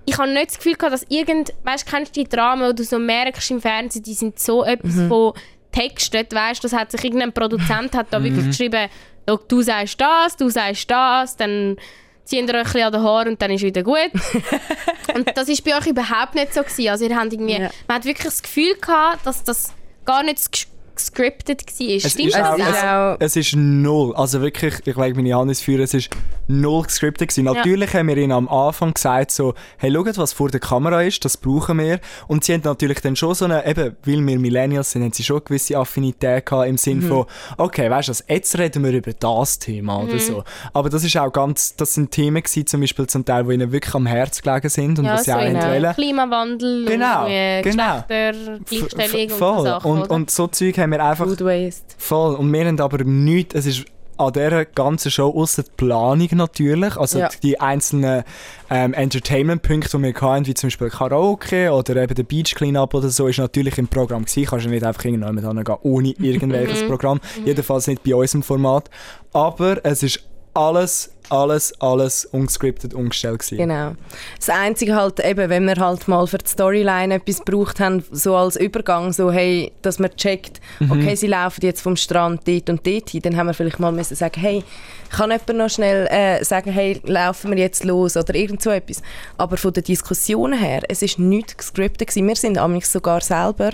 ich 0.05 0.17
habe 0.17 0.31
nicht 0.31 0.49
das 0.51 0.57
Gefühl 0.57 0.75
gehabt, 0.75 0.95
dass 0.95 1.05
irgend, 1.11 1.53
weißt 1.65 1.87
du, 1.87 1.91
kennst 1.95 2.17
du 2.17 2.23
die 2.23 2.29
Dramen, 2.29 2.67
wo 2.67 2.73
du 2.73 2.83
so 2.83 2.99
merkst 2.99 3.51
im 3.51 3.61
Fernsehen, 3.61 4.03
die 4.03 4.15
sind 4.15 4.39
so 4.39 4.65
etwas 4.65 4.95
Mhm. 4.95 5.09
von 5.09 5.33
textet, 5.71 6.33
weißt 6.35 6.65
du, 6.65 6.69
das 6.69 6.79
hat 6.79 6.91
sich 6.91 7.05
irgendein 7.05 7.33
Produzent 7.33 7.95
hat 7.95 8.07
da 8.11 8.23
wirklich 8.23 8.47
geschrieben, 8.47 8.89
«Schau, 8.89 8.95
du 9.37 9.63
sagst 9.63 10.01
das, 10.01 10.37
du 10.37 10.49
sagst 10.49 10.91
das, 10.91 11.37
dann 11.37 11.77
ziehen 12.25 12.47
ihr 12.49 12.55
euch 12.55 12.75
ein 12.75 12.83
an 12.83 12.93
den 12.93 13.03
Haaren 13.03 13.29
und 13.29 13.43
dann 13.43 13.51
ist 13.51 13.63
wieder 13.63 13.83
gut. 13.83 14.11
und 15.15 15.37
das 15.37 15.49
ist 15.49 15.65
bei 15.65 15.77
euch 15.77 15.87
überhaupt 15.87 16.35
nicht 16.35 16.53
so 16.53 16.63
gewesen. 16.63 16.89
Also 16.89 17.07
ihr 17.07 17.17
habt 17.17 17.33
irgendwie, 17.33 17.55
Ja. 17.61 17.71
man 17.87 17.97
hat 17.97 18.05
wirklich 18.05 18.25
das 18.27 18.43
Gefühl 18.43 18.75
gehabt, 18.81 19.25
dass 19.27 19.45
das 19.45 19.73
gar 20.05 20.23
nicht 20.23 20.39
das 20.39 20.51
gescriptet 20.99 21.63
war. 21.67 21.89
Es 21.89 22.11
Stimmt 22.13 22.29
ist 22.29 22.37
das? 22.37 22.47
auch- 22.47 22.59
Es 22.59 22.69
ist 22.69 22.85
auch, 22.85 23.17
Es 23.21 23.37
ist 23.37 23.57
null. 23.57 24.15
Also 24.17 24.41
wirklich, 24.43 24.75
ich 24.85 24.97
lege 24.97 25.15
meine 25.15 25.35
Hand 25.35 25.49
ins 25.51 25.63
Feuer, 25.63 25.81
es 25.81 25.95
ist 25.95 26.11
null 26.47 26.83
gescriptet 26.85 27.29
gewesen. 27.29 27.45
Natürlich 27.45 27.93
haben 27.95 28.09
wir 28.09 28.17
ihnen 28.17 28.33
am 28.33 28.49
Anfang 28.49 28.93
gesagt 28.95 29.31
so, 29.31 29.55
hey, 29.79 29.93
schaut, 29.93 30.17
was 30.19 30.33
vor 30.33 30.49
der 30.51 30.61
Kamera 30.61 31.03
ist, 31.03 31.25
das 31.25 31.37
brauchen 31.37 31.79
wir. 31.79 32.01
Und 32.27 32.45
sie 32.45 32.55
haben 32.55 32.63
natürlich 32.65 33.01
dann 33.01 33.17
schon 33.17 33.35
so 33.35 33.45
eine, 33.47 33.67
eben, 33.67 33.97
weil 34.05 34.27
wir 34.27 34.39
Millennials 34.39 34.91
sind, 34.93 35.03
haben 35.05 35.13
sie 35.13 35.25
schon 35.25 35.37
eine 35.37 35.45
gewisse 35.45 35.77
Affinität 35.79 36.47
gehabt 36.47 36.69
im 36.69 36.77
Sinn 36.79 37.03
von, 37.03 37.27
okay, 37.57 37.91
weißt 37.91 38.09
du 38.09 38.13
jetzt 38.29 38.59
reden 38.59 38.85
wir 38.85 38.93
über 38.93 39.13
das 39.13 39.59
Thema 39.59 40.03
oder 40.03 40.19
so. 40.19 40.45
Aber 40.73 40.89
das 40.91 41.05
ist 41.05 41.17
auch 41.17 41.33
ganz, 41.33 41.77
das 41.77 41.95
sind 41.95 42.11
Themen 42.11 42.43
gewesen, 42.43 42.67
zum 42.67 42.81
Beispiel 42.81 43.07
zum 43.07 43.25
Teil, 43.25 43.45
die 43.45 43.55
ihnen 43.55 43.71
wirklich 43.73 43.95
am 43.95 44.07
Herz 44.07 44.43
gelegen 44.43 44.69
sind 44.69 44.99
und 44.99 45.05
ja, 45.05 45.15
was 45.15 45.25
sie 45.25 45.31
so 45.31 45.37
auch 45.37 45.43
wollen. 45.43 45.95
Klimawandel 45.95 46.85
Genau, 46.87 47.25
und 47.27 47.63
genau. 47.63 48.05
Gleichstellung 48.09 49.31
und 49.31 49.39
so. 49.39 49.63
Sachen, 49.65 49.91
und, 49.91 50.11
und 50.11 50.31
so 50.31 50.47
Zeug 50.49 50.79
haben 50.79 50.88
wir 50.91 51.05
einfach 51.05 51.27
Food 51.27 51.45
Waste. 51.45 51.95
Voll. 51.99 52.35
Und 52.35 52.53
wir 52.53 52.67
haben 52.67 52.81
aber 52.81 53.05
nichts, 53.05 53.55
es 53.55 53.67
ist 53.67 53.85
an 54.17 54.33
dieser 54.33 54.65
ganzen 54.65 55.13
Show, 55.13 55.31
außer 55.31 55.63
die 55.63 55.71
Planung 55.77 56.29
natürlich, 56.33 56.97
also 56.97 57.21
Ja. 57.21 57.29
die 57.43 57.61
einzelnen 57.61 58.25
ähm, 58.69 58.93
Entertainment-Punkte, 58.93 59.97
die 59.97 60.03
wir 60.03 60.15
hatten, 60.21 60.47
wie 60.47 60.55
zum 60.55 60.67
Beispiel 60.69 60.91
Karaoke 60.91 61.71
oder 61.73 61.97
eben 62.03 62.15
der 62.15 62.25
Beach 62.25 62.55
Cleanup 62.57 62.95
oder 62.95 63.11
so, 63.11 63.29
ist 63.29 63.39
natürlich 63.39 63.79
im 63.79 63.87
Programm 63.87 64.25
gewesen. 64.25 64.47
Kannst 64.47 64.67
du 64.67 64.71
nicht 64.71 64.85
einfach 64.85 65.05
irgendjemand 65.05 65.41
hingehen, 65.41 65.77
ohne 65.83 66.09
irgendwelches 66.19 66.85
Programm. 66.87 67.21
Jedenfalls 67.45 67.87
nicht 67.87 68.03
bei 68.03 68.15
unserem 68.15 68.43
Format. 68.43 68.91
Aber 69.33 69.85
es 69.85 70.03
ist 70.03 70.25
alles, 70.55 71.11
alles, 71.31 71.73
alles 71.81 72.25
ungescriptet, 72.25 72.95
umgestellt 72.95 73.41
gewesen. 73.41 73.59
Genau. 73.59 73.93
Das 74.39 74.49
Einzige 74.49 74.95
halt 74.95 75.21
eben, 75.21 75.51
wenn 75.51 75.67
wir 75.67 75.77
halt 75.77 76.09
mal 76.09 76.27
für 76.27 76.39
die 76.39 76.49
Storyline 76.49 77.15
etwas 77.17 77.45
gebraucht 77.45 77.81
haben, 77.81 78.03
so 78.11 78.35
als 78.35 78.57
Übergang, 78.57 79.13
so 79.13 79.31
hey, 79.31 79.73
dass 79.83 79.99
man 79.99 80.11
checkt, 80.17 80.61
Mhm. 80.81 80.91
okay, 80.93 81.15
sie 81.17 81.27
laufen 81.27 81.61
jetzt 81.65 81.83
vom 81.83 81.97
Strand 81.97 82.49
dort 82.49 82.71
und 82.71 82.87
dort 82.87 83.11
hin, 83.11 83.21
dann 83.23 83.37
haben 83.37 83.47
wir 83.49 83.55
vielleicht 83.55 83.79
mal 83.79 83.93
müssen 83.93 84.15
sagen, 84.17 84.41
hey, 84.41 84.65
kann 85.11 85.31
jemand 85.31 85.55
noch 85.57 85.71
schnell 85.71 86.07
äh, 86.11 86.43
sagen, 86.45 86.71
hey, 86.73 87.01
laufen 87.05 87.51
wir 87.51 87.59
jetzt 87.59 87.85
los 87.85 88.17
oder 88.17 88.35
irgend 88.35 88.63
so 88.63 88.71
etwas. 88.71 89.03
Aber 89.37 89.57
von 89.57 89.73
den 89.73 89.85
Diskussionen 89.85 90.59
her, 90.59 90.83
es 90.89 91.03
ist 91.03 91.19
nichts 91.19 91.57
gescriptet 91.57 92.09
gewesen. 92.09 92.27
Wir 92.27 92.37
sind 92.37 92.59
amigs 92.59 92.93
sogar 92.93 93.21
selber, 93.21 93.73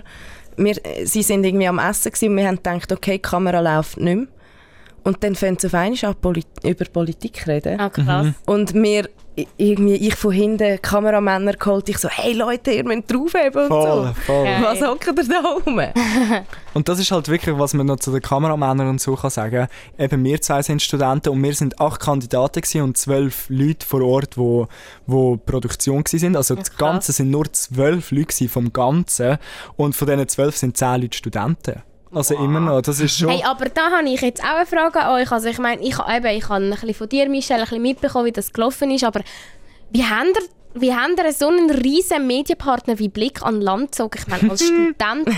wir, 0.57 0.77
sie 1.05 1.23
sind 1.23 1.45
irgendwie 1.45 1.67
am 1.67 1.79
Essen 1.81 2.13
gewesen 2.13 2.29
und 2.31 2.37
wir 2.37 2.47
haben 2.47 2.57
gedacht, 2.63 2.93
okay, 2.93 3.13
die 3.15 3.23
Kamera 3.23 3.59
läuft 3.61 3.97
nicht 3.99 4.17
mehr. 4.17 4.27
Und 5.05 5.23
dann 5.23 5.35
fängt 5.35 5.63
es 5.63 5.67
auf 5.67 5.75
einmal 5.75 5.99
an, 6.03 6.15
Poli 6.21 6.43
über 6.63 6.85
Politik 6.87 7.47
reden. 7.47 7.79
Ah, 7.79 7.91
krass. 7.91 8.27
Mhm. 8.27 8.35
Und 8.47 8.75
mir 8.75 9.09
irgendwie, 9.57 9.95
ich 9.95 10.15
von 10.15 10.33
hinten 10.33 10.81
Kameramänner 10.81 11.55
geholt, 11.55 11.89
ich 11.89 11.99
so, 11.99 12.09
hey 12.09 12.35
Leute, 12.35 12.71
ihr 12.71 12.85
müsst 12.85 13.13
draufheben 13.13 13.63
und 13.63 13.69
Voll, 13.69 14.07
so. 14.07 14.15
voll. 14.23 14.47
Was 14.63 14.81
hockt 14.81 15.07
ihr 15.07 15.29
da 15.29 15.41
rum? 15.41 15.81
Und 16.75 16.89
das 16.89 16.99
ist 16.99 17.11
halt 17.11 17.29
wirklich, 17.29 17.57
was 17.59 17.75
man 17.75 17.87
noch 17.87 17.99
zu 17.99 18.11
den 18.11 18.21
Kameramännern 18.21 18.89
und 18.89 19.01
so 19.01 19.15
kann 19.15 19.31
sagen. 19.31 19.69
Eben 19.97 20.25
wir 20.25 20.41
zwei 20.41 20.61
sind 20.63 20.83
Studenten 20.83 21.29
und 21.29 21.43
wir 21.43 21.55
sind 21.55 21.81
acht 21.81 22.01
Kandidaten 22.01 22.81
und 22.83 22.97
zwölf 22.97 23.47
Leute 23.49 23.87
vor 23.87 24.03
Ort, 24.03 24.37
wo, 24.37 24.67
wo 25.07 25.37
Produktion 25.37 26.03
sind. 26.05 26.37
Also 26.37 26.57
das. 26.57 26.77
Ganze 26.77 27.13
sind 27.13 27.31
nur 27.31 27.53
zwölf 27.53 28.11
Leute 28.11 28.49
vom 28.49 28.73
Ganzen 28.73 29.39
und 29.77 29.95
von 29.95 30.09
diesen 30.09 30.29
zwölf 30.29 30.57
sind 30.57 30.77
zehn 30.77 31.03
Leute 31.03 31.17
Studenten. 31.17 31.83
Also 32.15 32.37
immer 32.37 32.61
noch, 32.61 32.81
das 32.81 33.01
ist 33.01 33.19
schon... 33.19 33.29
Hey, 33.29 33.43
aber 33.45 33.69
da 33.69 33.91
habe 33.91 34.09
ich 34.09 34.21
jetzt 34.21 34.43
auch 34.43 34.57
eine 34.57 34.67
Frage 34.67 35.01
an 35.01 35.21
euch. 35.21 35.33
Also 35.33 35.49
ich 35.49 35.59
meine, 35.59 35.83
ich, 35.83 35.97
eben, 35.99 36.27
ich 36.27 36.49
habe 36.49 36.65
ein 36.65 36.71
bisschen 36.71 36.95
von 36.95 37.09
dir, 37.09 37.29
Michelle, 37.29 37.61
ein 37.61 37.65
bisschen 37.65 37.83
mitbekommen, 37.83 38.27
wie 38.27 38.33
das 38.33 38.53
gelaufen 38.53 38.91
ist, 38.93 39.05
aber 39.05 39.21
wie 39.91 40.05
habt 40.05 40.29
ihr, 40.29 40.43
wie 40.75 40.93
habt 40.95 41.19
ihr 41.19 41.33
so 41.33 41.49
einen 41.49 41.71
riesen 41.71 42.27
Medienpartner 42.27 42.99
wie 42.99 43.09
Blick 43.09 43.43
an 43.43 43.61
Land 43.61 43.93
gezogen? 43.93 44.19
Ich 44.19 44.27
meine, 44.27 44.51
als 44.51 44.63
Studenten. 44.67 45.35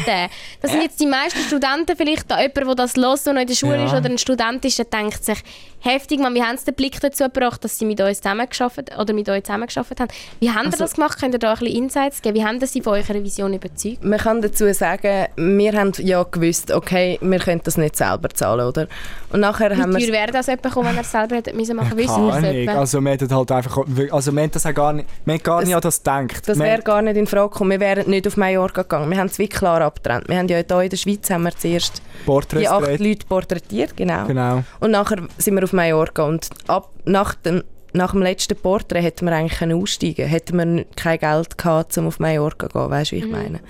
Das 0.63 0.71
sind 0.73 0.83
jetzt 0.83 1.01
die 1.01 1.07
meisten 1.07 1.39
Studenten 1.41 1.97
vielleicht, 1.97 2.31
da 2.31 2.41
jemand, 2.41 2.57
der 2.57 2.75
das 2.75 2.97
los 2.97 3.27
und 3.27 3.35
noch 3.35 3.43
in 3.43 3.47
der 3.49 3.55
Schule 3.55 3.77
Ja. 3.77 3.85
ist 3.87 3.93
oder 3.93 4.07
ein 4.11 4.19
Student 4.19 4.65
ist, 4.65 4.79
der 4.79 4.87
denkt 4.87 5.25
sich, 5.25 5.39
heftig, 5.81 6.19
man, 6.21 6.35
wie 6.35 6.43
haben 6.43 6.57
sie 6.57 6.65
den 6.65 6.75
Blick 6.75 7.01
dazu 7.01 7.25
gebracht, 7.25 7.63
dass 7.63 7.79
sie 7.79 7.85
mit 7.85 8.01
uns 8.01 8.19
zusammengearbeitet 8.19 8.99
oder 8.99 9.13
mit 9.13 9.29
euch 9.29 9.45
zusammengearbeitet 9.45 10.01
haben? 10.01 10.09
Wie 10.41 10.51
haben 10.51 10.67
Also 10.67 10.77
ihr 10.79 10.79
das 10.79 10.95
gemacht? 10.95 11.19
Könnt 11.21 11.35
ihr 11.35 11.39
da 11.39 11.53
ein 11.53 11.59
bisschen 11.59 11.77
Insights 11.77 12.23
geben? 12.23 12.35
Wie 12.37 12.45
haben 12.45 12.61
sie 12.67 12.81
von 12.81 12.95
eurer 12.95 13.23
Vision 13.23 13.53
überzeugt? 13.55 14.03
Man 14.03 14.19
kann 14.19 14.41
dazu 14.43 14.73
sagen, 14.73 15.27
wir 15.37 15.73
haben 15.75 15.93
ja 15.99 16.23
gewusst, 16.25 16.73
okay, 16.73 17.19
wir 17.21 17.39
können 17.39 17.61
das 17.63 17.77
nicht 17.77 17.97
selber 17.97 18.31
zahlen, 18.31 18.67
oder? 18.67 18.89
Und 19.37 19.41
nachher 19.43 19.71
Wie 19.71 19.77
haben 19.77 19.93
wir 19.95 20.01
teuer 20.01 20.13
wäre 20.13 20.33
das 20.33 20.47
gekommen, 20.47 20.89
wenn 20.89 20.97
er 20.97 21.05
selber 21.05 21.37
hätte 21.37 21.53
müssen 21.53 21.77
machen 21.77 21.95
müssen? 21.95 22.09
Wissen 22.09 22.23
wir 22.23 22.31
es 22.31 22.37
Ahnung. 22.37 22.55
etwa? 22.55 22.73
Also 22.79 23.01
wir 23.03 23.11
hätten 23.11 23.35
halt 23.35 23.53
einfach, 23.53 23.77
also 24.11 24.33
wir 24.33 24.43
haben 24.43 24.51
das 24.51 24.65
auch 24.65 24.73
gar 24.75 24.93
nicht, 24.95 25.09
wir 25.27 25.39
gar 25.41 25.59
Das- 25.61 25.67
nicht 25.67 25.75
an 25.75 25.81
das 25.83 25.99
gedacht. 26.03 26.49
Das 26.49 26.59
Wir- 26.59 26.65
wäre 26.65 26.81
gar 26.83 27.03
nicht 27.03 27.17
in 27.19 27.27
Frage 27.27 27.51
gekommen. 27.51 27.71
Wir 27.73 27.81
wären 27.81 28.09
nicht 28.09 28.27
auf 28.27 28.39
Mallorca 28.39 28.81
gegangen. 28.81 29.11
Wir 29.11 29.19
haben 29.19 29.27
es 29.27 29.39
wie 29.39 29.47
klar 29.49 29.83
abgetrennt. 29.83 30.27
Wir 30.27 30.39
haben 30.39 30.49
ja 30.49 30.57
hier 30.57 30.81
in 30.81 30.89
der 30.89 30.97
Schweiz 30.97 31.29
haben 31.29 31.43
wir 31.43 31.51
zuerst 31.55 32.01
die 32.27 32.67
acht. 32.67 32.99
Leute 32.99 33.27
porträtiert, 33.29 33.95
genau. 33.95 34.27
Genau. 34.27 34.65
Und 34.81 34.93
nachher 34.93 35.19
sind 35.37 35.55
wir 35.55 35.65
auf 35.65 35.75
Mallorca 35.75 36.23
und 36.23 36.49
ab, 36.67 36.89
nach, 37.05 37.35
dem, 37.35 37.63
nach 37.93 38.13
dem 38.13 38.23
letzten 38.23 38.57
Porträt 38.57 39.03
hätten 39.03 39.27
wir 39.27 39.35
eigentlich 39.35 39.59
können 39.59 39.83
aussteigen 39.83 40.27
Hätten 40.27 40.57
wir 40.77 40.85
kein 40.97 41.19
Geld 41.19 41.59
gehabt, 41.59 41.99
um 41.99 42.07
auf 42.07 42.19
Mallorca 42.21 42.71
zu 42.71 42.79
gehen, 42.79 42.91
weißt 42.91 43.13
du, 43.13 43.17
wie 43.17 43.21
ich 43.21 43.31
meine? 43.31 43.61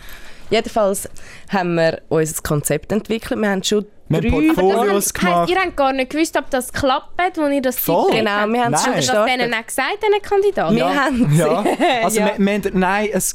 Jedenfalls 0.51 1.09
haben 1.53 1.75
wir 1.75 2.01
unser 2.09 2.43
Konzept 2.43 2.93
entwickelt. 2.93 3.41
Wir 3.41 3.51
haben 3.51 3.63
schon 3.65 3.87
Wir 4.09 4.19
haben 4.19 4.31
drei 4.31 4.55
Portfolios 4.55 5.13
das 5.13 5.15
heisst, 5.15 5.15
gemacht. 5.15 5.51
ihr 5.51 5.57
habt 5.57 5.77
gar 5.77 5.93
nicht 5.93 6.11
gewusst, 6.11 6.37
ob 6.39 6.49
das 6.51 6.73
klappt, 6.73 7.09
als 7.21 7.37
ihr 7.39 7.63
das 7.63 7.79
Voll. 7.79 8.11
Genau, 8.13 8.47
wir 8.49 8.65
haben 8.65 8.75
es 8.75 8.85
schon 8.85 8.95
Habt 8.95 9.05
ihr 9.05 9.13
das 9.13 9.27
denen 9.27 9.51
gestartet. 9.51 9.55
auch 9.55 9.67
gesagt, 9.67 10.03
diesen 10.03 10.23
Kandidaten? 10.23 10.77
Wir 10.77 11.05
haben 11.05 11.37
Ja, 11.37 11.65
also 12.05 12.21
Ja. 12.21 12.27
Wir, 12.39 12.45
wir 12.47 12.53
haben, 12.55 12.79
nein, 12.79 13.09
es, 13.13 13.35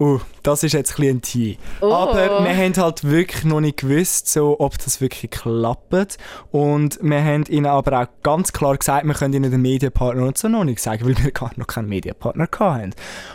uh, 0.00 0.20
das 0.42 0.62
ist 0.62 0.72
jetzt 0.72 0.98
ein 0.98 1.20
bisschen. 1.20 1.56
Oh. 1.80 1.92
Aber 1.92 2.44
wir 2.44 2.56
haben 2.56 2.74
halt 2.76 3.04
wirklich 3.04 3.44
noch 3.44 3.60
nicht 3.60 3.78
gewusst, 3.78 4.28
so, 4.28 4.58
ob 4.60 4.78
das 4.78 5.00
wirklich 5.00 5.30
klappt. 5.30 6.18
Und 6.50 6.98
wir 7.02 7.22
haben 7.22 7.44
ihnen 7.48 7.66
aber 7.66 8.02
auch 8.02 8.06
ganz 8.22 8.52
klar 8.52 8.76
gesagt, 8.76 9.06
wir 9.06 9.14
können 9.14 9.34
ihnen 9.34 9.50
den 9.50 9.62
Medienpartner 9.62 10.24
und 10.24 10.38
so 10.38 10.48
noch 10.48 10.64
nicht 10.64 10.80
sagen, 10.80 11.06
weil 11.06 11.16
wir 11.22 11.30
gar 11.32 11.50
noch 11.56 11.66
keinen 11.66 11.88
Medienpartner 11.88 12.48
hatten. 12.58 12.94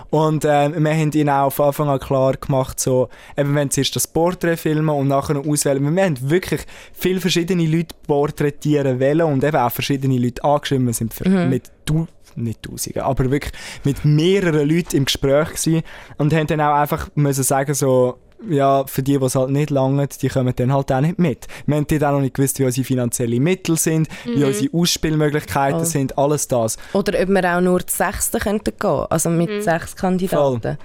Und 0.09 0.45
ähm, 0.45 0.83
wir 0.83 0.93
haben 0.93 1.11
ihnen 1.11 1.29
auch 1.29 1.51
von 1.51 1.67
Anfang 1.67 1.89
an 1.89 1.99
klar 1.99 2.33
gemacht, 2.33 2.79
so, 2.79 3.09
eben 3.37 3.55
wenn 3.55 3.71
zuerst 3.71 3.95
das 3.95 4.07
Porträt 4.07 4.57
filmen 4.57 4.89
und 4.89 5.07
nachher 5.07 5.33
noch 5.33 5.45
auswählen. 5.45 5.95
Wir 5.95 6.03
haben 6.03 6.29
wirklich 6.29 6.61
viele 6.93 7.21
verschiedene 7.21 7.65
Leute 7.65 7.95
porträtieren 8.07 8.99
wollen 8.99 9.21
und 9.21 9.43
eben 9.43 9.57
auch 9.57 9.71
verschiedene 9.71 10.17
Leute 10.17 10.43
angeschrieben. 10.43 10.87
Wir 10.87 10.93
sind 10.93 11.13
für, 11.13 11.27
mit 11.29 11.71
du 11.85 12.07
nicht 12.35 12.63
Tausenden, 12.63 13.01
aber 13.03 13.31
wirklich 13.31 13.53
mit 13.83 14.05
mehreren 14.05 14.67
Leuten 14.67 14.97
im 14.97 15.05
Gespräch 15.05 15.49
gewesen 15.49 15.81
und 16.17 16.33
haben 16.33 16.47
dann 16.47 16.61
auch 16.61 16.75
einfach 16.75 17.09
müssen 17.15 17.43
sagen 17.43 17.73
so, 17.73 18.17
ja, 18.49 18.85
für 18.87 19.03
die, 19.03 19.17
die 19.17 19.25
es 19.25 19.35
halt 19.35 19.49
nicht 19.51 19.69
lange, 19.69 20.07
die 20.07 20.27
kommen 20.27 20.53
dann 20.55 20.73
halt 20.73 20.91
auch 20.91 21.01
nicht 21.01 21.19
mit. 21.19 21.47
Wir 21.65 21.75
haben 21.75 21.87
dort 21.87 22.03
auch 22.03 22.11
noch 22.13 22.21
nicht 22.21 22.33
gewusst, 22.33 22.59
wie 22.59 22.65
unsere 22.65 22.85
finanziellen 22.85 23.41
Mittel 23.43 23.77
sind, 23.77 24.07
wie 24.25 24.43
unsere 24.43 24.73
Ausspielmöglichkeiten 24.73 25.79
Voll. 25.79 25.87
sind, 25.87 26.17
alles 26.17 26.47
das. 26.47 26.77
Oder 26.93 27.21
ob 27.21 27.29
wir 27.29 27.57
auch 27.57 27.61
nur 27.61 27.79
die 27.79 27.91
Sechste 27.91 28.39
könnten 28.39 28.73
gehen, 28.79 29.05
also 29.09 29.29
mit 29.29 29.63
sechs 29.63 29.95
Kandidaten. 29.95 30.77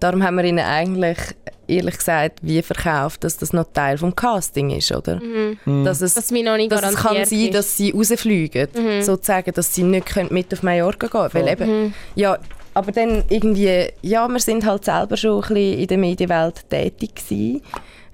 Darum 0.00 0.22
haben 0.22 0.36
wir 0.36 0.44
ihnen 0.44 0.64
eigentlich, 0.64 1.18
ehrlich 1.66 1.98
gesagt, 1.98 2.38
wie 2.42 2.62
verkauft, 2.62 3.24
dass 3.24 3.36
das 3.36 3.52
noch 3.52 3.66
Teil 3.72 3.98
vom 3.98 4.14
Casting 4.14 4.70
ist, 4.70 4.92
oder? 4.92 5.20
Dass 5.66 6.00
es, 6.00 6.14
Dass 6.14 6.30
mir 6.30 6.44
noch 6.44 6.56
nicht 6.56 6.70
dass 6.70 6.82
es 6.82 6.94
garantiert 6.94 7.16
kann 7.16 7.26
sein, 7.26 7.40
ist. 7.40 7.54
dass 7.54 7.76
sie 7.76 7.90
rausfliegen, 7.90 8.68
sozusagen, 9.02 9.52
dass 9.52 9.74
sie 9.74 9.82
nicht 9.82 10.06
können 10.06 10.32
mit 10.32 10.52
auf 10.52 10.62
Mallorca 10.62 11.06
gehen 11.06 11.30
können. 11.30 11.34
Weil 11.34 11.52
eben, 11.52 11.94
ja, 12.14 12.38
aber 12.74 12.92
dann 12.92 13.24
irgendwie, 13.28 13.88
ja, 14.02 14.28
wir 14.28 14.38
sind 14.38 14.64
halt 14.64 14.84
selber 14.84 15.16
schon 15.16 15.42
ein 15.42 15.48
bisschen 15.48 15.78
in 15.80 15.86
der 15.88 15.98
Medienwelt 15.98 16.70
tätig 16.70 17.16
gewesen. 17.16 17.62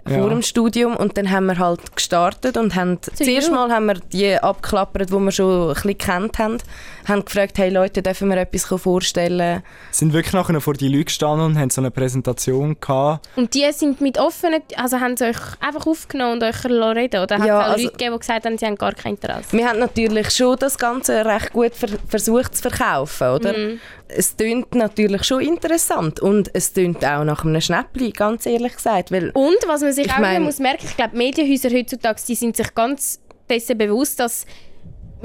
Ja. 0.09 0.19
Vor 0.19 0.29
dem 0.29 0.43
Studium 0.43 0.97
und 0.97 1.17
dann 1.17 1.31
haben 1.31 1.47
wir 1.47 1.59
halt 1.59 1.97
gestartet 1.97 2.59
und 2.59 2.75
haben 2.75 2.99
zuerst 3.01 3.51
mal 3.51 3.71
haben 3.71 3.87
wir 3.87 3.95
die 3.95 4.37
abgeklappert, 4.37 5.09
die 5.09 5.15
wir 5.15 5.33
schon 5.33 5.69
ein 5.69 5.75
bisschen 5.75 5.97
kennt 5.99 6.39
haben, 6.39 6.59
haben 7.07 7.25
gefragt, 7.25 7.59
hey 7.59 7.71
Leute, 7.71 8.03
dürfen 8.03 8.29
wir 8.31 8.37
etwas 8.37 8.65
vorstellen? 8.65 9.63
Sind 9.91 10.13
wirklich 10.13 10.33
nachher 10.33 10.61
vor 10.61 10.75
die 10.75 10.89
Leute 10.89 11.05
gestanden 11.05 11.47
und 11.47 11.59
haben 11.59 11.71
so 11.71 11.81
eine 11.81 11.91
Präsentation 11.91 12.77
gehabt. 12.81 13.29
Und 13.37 13.55
die 13.55 13.65
sind 13.73 14.01
mit 14.01 14.19
offenen, 14.19 14.63
also 14.77 15.01
haben 15.01 15.17
sie 15.17 15.25
euch 15.27 15.37
einfach 15.61 15.87
aufgenommen 15.87 16.35
und 16.35 16.43
euch 16.43 16.65
reden 16.65 17.21
Oder 17.23 17.39
hat 17.39 17.47
Ja, 17.47 17.61
es 17.61 17.67
auch 17.67 17.71
also- 17.73 17.85
Leute 17.85 17.93
gegeben, 17.97 18.13
die 18.15 18.19
gesagt 18.21 18.45
haben, 18.47 18.59
sie 18.59 18.67
haben 18.67 18.77
gar 18.77 18.93
kein 18.95 19.15
Interesse? 19.15 19.53
Wir 19.53 19.69
haben 19.69 19.79
natürlich 19.79 20.31
schon 20.31 20.57
das 20.59 20.79
Ganze 20.79 21.25
recht 21.25 21.53
gut 21.53 21.75
ver 21.75 21.89
versucht 22.09 22.57
zu 22.57 22.63
verkaufen, 22.63 23.29
oder? 23.29 23.55
Es 24.09 24.37
tönt 24.37 24.75
natürlich 24.75 25.25
schon 25.25 25.41
interessant 25.41 26.21
und 26.21 26.51
es 26.55 26.73
tönt 26.73 27.05
auch 27.05 27.25
nach 27.25 27.45
einem 27.45 27.61
Schnäppli, 27.61 28.11
ganz 28.11 28.47
ehrlich 28.47 28.77
gesagt, 28.77 29.11
weil 29.11 29.31
Und 29.31 29.57
was 29.67 29.81
man 29.81 29.93
sich 29.93 30.07
Ich 30.07 30.13
auch 30.13 30.19
mein- 30.19 30.43
muss 30.43 30.59
merken, 30.59 30.85
ich 30.89 30.97
glaube, 30.97 31.17
Medienhäuser 31.17 31.71
heutzutage, 31.71 32.21
die 32.29 32.35
sind 32.35 32.57
sich 32.57 32.75
ganz 32.75 33.21
dessen 33.49 33.77
bewusst, 33.79 34.21
dass 34.21 34.47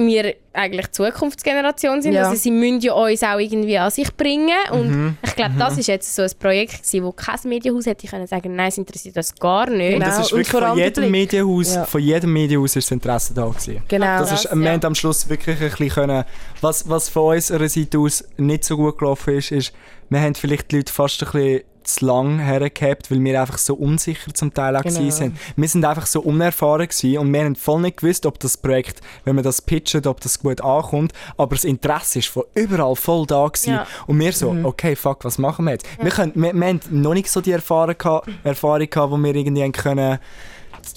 wir 0.05 0.33
eigentlich 0.53 0.87
die 0.87 0.91
Zukunftsgeneration 0.91 2.01
sind. 2.01 2.13
Ja. 2.13 2.23
Also 2.23 2.35
sie 2.35 2.51
müssen 2.51 2.79
ja 2.81 2.93
uns 2.93 3.23
auch 3.23 3.37
irgendwie 3.37 3.77
an 3.77 3.91
sich 3.91 4.15
bringen. 4.15 4.55
Und 4.71 5.17
ich 5.23 5.35
glaube, 5.35 5.55
das 5.57 5.77
ist 5.77 5.87
jetzt 5.87 6.13
so 6.15 6.21
ein 6.21 6.31
Projekt 6.39 6.83
gewesen, 6.83 7.03
wo 7.05 7.11
kein 7.11 7.37
Medienhaus 7.45 7.85
hätte 7.85 8.07
können 8.07 8.27
sagen, 8.27 8.55
nein, 8.55 8.69
es 8.69 8.77
interessiert 8.77 9.15
uns 9.17 9.33
gar 9.35 9.69
nicht. 9.69 9.93
Genau. 9.93 10.05
Und 10.05 10.11
das 10.11 10.19
ist 10.25 10.33
und 10.33 10.39
wirklich 10.39 10.63
von 10.63 10.77
jedem. 10.77 11.11
Medienhaus, 11.11 11.75
Ja. 11.75 11.85
von 11.85 12.01
jedem 12.01 12.33
Medienhaus 12.33 12.75
ist 12.75 12.87
das 12.87 12.91
Interesse 12.91 13.33
da 13.33 13.45
gewesen. 13.45 13.81
genau. 13.87 14.19
Das 14.19 14.31
ist, 14.31 14.47
Krass, 14.47 14.57
wir 14.59 14.71
ja. 14.73 14.79
am 14.81 14.95
Schluss 14.95 15.29
wirklich 15.29 15.59
ein 15.61 15.69
bisschen 15.69 15.89
können, 15.89 16.23
was, 16.61 16.89
was 16.89 17.09
von 17.09 17.35
unserer 17.35 17.69
Seite 17.69 17.99
aus 17.99 18.23
nicht 18.37 18.63
so 18.63 18.75
gut 18.77 18.97
gelaufen 18.97 19.35
ist, 19.37 19.51
ist, 19.51 19.73
wir 20.09 20.19
haben 20.21 20.35
vielleicht 20.35 20.71
die 20.71 20.77
Leute 20.77 20.91
fast 20.91 21.21
ein 21.23 21.31
bisschen 21.31 21.61
zu 21.95 22.05
lang 22.05 22.39
hergehabt, 22.39 23.11
weil 23.11 23.23
wir 23.23 23.41
einfach 23.41 23.57
so 23.57 23.75
unsicher 23.75 24.33
zum 24.33 24.53
Teil 24.53 24.75
auch 24.75 24.83
Genau. 24.83 25.09
sind. 25.09 25.37
Wir 25.55 25.67
sind 25.67 25.85
einfach 25.85 26.05
so 26.05 26.21
unerfahren 26.21 26.87
gewesen 26.87 27.17
und 27.17 27.33
wir 27.33 27.43
haben 27.43 27.55
voll 27.55 27.81
nicht 27.81 27.97
gewusst, 27.97 28.25
ob 28.25 28.39
das 28.39 28.57
Projekt, 28.57 29.01
wenn 29.25 29.35
man 29.35 29.43
das 29.43 29.61
pitcht, 29.61 30.05
ob 30.07 30.21
das 30.21 30.39
gut 30.39 30.61
ankommt, 30.61 31.13
aber 31.37 31.55
das 31.55 31.63
Interesse 31.63 32.19
ist 32.19 32.27
von 32.29 32.43
überall 32.55 32.95
voll 32.95 33.25
da 33.25 33.47
gewesen. 33.47 33.73
Ja. 33.73 33.87
und 34.07 34.19
wir 34.19 34.31
so, 34.33 34.55
okay, 34.63 34.95
fuck, 34.95 35.23
was 35.25 35.37
machen 35.37 35.65
wir 35.65 35.71
jetzt? 35.73 35.85
Wir, 36.01 36.11
können, 36.11 36.31
wir, 36.35 36.53
wir 36.53 36.67
haben 36.67 36.79
noch 36.91 37.13
nicht 37.13 37.29
so 37.29 37.41
die 37.41 37.51
Erfahrung 37.51 37.97
gehabt, 37.97 38.29
Erfahrung 38.43 38.89
gehabt, 38.89 39.11
wo 39.11 39.17
wir 39.17 39.35
irgendwie 39.35 39.63
haben 39.63 39.71
können 39.71 40.19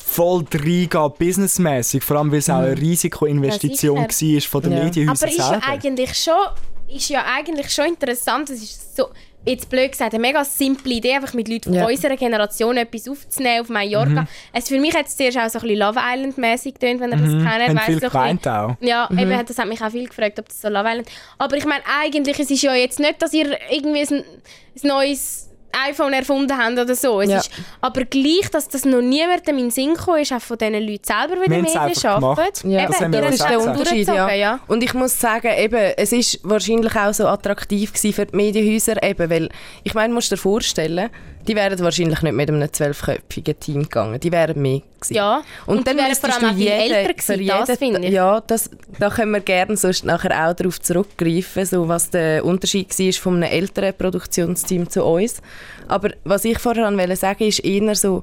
voll 0.04 0.44
reingehen, 0.54 1.12
businessmäßig, 1.18 2.02
vor 2.04 2.18
allem 2.18 2.30
weil 2.30 2.38
es 2.38 2.50
auch 2.50 2.58
eine 2.58 2.76
Risikoinvestition 2.78 3.96
Ja, 3.96 4.02
war 4.02 4.40
von 4.42 4.62
den 4.62 4.72
Ja. 4.72 4.84
Medienhäusern 4.84 5.28
Aber 5.28 5.36
ist 5.36 5.38
ja 5.50 5.60
eigentlich 5.68 6.14
schon, 6.14 6.94
ist 6.96 7.08
ja 7.08 7.24
eigentlich 7.26 7.70
schon 7.70 7.86
interessant. 7.86 8.50
Es 8.50 8.62
ist 8.62 8.96
so, 8.96 9.06
jetzt 9.44 9.68
blöd 9.68 9.90
gesagt, 9.92 10.14
eine 10.14 10.20
mega 10.20 10.44
simple 10.44 10.94
Idee, 10.94 11.14
einfach 11.14 11.34
mit 11.34 11.48
Leuten 11.48 11.64
von 11.64 11.74
Ja. 11.74 11.86
unserer 11.86 12.16
Generation 12.16 12.76
etwas 12.76 13.08
aufzunehmen 13.08 13.60
auf 13.62 13.68
Mallorca. 13.68 14.26
Es 14.52 14.68
für 14.68 14.78
mich 14.78 14.94
hat 14.94 15.06
es 15.06 15.16
zuerst 15.16 15.38
auch 15.38 15.48
so 15.48 15.58
ein 15.58 15.62
bisschen 15.62 15.78
Love 15.80 15.98
Island-mäßig 16.00 16.74
getönt, 16.74 17.00
wenn 17.00 17.10
ihr 17.10 17.16
das 17.16 17.28
kennt. 17.28 17.42
Mhm. 17.42 17.48
haben 17.48 17.76
Weißt 17.76 17.86
viel 17.86 18.00
so 18.00 18.08
geweint 18.08 18.48
auch. 18.48 18.76
Ja, 18.80 19.08
eben, 19.10 19.46
das 19.46 19.58
hat 19.58 19.68
mich 19.68 19.82
auch 19.82 19.90
viel 19.90 20.08
gefragt, 20.08 20.38
ob 20.38 20.48
das 20.48 20.60
so 20.60 20.68
Love 20.68 20.88
Island... 20.88 21.08
Aber 21.38 21.56
ich 21.56 21.64
meine, 21.64 21.82
eigentlich, 22.02 22.38
es 22.38 22.50
ist 22.50 22.62
ja 22.62 22.74
jetzt 22.74 23.00
nicht, 23.00 23.20
dass 23.20 23.32
ihr 23.32 23.56
irgendwie 23.70 24.00
ein, 24.02 24.24
ein 24.24 24.88
neues 24.88 25.48
iPhone 25.88 26.12
erfunden 26.12 26.56
habt 26.56 26.78
oder 26.78 26.94
so. 26.94 27.20
Es 27.20 27.30
Ja. 27.30 27.38
ist, 27.38 27.50
aber 27.80 28.04
gleich, 28.04 28.48
dass 28.50 28.68
das 28.68 28.84
noch 28.84 29.00
niemandem 29.00 29.56
in 29.58 29.64
den 29.64 29.70
Sinn 29.70 29.94
gekommen 29.94 30.20
ist, 30.20 30.32
auch 30.32 30.40
von 30.40 30.58
den 30.58 30.74
Leuten 30.74 31.04
selber, 31.04 31.36
die 31.36 31.44
in 31.46 31.50
den 31.52 31.62
Medien 31.62 32.06
arbeiten. 32.06 32.70
Ja, 32.70 32.80
Eben, 32.82 32.92
das 32.92 33.00
haben 33.00 33.12
wir 33.12 33.20
das 33.22 33.30
ist 33.30 33.44
gesagt. 33.44 33.50
der 33.50 33.60
Unterschied, 33.60 34.08
durchgezogen, 34.08 34.38
ja. 34.38 34.60
Und 34.68 34.82
ich 34.82 34.94
muss 34.94 35.18
sagen, 35.18 35.50
eben, 35.58 35.92
es 35.96 36.12
ist 36.12 36.40
wahrscheinlich 36.42 36.94
auch 36.96 37.12
so 37.14 37.26
attraktiv 37.26 37.92
für 37.94 38.26
die 38.26 38.36
Medienhäuser, 38.36 39.02
eben, 39.02 39.30
weil, 39.30 39.48
ich 39.84 39.94
meine, 39.94 40.12
musst 40.12 40.30
dir 40.32 40.36
vorstellen, 40.36 41.10
die 41.46 41.56
wären 41.56 41.78
wahrscheinlich 41.80 42.22
nicht 42.22 42.32
mit 42.32 42.48
einem 42.48 42.72
zwölfköpfigen 42.72 43.58
Team 43.58 43.82
gegangen, 43.82 44.20
die 44.20 44.30
wären 44.30 44.60
mehr 44.60 44.80
gewesen. 45.00 45.14
Ja, 45.14 45.42
und, 45.66 45.86
die 45.86 45.96
wären 45.96 46.14
vor 46.14 46.32
allem 46.32 46.54
auch 46.54 46.56
jeden- 46.56 46.72
älter 46.72 47.22
für 47.22 47.32
gewesen, 47.34 47.64
das 47.66 47.78
finde 47.78 48.06
ich. 48.06 48.12
Ja, 48.12 48.40
das, 48.40 48.70
da 48.98 49.10
können 49.10 49.32
wir 49.32 49.40
gerne 49.40 49.76
sonst 49.76 50.04
nachher 50.04 50.48
auch 50.48 50.54
darauf 50.54 50.80
zurückgreifen, 50.80 51.66
so 51.66 51.88
was 51.88 52.10
der 52.10 52.44
Unterschied 52.44 52.96
war 52.98 53.12
von 53.12 53.34
einem 53.36 53.52
älteren 53.52 53.94
Produktionsteam 53.94 54.88
zu 54.88 55.04
uns. 55.04 55.42
Aber 55.88 56.10
was 56.24 56.44
ich 56.44 56.58
vorher 56.58 56.86
an 56.86 56.96
wollte 56.96 57.16
sagen, 57.16 57.44
ist 57.44 57.60
eher 57.60 57.94
so, 57.94 58.22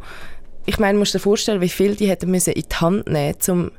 ich 0.66 0.80
meine, 0.80 0.94
du 0.94 1.00
musst 1.00 1.14
dir 1.14 1.20
vorstellen, 1.20 1.62
wie 1.62 1.70
viel 1.70 1.96
die 1.96 2.08
hätten 2.08 2.32
müssen 2.32 2.54
in 2.54 2.64
die 2.70 2.76
Hand 2.76 3.08
nehmen 3.08 3.36
um 3.50 3.72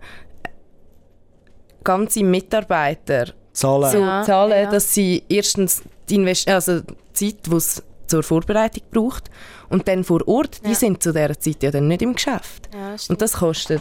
ganze 1.82 2.22
Mitarbeiter 2.22 3.32
Zahlen. 3.52 4.00
Ja, 4.00 4.22
zahlen, 4.22 4.64
ja. 4.64 4.70
dass 4.70 4.94
sie 4.94 5.22
erstens 5.28 5.82
die, 6.08 6.16
Invest 6.16 6.48
also 6.48 6.80
die 6.80 6.94
Zeit, 7.12 7.46
die 7.46 7.54
es 7.54 7.82
zur 8.10 8.22
Vorbereitung 8.22 8.82
braucht, 8.90 9.30
und 9.68 9.86
dann 9.88 10.04
vor 10.04 10.26
Ort, 10.28 10.64
die 10.64 10.70
Ja. 10.70 10.74
sind 10.74 11.02
zu 11.02 11.12
dieser 11.12 11.38
Zeit 11.38 11.62
ja 11.62 11.70
dann 11.70 11.88
nicht 11.88 12.02
im 12.02 12.14
Geschäft. 12.14 12.68
Ja. 12.74 12.96
Und 13.08 13.22
das 13.22 13.32
kostet 13.34 13.80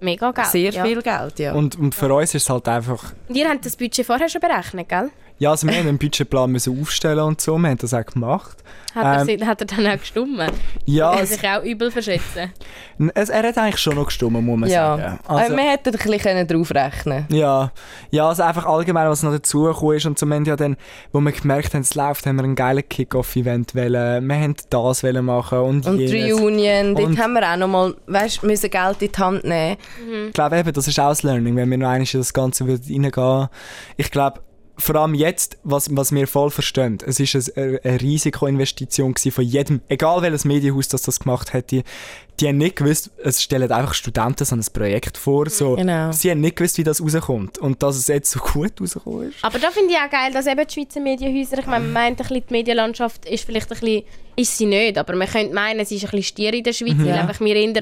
Mega 0.00 0.30
Geld. 0.32 0.46
sehr 0.48 0.70
ja. 0.72 0.84
viel 0.84 1.02
Geld, 1.02 1.38
ja. 1.38 1.52
Und, 1.54 1.78
und 1.78 1.94
für 1.94 2.12
uns 2.14 2.34
ist 2.34 2.42
es 2.44 2.50
halt 2.50 2.68
einfach... 2.68 3.12
Und 3.28 3.34
ihr 3.36 3.48
habt 3.48 3.64
das 3.64 3.76
Budget 3.76 4.06
vorher 4.06 4.28
schon 4.28 4.40
berechnet, 4.40 4.88
gell? 4.88 5.10
Ja, 5.40 5.52
also 5.52 5.66
wir 5.66 5.74
haben 5.74 5.88
einen 5.88 5.96
Budgetplan 5.96 6.52
müssen 6.52 6.78
aufstellen 6.82 7.20
und 7.20 7.40
so, 7.40 7.56
wir 7.56 7.70
haben 7.70 7.78
das 7.78 7.94
auch 7.94 8.04
gemacht. 8.04 8.58
Hat, 8.94 9.26
Ähm, 9.26 9.40
er, 9.40 9.46
hat 9.46 9.60
er 9.62 9.66
dann 9.66 9.86
auch 9.86 9.98
gestummt? 9.98 10.38
Ja, 10.84 11.14
Er 11.14 11.22
es, 11.22 11.30
sich 11.30 11.48
auch 11.48 11.62
übel 11.62 11.90
verschätzen. 11.90 12.52
es, 13.14 13.30
er 13.30 13.44
hat 13.44 13.56
eigentlich 13.56 13.78
schon 13.78 13.94
noch 13.94 14.04
gestimmt, 14.04 14.32
muss 14.32 14.58
man 14.58 14.68
ja. 14.68 14.98
sagen. 14.98 15.18
Also, 15.26 15.56
wir 15.56 15.62
hätten 15.64 15.94
ein 15.96 16.10
bisschen 16.10 16.46
draufrechnen 16.46 17.24
Ja, 17.30 17.72
ja, 18.10 18.28
also 18.28 18.42
einfach 18.42 18.66
allgemein, 18.66 19.08
was 19.08 19.22
noch 19.22 19.32
dazugekommen 19.32 19.96
ist 19.96 20.04
und 20.04 20.18
zum 20.18 20.30
Ende 20.32 20.50
ja 20.50 20.56
dann, 20.56 20.76
wo 21.10 21.20
wir 21.20 21.32
gemerkt 21.32 21.72
haben, 21.72 21.80
es 21.80 21.94
läuft, 21.94 22.26
haben 22.26 22.36
wir 22.36 22.44
einen 22.44 22.54
geilen 22.54 22.86
Kick-Off-Event 22.86 23.74
wollen, 23.74 24.26
wir 24.26 24.36
haben 24.36 24.56
das 24.68 25.02
wollen 25.02 25.24
machen 25.24 25.58
und, 25.60 25.86
Und 25.86 25.96
die 25.96 26.04
jenes. 26.04 26.38
Reunion, 26.38 26.94
dort 26.96 27.16
haben 27.16 27.32
wir 27.32 27.50
auch 27.50 27.56
noch 27.56 27.68
mal, 27.68 27.94
weißt, 28.08 28.42
müssen 28.42 28.68
Geld 28.68 29.00
in 29.00 29.10
die 29.10 29.18
Hand 29.18 29.44
nehmen. 29.44 29.78
Ich 30.26 30.34
glaube 30.34 30.58
eben, 30.58 30.70
das 30.70 30.86
ist 30.86 31.00
auch 31.00 31.08
das 31.08 31.22
Learning, 31.22 31.56
wenn 31.56 31.70
wir 31.70 31.78
noch 31.78 31.88
einmal 31.88 32.06
in 32.06 32.20
das 32.20 32.34
Ganze 32.34 32.66
wieder 32.66 32.78
reingehen. 32.78 33.48
Ich 33.96 34.10
glaube, 34.10 34.40
vor 34.80 34.96
allem 34.96 35.14
jetzt, 35.14 35.58
was, 35.62 35.94
was 35.94 36.12
wir 36.12 36.26
voll 36.26 36.50
verstehen, 36.50 36.98
es 37.06 37.20
ist 37.20 37.56
eine, 37.56 37.80
eine 37.84 38.00
Risikoinvestition 38.00 39.14
von 39.16 39.44
jedem, 39.44 39.80
egal 39.88 40.22
welches 40.22 40.44
Medienhaus 40.44 40.88
das, 40.88 41.02
das 41.02 41.20
gemacht 41.20 41.52
hätte, 41.52 41.82
die 42.40 42.48
haben 42.48 42.56
nicht 42.58 42.76
gewusst, 42.76 43.10
es 43.22 43.42
stellen 43.42 43.70
einfach 43.70 43.94
Studenten 43.94 44.44
so 44.44 44.54
ein 44.56 44.64
Projekt 44.72 45.16
vor, 45.18 45.48
so, 45.50 45.76
Genau. 45.76 46.10
sie 46.12 46.30
haben 46.30 46.40
nicht 46.40 46.56
gewusst, 46.56 46.78
wie 46.78 46.84
das 46.84 47.02
rauskommt 47.02 47.58
und 47.58 47.82
dass 47.82 47.96
es 47.96 48.06
jetzt 48.08 48.30
so 48.30 48.40
gut 48.40 48.72
rausgekommen 48.80 49.28
ist. 49.30 49.44
Aber 49.44 49.58
da 49.58 49.70
finde 49.70 49.92
ich 49.92 49.98
auch 49.98 50.10
geil, 50.10 50.32
dass 50.32 50.46
eben 50.46 50.66
die 50.66 50.72
Schweizer 50.74 51.00
Medienhäuser, 51.00 51.58
ich 51.58 51.66
meine, 51.66 51.84
man 51.84 51.92
meint 51.92 52.20
ein 52.20 52.26
bisschen, 52.26 52.44
die 52.48 52.52
Medienlandschaft 52.54 53.26
ist 53.26 53.44
vielleicht 53.44 53.70
ein 53.72 53.78
bisschen, 53.80 54.02
ist 54.36 54.56
sie 54.56 54.66
nicht, 54.66 54.96
aber 54.96 55.14
man 55.16 55.28
könnte 55.28 55.54
meinen, 55.54 55.80
es 55.80 55.90
ist 55.90 56.04
ein 56.04 56.10
bisschen 56.10 56.22
stier 56.22 56.54
in 56.54 56.64
der 56.64 56.72
Schweiz, 56.72 56.94
weil 56.98 57.08
Ja. 57.08 57.20
einfach 57.22 57.40
wir 57.40 57.54
eher 57.54 57.68
ein, 57.68 57.74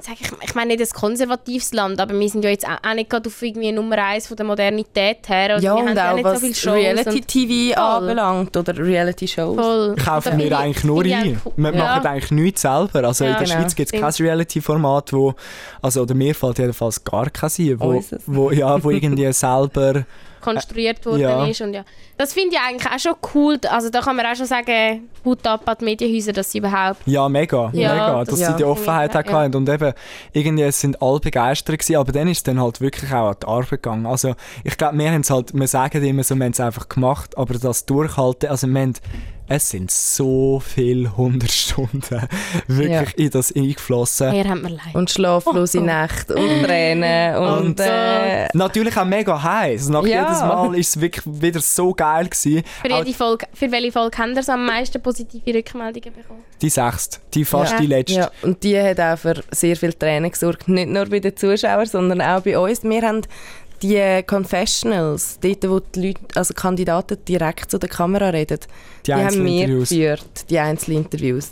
sag 0.00 0.20
ich, 0.20 0.30
ich 0.42 0.54
meine 0.54 0.76
nicht 0.76 0.82
ein 0.82 1.00
konservatives 1.00 1.72
Land, 1.72 2.00
aber 2.00 2.18
wir 2.18 2.28
sind 2.28 2.44
ja 2.44 2.50
jetzt 2.50 2.66
auch 2.66 2.94
nicht 2.94 3.08
gerade 3.08 3.28
auf 3.28 3.42
irgendwie 3.42 3.72
Nummer 3.72 3.96
eins 3.98 4.26
von 4.26 4.36
der 4.36 4.44
Modernität 4.46 5.28
her. 5.28 5.54
Also 5.54 5.66
Ja, 5.66 5.74
wir 5.74 5.80
haben 5.80 5.88
und 5.90 5.96
ja 5.96 6.10
auch 6.10 6.14
nicht 6.16 6.24
was 6.24 6.40
so 6.40 6.46
Shows 6.54 6.74
Reality-TV 6.74 7.80
anbelangt 7.80 8.56
oder 8.56 8.76
Reality-Shows. 8.76 9.88
und. 9.88 9.96
Kaufen 10.04 10.38
wir 10.38 10.58
eigentlich 10.58 10.84
nur 10.84 11.02
ein. 11.04 11.40
Wir 11.56 11.72
Ja. 11.74 11.78
machen 11.84 12.06
eigentlich 12.06 12.30
nichts 12.30 12.62
selber. 12.62 13.04
Also 13.04 13.24
Ja, 13.24 13.30
in 13.32 13.36
der 13.38 13.46
genau. 13.46 13.60
Schweiz 13.60 13.74
gibt 13.86 13.92
kein 13.92 14.12
Reality-Format, 14.12 15.12
wo, 15.12 15.34
also 15.80 16.02
oder 16.02 16.14
mir 16.14 16.34
fällt 16.34 16.58
jedenfalls 16.58 17.02
gar 17.02 17.30
kein 17.30 17.50
ein, 17.58 17.80
wo, 17.80 17.88
Unseres. 17.88 18.22
wo, 18.26 18.50
ja, 18.50 18.82
wo 18.82 18.90
irgendwie 18.90 19.32
selber 19.32 20.04
konstruiert 20.40 21.04
worden 21.04 21.20
Ja. 21.20 21.46
ist. 21.46 21.60
Und 21.60 21.74
ja. 21.74 21.84
Das 22.16 22.32
finde 22.32 22.54
ich 22.56 22.60
eigentlich 22.60 22.90
auch 22.90 22.98
schon 22.98 23.14
cool. 23.34 23.58
Also 23.68 23.90
da 23.90 24.00
kann 24.00 24.16
man 24.16 24.26
auch 24.26 24.36
schon 24.36 24.46
sagen, 24.46 25.08
Hut 25.24 25.46
ab 25.46 25.62
an 25.66 25.76
die 25.80 25.84
Medienhäuser, 25.84 26.32
dass 26.32 26.50
sie 26.52 26.58
überhaupt... 26.58 27.00
Ja, 27.06 27.28
mega, 27.28 27.70
Ja, 27.72 27.92
mega, 27.92 28.18
das 28.20 28.28
dass 28.28 28.40
ja. 28.40 28.50
sie 28.52 28.56
die 28.58 28.64
Offenheit 28.64 29.16
auch 29.16 29.32
hatten. 29.32 29.56
Und 29.56 29.68
eben, 29.68 29.92
irgendwie 30.32 30.70
sind 30.70 31.00
alle 31.02 31.20
begeistert 31.20 31.78
gewesen, 31.78 31.96
aber 31.96 32.12
dann 32.12 32.28
ist 32.28 32.38
es 32.38 32.42
dann 32.44 32.60
halt 32.60 32.80
wirklich 32.80 33.12
auch 33.12 33.30
an 33.30 33.36
die 33.42 33.46
Arbeit 33.46 33.70
gegangen. 33.70 34.06
Also, 34.06 34.34
ich 34.64 34.76
glaube, 34.76 34.98
wir 34.98 35.10
haben 35.10 35.20
es 35.20 35.30
halt, 35.30 35.52
wir 35.54 35.66
sagen 35.66 36.02
immer 36.04 36.22
so, 36.22 36.34
wir 36.36 36.44
haben 36.44 36.52
es 36.52 36.60
einfach 36.60 36.88
gemacht, 36.88 37.36
aber 37.36 37.54
das 37.54 37.84
Durchhalten, 37.86 38.48
also 38.48 38.66
wir 38.66 38.80
haben, 38.80 38.94
es 39.48 39.70
sind 39.70 39.90
so 39.90 40.60
viele 40.64 41.16
hundert 41.16 41.50
Stunden 41.50 42.28
wirklich 42.66 43.16
in 43.18 43.30
das 43.30 43.54
eingeflossen. 43.54 44.30
Mir 44.30 44.48
hat 44.48 44.62
mir 44.62 44.68
leid. 44.70 44.94
Und 44.94 45.10
schlaflose 45.10 45.78
Oh. 45.80 45.82
Nächte 45.84 46.34
und 46.34 46.62
Tränen 46.64 47.36
und, 47.38 47.58
Und, 47.66 47.80
äh, 47.80 48.46
Natürlich 48.54 48.96
auch 48.96 49.04
mega 49.04 49.42
heiß. 49.42 49.88
Nach 49.88 50.04
Ja. 50.04 50.22
jedes 50.24 50.40
Mal 50.40 50.74
ist 50.78 50.96
es 50.96 51.00
wirklich 51.00 51.24
wieder 51.26 51.60
so 51.60 51.94
geil 51.94 52.26
gewesen. 52.28 52.62
Für, 52.82 52.88
jede 52.92 53.14
Folge, 53.14 53.46
für 53.54 53.70
welche 53.72 53.92
Folge 53.92 54.18
haben 54.18 54.34
ihr 54.36 54.48
am 54.48 54.66
meisten 54.66 55.00
positive 55.02 55.54
Rückmeldungen 55.54 56.12
bekommen? 56.14 56.44
die 56.60 56.70
sechste, 56.70 57.18
die 57.34 57.44
fast 57.44 57.72
Ja. 57.74 57.78
die 57.80 57.86
letzte. 57.86 58.14
ja, 58.18 58.30
und 58.42 58.62
die 58.64 58.76
hat 58.80 58.98
auch 59.00 59.16
für 59.16 59.42
sehr 59.52 59.76
viel 59.76 59.92
Tränen 59.92 60.30
gesorgt. 60.30 60.66
Nicht 60.68 60.88
nur 60.90 61.06
bei 61.06 61.20
den 61.20 61.36
Zuschauern, 61.36 61.86
sondern 61.86 62.20
auch 62.20 62.40
bei 62.40 62.58
uns. 62.58 62.82
Wir 62.82 63.02
haben 63.02 63.22
die 63.82 64.22
Confessionals, 64.26 65.38
dort 65.40 65.68
wo 65.68 65.80
die 65.80 66.08
Leute, 66.08 66.20
also 66.34 66.54
Kandidaten 66.54 67.18
direkt 67.26 67.70
zu 67.70 67.78
der 67.78 67.88
Kamera 67.88 68.30
reden, 68.30 68.60
Die 69.06 69.12
die, 69.12 69.14
haben 69.14 69.44
wir 69.44 69.66
geführt, 69.66 70.50
die 70.50 70.58
einzelnen 70.58 71.04
Interviews. 71.04 71.50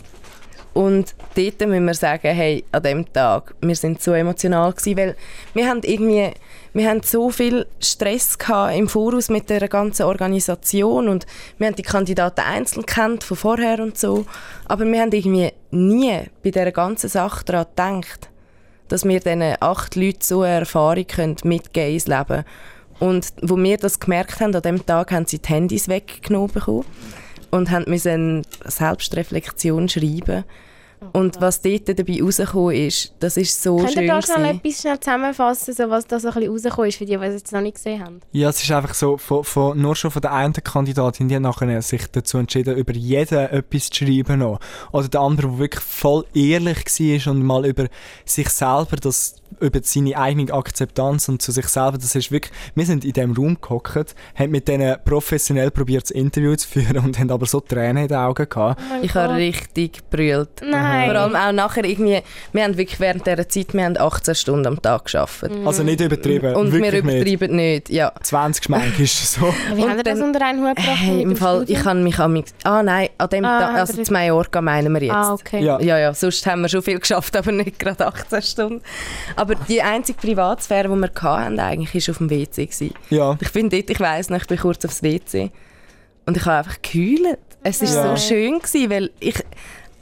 Und 0.77 1.15
dort 1.33 1.59
müssen 1.61 1.85
wir 1.85 1.93
sagen, 1.95 2.35
hey, 2.35 2.63
an 2.71 2.83
dem 2.83 3.11
Tag, 3.11 3.55
wir 3.61 3.75
sind 3.75 3.99
so 3.99 4.13
emotional 4.13 4.71
gewesen, 4.73 4.95
weil 4.95 5.15
wir 5.55 5.67
haben 5.67 5.81
irgendwie, 5.81 6.29
wir 6.73 6.87
haben 6.87 7.01
so 7.01 7.31
viel 7.31 7.65
Stress 7.79 8.37
gehabt 8.37 8.77
im 8.77 8.87
Voraus 8.87 9.29
mit 9.29 9.49
der 9.49 9.67
ganzen 9.69 10.03
Organisation 10.03 11.07
und 11.07 11.25
wir 11.57 11.65
haben 11.65 11.75
die 11.75 11.81
Kandidaten 11.81 12.41
einzeln 12.41 12.85
kennt 12.85 13.23
von 13.23 13.37
vorher 13.37 13.79
und 13.79 13.97
so, 13.97 14.27
aber 14.65 14.85
wir 14.85 15.01
haben 15.01 15.11
irgendwie 15.11 15.51
nie 15.71 16.19
bei 16.43 16.51
dieser 16.51 16.71
ganzen 16.71 17.09
Sache 17.09 17.43
daran 17.43 17.65
gedacht, 17.71 18.29
dass 18.87 19.05
wir 19.05 19.19
diesen 19.19 19.55
acht 19.59 19.95
Leuten 19.95 20.21
so 20.21 20.41
eine 20.41 20.59
Erfahrung 20.59 21.07
können 21.07 21.35
mitgeben 21.43 21.93
ins 21.93 22.07
Leben. 22.07 22.43
Und 22.99 23.27
wo 23.41 23.57
wir 23.57 23.77
das 23.77 23.99
gemerkt 23.99 24.39
haben, 24.39 24.55
an 24.55 24.61
dem 24.61 24.85
Tag 24.85 25.11
haben 25.11 25.27
sie 25.27 25.39
die 25.39 25.49
Handys 25.49 25.87
weggenommen 25.87 26.51
bekommen 26.51 26.85
und 27.51 27.69
haben 27.69 27.85
eine 27.85 28.41
Selbstreflexion 28.65 29.87
schreiben. 29.87 30.43
Und 31.13 31.39
was 31.39 31.61
dort 31.61 31.87
dabei 31.87 32.21
rausgekommen 32.21 32.75
ist, 32.75 33.13
das 33.19 33.37
ist 33.37 33.61
so 33.61 33.77
Könnt 33.77 33.89
ihr 33.89 33.93
schön 33.97 34.07
da 34.07 34.21
schnell 34.21 34.37
gewesen. 34.37 34.57
etwas 34.57 34.81
schnell 34.81 34.99
zusammenfassen, 34.99 35.73
so 35.73 35.89
was 35.89 36.07
da 36.07 36.19
so 36.19 36.27
ein 36.29 36.33
bisschen 36.33 36.51
rausgekommen 36.51 36.89
ist, 36.89 36.97
für 36.97 37.05
die, 37.05 37.17
die 37.17 37.23
es 37.23 37.33
jetzt 37.33 37.51
noch 37.51 37.61
nicht 37.61 37.75
gesehen 37.75 38.03
haben? 38.03 38.19
Ja, 38.31 38.49
es 38.49 38.61
ist 38.61 38.71
einfach 38.71 38.93
so, 38.93 39.17
von, 39.17 39.43
von, 39.43 39.79
nur 39.79 39.95
schon 39.95 40.11
von 40.11 40.21
der 40.21 40.33
einen 40.33 40.53
Kandidatin, 40.53 41.27
die 41.27 41.35
hat 41.35 41.43
nachher 41.43 41.81
sich 41.81 42.07
dazu 42.11 42.37
entschieden, 42.37 42.75
über 42.75 42.93
jeden 42.93 43.37
etwas 43.37 43.89
zu 43.89 44.05
schreiben. 44.05 44.39
Noch. 44.39 44.59
Oder 44.91 45.07
der 45.07 45.21
andere, 45.21 45.47
der 45.47 45.59
wirklich 45.59 45.83
voll 45.83 46.25
ehrlich 46.33 46.77
war 46.85 47.31
und 47.31 47.43
mal 47.43 47.65
über 47.65 47.87
sich 48.25 48.49
selber 48.49 48.97
das 48.97 49.35
über 49.59 49.79
seine 49.83 50.17
eigene 50.17 50.53
Akzeptanz 50.53 51.29
und 51.29 51.41
zu 51.41 51.51
sich 51.51 51.67
selber, 51.67 51.97
das 51.97 52.13
ist 52.15 52.31
wirklich, 52.31 52.53
wir 52.75 52.85
sind 52.85 53.03
in 53.05 53.13
diesem 53.13 53.33
Raum 53.33 53.57
gehockt, 53.61 54.15
haben 54.35 54.51
mit 54.51 54.67
denen 54.67 54.97
professionell 55.05 55.71
probiert, 55.71 56.03
das 56.03 56.11
Interview 56.11 56.55
zu 56.55 56.67
führen 56.67 56.97
und 56.99 57.17
haben 57.19 57.31
aber 57.31 57.45
so 57.45 57.59
Tränen 57.59 58.03
in 58.03 58.07
den 58.07 58.17
Augen 58.17 58.47
gehabt. 58.47 58.81
Oh 58.91 58.99
Ich 59.01 59.13
habe 59.15 59.35
richtig 59.35 59.93
gebrüllt. 60.09 60.61
Nein. 60.63 61.09
Vor 61.09 61.19
allem 61.19 61.35
auch 61.35 61.51
nachher 61.51 61.85
irgendwie, 61.85 62.21
wir 62.51 62.63
haben 62.63 62.77
wirklich 62.77 62.99
während 62.99 63.25
dieser 63.25 63.47
Zeit, 63.49 63.73
wir 63.73 63.83
haben 63.85 63.97
18 63.97 64.35
Stunden 64.35 64.67
am 64.67 64.81
Tag 64.81 65.05
gearbeitet. 65.05 65.51
Also 65.65 65.83
nicht 65.83 66.01
übertrieben, 66.01 66.55
Und 66.55 66.71
wir 66.73 66.93
übertreiben 66.93 67.55
nicht, 67.55 67.89
ja. 67.89 68.11
20 68.21 68.63
Schmänke 68.65 69.03
ist 69.03 69.33
so. 69.33 69.41
Wie 69.73 69.81
Und 69.83 69.89
haben 69.89 69.97
wir 69.97 70.03
das 70.03 70.19
unter 70.19 70.45
einen 70.45 70.59
Hut 70.67 70.75
gebracht? 70.75 70.97
Hey, 70.99 71.21
im 71.21 71.35
Fall, 71.35 71.57
Studium? 71.63 71.79
ich 71.79 71.85
habe 71.85 71.99
mich 71.99 72.19
an 72.19 72.33
mich, 72.33 72.45
ah 72.63 72.83
nein, 72.83 73.09
an 73.17 73.29
dem 73.29 73.45
Ah, 73.45 73.59
Tag, 73.59 73.75
also 73.75 74.03
zu 74.03 74.11
Mallorca 74.13 74.61
meinen 74.61 74.93
wir 74.93 75.01
jetzt. 75.01 75.13
Ah, 75.15 75.33
okay. 75.33 75.63
Ja. 75.63 75.79
Ja, 75.81 75.97
ja, 75.97 76.13
sonst 76.13 76.45
haben 76.45 76.61
wir 76.61 76.69
schon 76.69 76.81
viel 76.81 76.99
geschafft, 76.99 77.35
aber 77.35 77.51
nicht 77.51 77.79
gerade 77.79 78.05
18 78.05 78.41
Stunden. 78.41 78.81
Aber 79.37 79.55
die 79.55 79.81
einzige 79.81 80.19
Privatsphäre, 80.19 80.89
die 80.89 80.95
wir 80.95 81.11
hatten, 81.21 81.59
eigentlich, 81.59 82.07
war 82.07 82.11
auf 82.11 82.17
dem 82.17 82.29
WC. 82.29 82.65
Gewesen. 82.65 82.93
Ja. 83.09 83.37
Ich 83.39 83.51
bin 83.53 83.69
dort, 83.69 83.89
ich 83.89 83.99
weiss 83.99 84.29
noch, 84.29 84.37
ich 84.41 84.47
bin 84.47 84.57
kurz 84.57 84.83
aufs 84.83 85.01
WC 85.03 85.51
und 86.25 86.35
ich 86.37 86.45
habe 86.45 86.57
einfach 86.57 86.81
gekühlt. 86.81 87.37
Es 87.63 87.81
war 87.81 87.89
Ja. 87.89 88.15
so 88.15 88.21
schön, 88.27 88.59
gewesen, 88.59 88.89
weil 88.89 89.11
ich, 89.19 89.43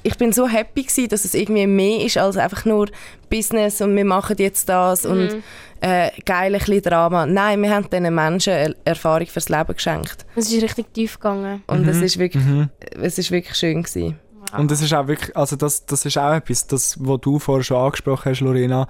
ich 0.04 0.18
bin 0.18 0.32
so 0.32 0.48
happy 0.48 0.84
gewesen, 0.84 1.10
dass 1.10 1.26
es 1.26 1.34
irgendwie 1.34 1.68
mehr 1.68 2.06
ist 2.06 2.18
als 2.18 2.38
einfach 2.38 2.66
nur 2.66 2.88
Business 3.30 3.82
und 3.82 3.96
wir 3.96 4.06
machen 4.06 4.36
jetzt 4.40 4.70
das 4.70 5.06
und 5.06 5.42
äh, 5.82 6.10
geil 6.26 6.54
ein 6.54 6.60
bisschen 6.60 6.82
Drama. 6.82 7.26
Nein, 7.26 7.62
wir 7.62 7.72
haben 7.76 7.90
diesen 7.90 8.14
Menschen 8.16 8.54
eine 8.54 8.76
Erfahrung 8.86 9.28
fürs 9.28 9.50
Leben 9.50 9.74
geschenkt. 9.74 10.26
Es 10.36 10.52
ist 10.52 10.62
richtig 10.64 10.94
tief 10.94 11.20
gegangen. 11.20 11.64
Und 11.68 11.88
es, 11.88 11.98
ist 12.02 12.18
wirklich, 12.20 12.44
Mhm. 12.44 12.70
es 13.02 13.18
ist 13.18 13.32
wirklich 13.32 13.56
schön 13.58 13.84
gewesen. 13.84 14.20
Und 14.56 14.72
das 14.72 14.82
ist 14.82 14.94
auch 14.94 15.08
wirklich, 15.08 15.36
also 15.36 15.56
das, 15.56 15.86
das 15.86 16.06
ist 16.06 16.18
auch 16.18 16.34
etwas, 16.34 16.66
das, 16.68 16.96
was 17.00 17.20
du 17.22 17.40
vorher 17.40 17.64
schon 17.64 17.78
angesprochen 17.78 18.32
hast, 18.32 18.40
Lorena. 18.42 18.88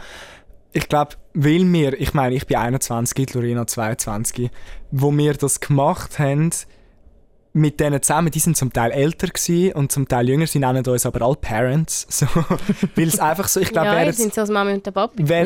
Ich 0.78 0.90
glaube, 0.90 1.16
weil 1.34 1.64
wir, 1.72 2.02
ich 2.02 2.14
meine, 2.14 2.36
ich 2.36 2.48
bin 2.48 2.58
21, 2.58 3.34
Lorena 3.34 3.66
22, 3.66 4.52
wo 4.92 5.10
wir 5.16 5.34
das 5.34 5.62
gemacht 5.62 6.20
haben, 6.20 6.50
mit 7.58 7.80
denen 7.80 8.02
zusammen, 8.02 8.30
die 8.32 8.40
sind 8.40 8.58
zum 8.58 8.74
Teil 8.74 8.92
älter 8.92 9.28
gewesen 9.28 9.72
und 9.74 9.90
zum 9.92 10.08
Teil 10.08 10.28
jünger, 10.28 10.46
sie 10.46 10.60
nennen 10.60 10.86
uns 10.86 11.06
aber 11.06 11.26
alle 11.26 11.36
Parents, 11.38 12.06
so, 12.10 12.26
weil 12.96 13.08
es 13.08 13.18
einfach 13.18 13.48
so, 13.48 13.62
ich 13.62 13.70
glaube, 13.72 13.88
ja, 13.88 13.96
wären 13.96 14.10
es 14.10 14.18
sind 14.18 14.34
so 14.34 14.42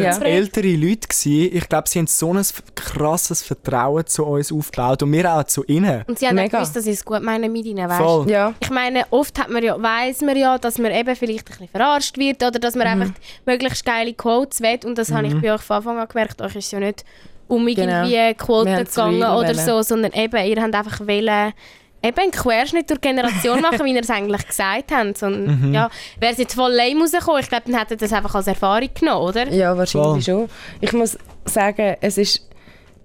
Ja. 0.01 0.09
es 0.09 0.17
ältere 0.17 0.75
Leute 0.75 1.07
gewesen, 1.07 1.55
ich 1.55 1.69
glaube, 1.69 1.87
sie 1.87 1.99
haben 1.99 2.07
so 2.07 2.33
ein 2.33 2.43
krasses 2.73 3.43
Vertrauen 3.43 4.07
zu 4.07 4.25
uns 4.25 4.51
aufgebaut 4.51 5.03
und 5.03 5.11
wir 5.11 5.31
auch 5.31 5.43
zu 5.43 5.63
ihnen. 5.65 6.03
Und 6.07 6.17
sie 6.17 6.27
haben 6.27 6.35
Mega. 6.35 6.57
gewusst, 6.57 6.75
dass 6.75 6.83
sie 6.85 6.91
es 6.91 7.05
gut 7.05 7.21
meinen 7.21 7.51
mit 7.51 7.65
ihnen, 7.65 7.87
weißt 7.87 8.01
Voll. 8.01 8.29
Ja, 8.29 8.53
Ich 8.59 8.71
meine, 8.71 9.03
oft 9.11 9.37
hat 9.39 9.49
man 9.51 9.63
ja, 9.63 9.79
weiss 9.79 10.21
man 10.21 10.35
ja, 10.35 10.57
dass 10.57 10.79
man 10.79 10.91
eben 10.91 11.15
vielleicht 11.15 11.45
ein 11.47 11.51
bisschen 11.51 11.67
verarscht 11.67 12.17
wird 12.17 12.41
oder 12.41 12.57
dass 12.59 12.73
man 12.75 12.87
Mhm. 12.95 13.01
einfach 13.03 13.13
möglichst 13.45 13.85
geile 13.85 14.13
Quotes 14.15 14.61
will. 14.61 14.79
Und 14.83 14.97
das 14.97 15.11
habe 15.11 15.27
ich 15.27 15.35
bei 15.39 15.53
euch 15.53 15.61
von 15.61 15.77
Anfang 15.77 15.99
an 15.99 16.07
gemerkt. 16.07 16.41
Euch 16.41 16.55
ist 16.55 16.71
ja 16.71 16.79
nicht 16.79 17.05
um 17.47 17.65
Genau. 17.65 18.03
irgendwie 18.05 18.33
Quoten 18.35 18.71
haben 18.75 18.83
es 18.83 18.89
gegangen 18.95 19.21
oder 19.23 19.47
wollen. 19.47 19.55
so, 19.59 19.81
sondern 19.81 20.11
eben, 20.13 20.45
ihr 20.45 20.61
habt 20.61 20.75
einfach 20.75 20.99
wollen, 21.01 21.53
eben 22.03 22.17
einen 22.17 22.31
Querschnitt 22.31 22.89
durch 22.89 22.99
die 22.99 23.07
Generation 23.09 23.61
machen, 23.61 23.83
wie 23.85 23.93
ihr 23.93 24.01
es 24.01 24.09
eigentlich 24.09 24.47
gesagt 24.47 24.91
habt. 24.91 25.17
Sondern, 25.17 25.67
Mhm. 25.69 25.73
ja, 25.73 25.89
wäre 26.19 26.31
es 26.33 26.37
jetzt 26.39 26.53
voll 26.55 26.71
lame 26.71 26.99
rausgekommen, 27.01 27.41
ich 27.41 27.49
glaube, 27.49 27.63
dann 27.67 27.77
hättet 27.79 28.01
ihr 28.01 28.07
das 28.07 28.13
einfach 28.13 28.35
als 28.35 28.47
Erfahrung 28.47 28.89
genommen, 28.97 29.27
oder? 29.27 29.47
Ja, 29.51 29.77
wahrscheinlich 29.77 30.25
schon. 30.25 30.49
Ich 30.81 30.93
muss 30.93 31.17
sagen, 31.45 31.95
es 32.01 32.17
ist, 32.17 32.45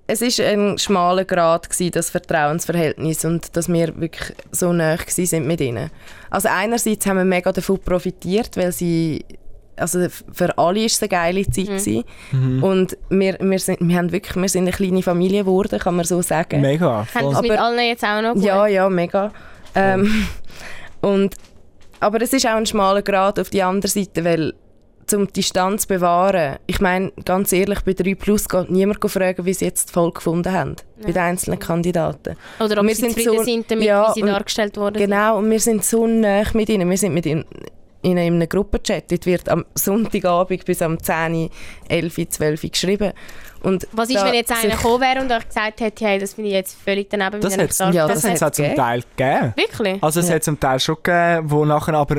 es 0.06 0.20
ist 0.20 0.38
ein 0.40 0.76
schmaler 0.78 1.24
Grad 1.24 1.70
gewesen, 1.70 1.92
das 1.92 2.10
Vertrauensverhältnis 2.10 3.24
und 3.24 3.56
dass 3.56 3.68
wir 3.72 3.98
wirklich 3.98 4.34
so 4.50 4.72
nah 4.72 4.96
sind 5.06 5.46
mit 5.46 5.60
ihnen. 5.60 5.90
Also 6.30 6.48
einerseits 6.50 7.06
haben 7.06 7.16
wir 7.16 7.24
mega 7.24 7.50
davon 7.52 7.78
profitiert, 7.78 8.56
weil 8.56 8.70
sie 8.72 9.24
also 9.76 10.06
für 10.32 10.56
alle 10.58 10.80
war 10.80 10.86
es 10.86 11.00
eine 11.02 11.08
geile 11.08 11.44
Zeit 11.44 11.66
gewesen. 11.66 12.04
und 12.62 12.96
wir, 13.10 13.36
wir, 13.40 13.58
sind, 13.58 13.78
wir, 13.80 13.96
haben 13.98 14.12
wirklich, 14.12 14.36
wir 14.36 14.48
sind 14.48 14.62
eine 14.62 14.72
kleine 14.72 15.02
Familie 15.02 15.40
geworden, 15.44 15.78
kann 15.78 15.96
man 15.96 16.04
so 16.04 16.22
sagen. 16.22 16.60
Mega. 16.60 17.06
Haben 17.14 17.30
das 17.32 17.42
mit 17.42 17.50
allen 17.52 17.86
jetzt 17.86 18.04
auch 18.04 18.22
noch 18.22 18.34
gut? 18.34 18.42
Ja, 18.44 18.66
ja, 18.66 18.88
mega. 18.88 19.32
Ähm, 19.74 20.26
und, 21.00 21.34
aber 22.00 22.22
es 22.22 22.32
ist 22.32 22.46
auch 22.46 22.56
ein 22.56 22.66
schmaler 22.66 23.02
Grad 23.02 23.38
auf 23.40 23.50
die 23.50 23.62
andere 23.62 23.90
Seite, 23.90 24.24
weil 24.24 24.54
zum 25.06 25.30
Distanz 25.30 25.84
bewahren, 25.86 26.56
ich 26.66 26.80
meine, 26.80 27.12
ganz 27.26 27.52
ehrlich, 27.52 27.80
bei 27.82 27.92
3 27.92 28.14
Plus 28.14 28.48
geht 28.48 28.70
niemand 28.70 28.98
fragen, 29.10 29.44
wie 29.44 29.52
sie 29.52 29.66
jetzt 29.66 29.90
die 29.90 29.92
Folge 29.92 30.14
gefunden 30.14 30.50
haben, 30.52 30.76
bei 31.02 31.12
den 31.12 31.22
einzelnen 31.22 31.58
Kandidaten. 31.58 32.36
Oder 32.58 32.80
ob 32.80 32.86
Wir 32.86 32.94
sie 32.94 33.02
sind 33.02 33.10
zufrieden 33.10 33.36
so- 33.36 33.42
sind 33.44 33.70
damit, 33.70 33.84
ja, 33.84 34.08
wie 34.08 34.12
sie 34.14 34.22
und- 34.22 34.28
dargestellt 34.30 34.76
wurden. 34.78 34.96
Genau, 34.98 35.38
und 35.38 35.50
wir 35.50 35.60
sind 35.60 35.84
so 35.84 36.06
nah 36.06 36.42
mit 36.54 36.70
ihnen, 36.70 36.88
wir 36.88 36.96
sind 36.96 37.12
mit 37.12 37.26
ihnen 37.26 37.44
in 38.04 38.18
einem 38.18 38.48
Gruppenchat, 38.48 39.10
dort 39.10 39.26
wird 39.26 39.48
am 39.48 39.64
Sonntagabend 39.74 40.64
bis 40.64 40.82
am 40.82 41.02
10, 41.02 41.50
11, 41.88 42.28
12 42.28 42.62
geschrieben. 42.70 43.12
Und 43.62 43.88
Was 43.92 44.10
ist, 44.10 44.22
wenn 44.22 44.34
jetzt 44.34 44.52
einer 44.52 44.76
gekommen 44.76 45.00
wäre 45.00 45.22
und 45.22 45.32
euch 45.32 45.48
gesagt 45.48 45.80
hätte, 45.80 46.04
hey, 46.04 46.18
das 46.18 46.34
finde 46.34 46.50
ich 46.50 46.54
jetzt 46.54 46.76
völlig 46.78 47.08
daneben, 47.08 47.40
Das 47.40 47.56
hat's- 47.56 47.80
euch 47.80 47.94
ja, 47.94 48.06
Das, 48.06 48.20
das 48.20 48.42
hat 48.42 48.52
es 48.52 48.56
zum. 48.56 48.74
Teil 48.76 49.02
gegeben. 49.16 49.54
Wirklich? 49.56 50.02
Also 50.02 50.20
es 50.20 50.28
Ja. 50.28 50.34
hat 50.34 50.44
zum 50.44 50.60
Teil 50.60 50.78
schon 50.80 50.96
gegeben, 51.02 51.50
wo 51.50 51.64
nachher 51.64 51.94
aber, 51.94 52.16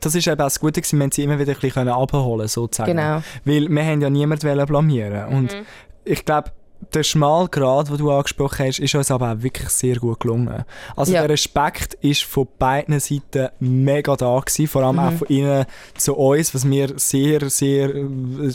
das 0.00 0.14
ist 0.16 0.26
eben 0.26 0.40
auch 0.40 0.44
das 0.46 0.58
Gute 0.58 0.80
gewesen, 0.80 0.98
wir 0.98 1.04
haben 1.04 1.12
sie 1.12 1.22
immer 1.22 1.38
wieder 1.38 1.52
ein 1.52 1.58
bisschen 1.60 1.88
abholen 1.88 2.48
sozusagen. 2.48 2.96
Genau. 2.96 3.22
Weil 3.44 3.68
wir 3.68 3.84
haben 3.84 4.00
ja 4.02 4.10
niemanden 4.10 4.48
wollen 4.48 4.66
blamieren 4.66 5.28
und 5.28 5.56
ich 6.04 6.24
glaube, 6.24 6.50
der 6.94 7.02
Schmalgrad, 7.02 7.88
den 7.88 7.96
du 7.98 8.10
angesprochen 8.10 8.66
hast, 8.66 8.78
ist 8.80 8.94
uns 8.94 9.10
aber 9.10 9.32
auch 9.32 9.42
wirklich 9.42 9.68
sehr 9.68 9.96
gut 9.96 10.20
gelungen. 10.20 10.64
Also 10.96 11.12
Ja. 11.12 11.20
der 11.20 11.30
Respekt 11.30 11.94
ist 11.94 12.24
von 12.24 12.48
beiden 12.58 12.98
Seiten 13.00 13.48
mega 13.60 14.16
da 14.16 14.38
gewesen, 14.40 14.66
vor 14.66 14.82
allem 14.82 14.96
Mhm. 14.96 15.02
auch 15.02 15.12
von 15.12 15.28
ihnen 15.28 15.64
zu 15.96 16.14
uns, 16.16 16.54
was 16.54 16.64
mir 16.64 16.92
sehr, 16.96 17.48
sehr, 17.50 17.90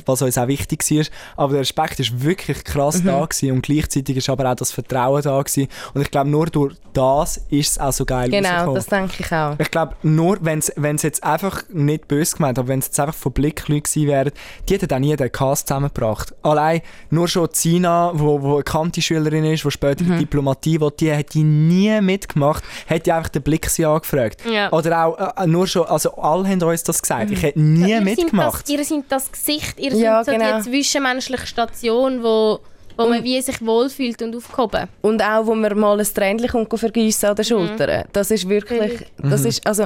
was 0.05 0.21
uns 0.21 0.37
auch 0.37 0.47
wichtig 0.47 0.83
war. 0.91 1.05
Aber 1.37 1.51
der 1.53 1.61
Respekt 1.61 1.99
ist 1.99 2.21
wirklich 2.23 2.63
krass 2.63 3.01
Mhm. 3.01 3.07
da 3.07 3.25
gewesen 3.25 3.51
und 3.53 3.61
gleichzeitig 3.61 4.17
ist 4.17 4.29
aber 4.29 4.51
auch 4.51 4.55
das 4.55 4.71
Vertrauen 4.71 5.21
da 5.21 5.41
gewesen. 5.41 5.67
Und 5.93 6.01
ich 6.01 6.11
glaube, 6.11 6.29
nur 6.29 6.47
durch 6.47 6.75
das 6.93 7.37
ist 7.49 7.71
es 7.71 7.79
auch 7.79 7.91
so 7.91 8.05
geil 8.05 8.29
Genau, 8.29 8.73
das 8.73 8.87
denke 8.87 9.15
ich 9.19 9.31
auch. 9.31 9.55
Ich 9.59 9.69
glaube, 9.71 9.95
nur 10.03 10.37
wenn 10.41 10.59
es 10.59 11.01
jetzt 11.03 11.23
einfach 11.23 11.63
nicht 11.69 12.07
böse 12.07 12.35
gemeint, 12.37 12.57
aber 12.59 12.67
wenn 12.69 12.79
es 12.79 12.87
jetzt 12.87 12.99
einfach 12.99 13.13
von 13.15 13.31
Blickleuten 13.31 13.83
gewesen 13.83 14.07
wären, 14.07 14.31
die 14.67 14.73
hätten 14.73 14.93
auch 14.93 14.99
nie 14.99 15.15
den 15.15 15.31
Cast 15.31 15.67
zusammengebracht. 15.67 16.33
Allein 16.41 16.81
nur 17.09 17.27
schon 17.27 17.51
Zina, 17.53 18.11
wo, 18.19 18.41
wo 18.41 18.53
eine 18.55 18.63
Kante-Schülerin 18.63 19.43
ist, 19.45 19.63
die 19.63 19.71
später 19.71 20.03
Mhm. 20.03 20.13
die 20.13 20.17
Diplomatie 20.19 20.79
will, 20.81 20.91
die 20.99 21.11
hätte 21.11 21.39
nie 21.39 21.99
mitgemacht, 22.01 22.63
hätte 22.85 23.13
einfach 23.13 23.29
den 23.29 23.41
Blick 23.43 23.69
sie 23.69 23.85
angefragt. 23.85 24.41
Ja. 24.49 24.71
Oder 24.71 25.05
auch 25.05 25.37
äh, 25.37 25.47
nur 25.47 25.67
schon, 25.67 25.85
also 25.85 26.13
alle 26.15 26.47
haben 26.47 26.61
uns 26.61 26.83
das 26.83 27.01
gesagt, 27.01 27.31
ich 27.31 27.41
hätte 27.41 27.59
nie 27.59 27.91
ihr 27.91 28.01
mitgemacht. 28.01 28.65
Sind 28.67 28.79
das, 28.79 28.89
ihr 28.89 28.95
sind 28.95 29.05
das 29.11 29.31
Gesicht, 29.31 29.79
ihr 29.79 29.93
Ja, 29.93 30.23
sind 30.23 30.33
so 30.35 30.39
genau. 30.39 30.57
die 30.57 30.63
zwischenmenschliche 30.63 31.47
Station, 31.47 32.23
wo, 32.23 32.59
wo 32.97 33.03
man 33.07 33.19
Und- 33.19 33.23
wie 33.23 33.41
sich 33.41 33.63
wohlfühlt 33.65 34.21
und 34.21 34.35
aufgehoben. 34.35 34.87
Und 35.01 35.21
auch, 35.23 35.45
wo 35.45 35.53
man 35.55 35.77
mal 35.77 35.99
ein 35.99 36.05
Tränchen 36.05 36.47
kommt 36.49 36.79
vergiessen 36.79 37.29
an 37.29 37.35
den 37.35 37.45
Schultern. 37.45 38.05
Das 38.13 38.31
ist 38.31 38.47
wirklich, 38.49 39.05
das 39.17 39.45
ist, 39.45 39.65
also, 39.67 39.85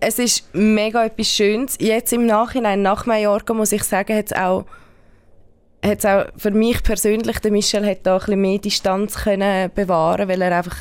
es 0.00 0.18
ist 0.18 0.44
mega 0.52 1.04
etwas 1.04 1.28
Schönes. 1.28 1.76
Jetzt 1.78 2.12
im 2.12 2.26
Nachhinein, 2.26 2.82
nach 2.82 3.06
Mallorca, 3.06 3.54
muss 3.54 3.70
ich 3.72 3.84
sagen, 3.84 4.16
hat 4.16 4.26
es 4.26 4.32
auch, 4.32 4.64
hat's 5.84 6.04
auch 6.04 6.26
für 6.36 6.50
mich 6.50 6.82
persönlich, 6.82 7.38
der 7.40 7.50
Michel 7.50 7.86
hat 7.86 7.98
da 8.04 8.14
ein 8.14 8.18
bisschen 8.20 8.40
mehr 8.40 8.58
Distanz 8.58 9.14
können 9.16 9.70
bewahren, 9.74 10.28
weil 10.28 10.40
er 10.42 10.56
einfach 10.56 10.76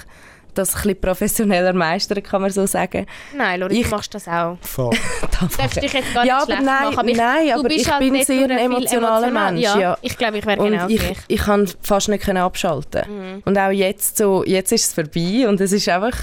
das 0.53 0.75
ein 0.75 0.81
bisschen 0.81 0.99
professioneller 0.99 1.71
meistert, 1.71 2.21
kann 2.25 2.41
man 2.41 2.51
so 2.51 2.65
sagen. 2.65 3.05
Nein, 3.35 3.61
Lori, 3.61 3.79
Ich- 3.79 3.85
du 3.85 3.91
machst 3.95 4.13
das 4.13 4.27
auch. 4.27 4.57
Voll. 4.61 4.89
Du 5.39 5.47
darfst 5.57 5.81
dich 5.81 5.93
jetzt 5.93 6.13
gar 6.13 6.25
Ja, 6.25 6.35
nicht 6.39 6.43
aber 6.43 6.45
schlecht 6.53 6.63
nein, 6.65 6.93
machen. 6.93 7.07
ich, 7.07 7.17
nein, 7.17 7.51
aber 7.53 7.71
ich 7.71 7.89
halt 7.89 7.99
bin 7.99 8.13
nicht 8.13 8.27
sehr 8.27 8.47
nur 8.47 8.51
ein 8.57 8.57
emotionaler 8.65 9.27
emotional. 9.27 9.51
Mensch, 9.53 9.63
Ja, 9.63 9.79
ja. 9.79 9.97
Ich 10.01 10.17
glaube, 10.17 10.37
ich 10.39 10.45
wäre 10.45 10.57
genau 10.57 10.87
ich, 10.87 10.99
gleich. 10.99 11.17
ich 11.27 11.39
kann 11.39 11.67
fast 11.81 12.09
nicht 12.09 12.23
können 12.25 12.43
abschalten. 12.43 13.01
Mhm. 13.07 13.41
Und 13.45 13.57
auch 13.57 13.71
jetzt 13.71 14.17
so, 14.17 14.43
jetzt 14.45 14.71
ist 14.73 14.85
es 14.87 14.93
vorbei 14.93 15.47
und 15.47 15.59
es 15.61 15.71
ist 15.71 15.87
einfach 15.89 16.15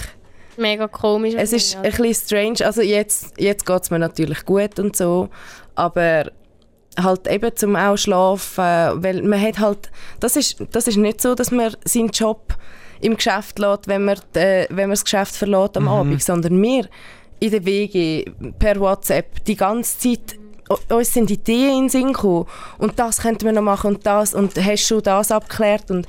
Mega 0.59 0.89
komisch. 0.89 1.35
Es 1.37 1.53
ist 1.53 1.77
ein 1.77 1.83
bisschen 1.83 2.15
strange. 2.15 2.67
Also 2.67 2.83
jetzt, 2.83 3.33
jetzt 3.39 3.65
geht 3.65 3.83
es 3.83 3.91
mir 3.91 3.99
natürlich 3.99 4.45
gut 4.45 4.79
und 4.79 4.95
so, 4.97 5.31
aber 5.75 6.31
halt 7.03 7.27
eben 7.29 7.55
zum 7.55 7.77
auch 7.77 7.97
schlafen, 7.97 8.65
weil 9.03 9.23
man 9.23 9.41
hat 9.41 9.59
halt, 9.59 9.91
das 10.21 10.37
ist, 10.37 10.63
das 10.73 10.89
ist 10.89 10.97
nicht 10.97 11.21
so, 11.21 11.35
dass 11.35 11.51
man 11.51 11.77
seinen 11.85 12.11
Job 12.11 12.55
im 13.01 13.17
Geschäft 13.17 13.59
lässt, 13.59 13.89
wenn 13.89 14.05
man, 14.05 14.19
äh, 14.35 14.67
wenn 14.71 14.89
man 14.89 14.91
das 14.91 15.05
Geschäft 15.05 15.37
verlässt 15.37 15.77
am 15.77 15.89
Abend, 15.89 16.23
sondern 16.23 16.61
wir 16.61 16.89
in 17.41 17.51
der 17.51 17.65
WG, 17.65 18.25
per 18.59 18.81
WhatsApp, 18.81 19.45
die 19.45 19.57
ganze 19.57 19.99
Zeit, 19.99 20.39
uns 20.91 21.13
sind 21.13 21.31
Ideen 21.31 21.71
in 21.71 21.81
den 21.85 21.89
Sinn 21.89 22.13
gekommen. 22.13 22.47
Und 22.79 22.99
das 22.99 23.23
könnte 23.23 23.45
man 23.47 23.55
noch 23.55 23.63
machen 23.63 23.95
und 23.95 24.07
das 24.07 24.35
und 24.35 24.57
hast 24.63 24.87
schon 24.87 25.03
das 25.03 25.31
abgeklärt? 25.31 25.91
Und 25.91 26.07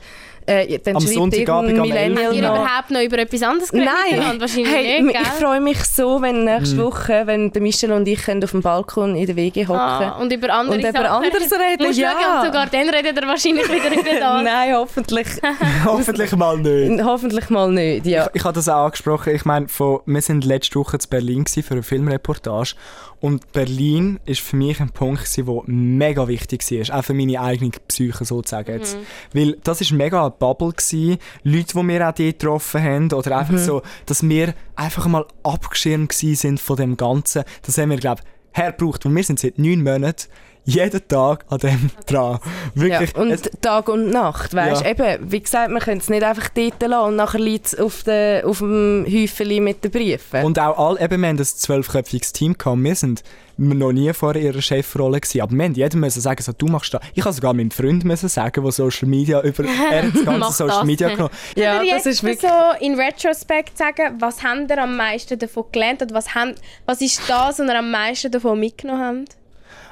Äh, 0.49 0.79
dann 0.79 0.95
Am 0.95 1.01
Sonntagabend 1.01 1.69
irgendein 1.71 1.91
am 1.91 1.97
11. 1.97 2.09
Millennial 2.15 2.35
ihr 2.35 2.41
noch- 2.41 2.55
überhaupt 2.55 2.91
noch 2.91 3.01
über 3.01 3.17
etwas 3.19 3.43
anderes 3.43 3.71
geredet 3.71 3.89
Nein? 4.19 4.41
Wahrscheinlich 4.41 4.73
hey, 4.73 5.01
nicht, 5.03 5.15
ich 5.15 5.21
gell? 5.23 5.31
freue 5.39 5.61
mich 5.61 5.83
so, 5.85 6.21
wenn 6.21 6.43
nächste 6.43 6.77
Hm. 6.77 6.83
Woche, 6.85 7.21
wenn 7.25 7.51
der 7.51 7.61
Michel 7.61 7.91
und 7.91 8.07
ich 8.07 8.21
können 8.23 8.43
auf 8.43 8.51
dem 8.51 8.61
Balkon 8.61 9.15
in 9.15 9.25
der 9.27 9.35
WG 9.35 9.67
hocken 9.67 9.79
Ah, 9.79 10.17
und 10.19 10.33
über 10.33 10.51
andere 10.53 10.75
und 10.77 10.81
über 10.83 10.91
Sachen. 10.91 11.05
anderes 11.05 11.51
reden. 11.51 11.85
Musst 11.87 11.99
ja. 11.99 12.11
schauen, 12.11 12.39
und 12.39 12.45
sogar 12.47 12.65
dann 12.67 12.89
redet 12.89 13.17
er 13.17 13.27
wahrscheinlich 13.27 13.67
wieder 13.71 13.91
über 13.93 14.19
das. 14.19 14.43
Nein, 14.43 14.73
hoffentlich, 14.75 15.27
Hoffentlich 15.85 16.31
mal 16.35 16.57
nicht. 16.57 17.03
hoffentlich 17.03 17.49
mal 17.49 17.71
nicht. 17.71 18.05
Ja. 18.05 18.25
Ich, 18.33 18.35
ich 18.39 18.43
habe 18.43 18.53
das 18.55 18.67
auch 18.67 18.85
angesprochen. 18.85 19.35
Ich 19.35 19.45
meine, 19.45 19.67
von, 19.67 19.99
wir 20.05 20.21
sind 20.21 20.45
letzte 20.45 20.79
Woche 20.79 20.97
in 20.97 21.09
Berlin 21.09 21.45
für 21.45 21.71
eine 21.71 21.83
Filmreportage 21.83 22.73
und 23.21 23.51
Berlin 23.51 24.19
ist 24.25 24.41
für 24.41 24.55
mich 24.55 24.79
ein 24.79 24.91
Punkt, 24.91 25.37
der 25.37 25.45
mega 25.65 26.27
wichtig 26.27 26.63
war, 26.71 26.99
auch 26.99 27.03
für 27.03 27.13
meine 27.13 27.41
eigene 27.41 27.71
Psyche 27.87 28.23
sozusagen. 28.23 28.71
Jetzt. 28.71 28.97
Weil 29.33 29.57
das 29.63 29.81
ist 29.81 29.91
mega 29.91 30.21
eine 30.21 30.31
Bubble 30.31 30.71
gewesen. 30.71 31.17
Leute, 31.43 31.73
die 31.77 31.87
wir 31.87 32.07
auch 32.07 32.13
dort 32.13 32.17
getroffen 32.17 32.81
haben 32.81 33.11
oder 33.11 33.37
einfach 33.37 33.57
so, 33.57 33.81
dass 34.05 34.27
wir 34.27 34.53
einfach 34.75 35.07
mal 35.07 35.25
abgeschirmt 35.43 36.13
sind 36.13 36.59
von 36.59 36.77
dem 36.77 36.95
Ganzen. 36.95 37.43
Das 37.63 37.77
haben 37.77 37.89
wir, 37.89 37.97
glaube 37.97 38.21
ich, 38.23 38.57
hergebraucht. 38.57 39.05
Und 39.05 39.15
wir 39.15 39.23
sind 39.23 39.39
seit 39.39 39.59
neun 39.59 39.83
Monaten 39.83 40.27
jeden 40.69 41.07
Tag 41.07 41.45
an 41.49 41.57
dem 41.59 41.89
dran. 42.05 42.39
Ja, 42.75 42.81
Wirklich. 42.81 43.15
und 43.15 43.31
es- 43.31 43.49
Tag 43.61 43.89
und 43.89 44.09
Nacht, 44.11 44.53
weißt 44.53 44.83
Ja. 44.83 44.89
eben, 44.91 45.31
wie 45.31 45.39
gesagt, 45.41 45.71
man 45.71 45.81
könnte 45.81 46.03
es 46.03 46.09
nicht 46.09 46.23
einfach 46.23 46.49
dort 46.49 46.81
lassen 46.81 47.07
und 47.09 47.15
nachher 47.15 47.39
liegt 47.39 47.67
es 47.67 47.79
auf, 47.79 48.03
de, 48.03 48.43
auf 48.43 48.59
dem 48.59 49.05
Häufchen 49.11 49.63
mit 49.63 49.83
den 49.83 49.91
Briefen. 49.91 50.43
Und 50.43 50.59
auch 50.59 50.77
all, 50.77 51.01
eben, 51.03 51.21
wir 51.21 51.29
haben 51.29 51.37
ein 51.37 51.43
zwölfköpfiges 51.45 52.33
Team 52.33 52.57
gehabt. 52.57 52.81
Wir 52.83 52.95
sind 52.95 53.23
noch 53.61 53.91
nie 53.91 54.13
vor 54.13 54.35
ihrer 54.35 54.61
Chefrolle 54.61 55.19
gewesen. 55.19 55.41
Aber 55.41 55.51
wir 55.53 55.65
haben 55.65 55.73
jedem 55.73 55.99
müssen 55.99 56.21
sagen, 56.21 56.41
so, 56.41 56.53
du 56.53 56.67
machst 56.67 56.93
das. 56.93 57.01
Ich 57.13 57.23
habe 57.25 57.33
sogar 57.33 57.53
meinem 57.53 57.71
Freund 57.71 58.05
müssen 58.05 58.29
sagen, 58.29 58.63
der 58.63 58.71
Social 58.71 59.09
Media 59.09 59.41
über, 59.41 59.65
er 59.91 60.03
hat 60.07 60.15
das 60.15 60.23
ganze 60.23 60.51
Social 60.53 60.67
das. 60.77 60.85
Media 60.85 61.09
genommen. 61.09 61.29
ja, 61.55 61.81
ihr 61.83 61.95
das 61.95 62.05
jetzt 62.05 62.15
ist 62.15 62.23
wirklich... 62.23 62.49
so 62.49 62.85
in 62.85 62.95
Retrospect 62.95 63.77
sagen, 63.77 64.15
was 64.19 64.43
habt 64.43 64.69
ihr 64.71 64.81
am 64.81 64.95
meisten 64.95 65.37
davon 65.37 65.65
gelernt 65.73 66.01
oder 66.01 66.15
was, 66.15 66.33
habt, 66.33 66.55
was 66.85 67.01
ist 67.01 67.21
das, 67.27 67.59
was 67.59 67.67
ihr 67.67 67.77
am 67.77 67.91
meisten 67.91 68.31
davon 68.31 68.59
mitgenommen 68.59 69.19
habt? 69.25 69.38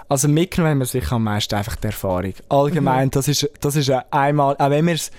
Also 0.09 0.27
mitgenommen 0.27 0.71
haben 0.71 0.79
wir 0.79 0.85
sicher 0.85 1.13
am 1.15 1.23
meisten 1.25 1.55
einfach 1.55 1.75
die 1.75 1.87
Erfahrung. 1.87 2.33
Allgemein, 2.49 3.09
das 3.11 3.27
ist, 3.27 3.49
das 3.59 3.75
ist 3.75 3.87
ja 3.87 4.05
einmal, 4.11 4.55
auch 4.57 4.69
wenn 4.69 4.85
wir 4.87 4.93
es 4.95 5.11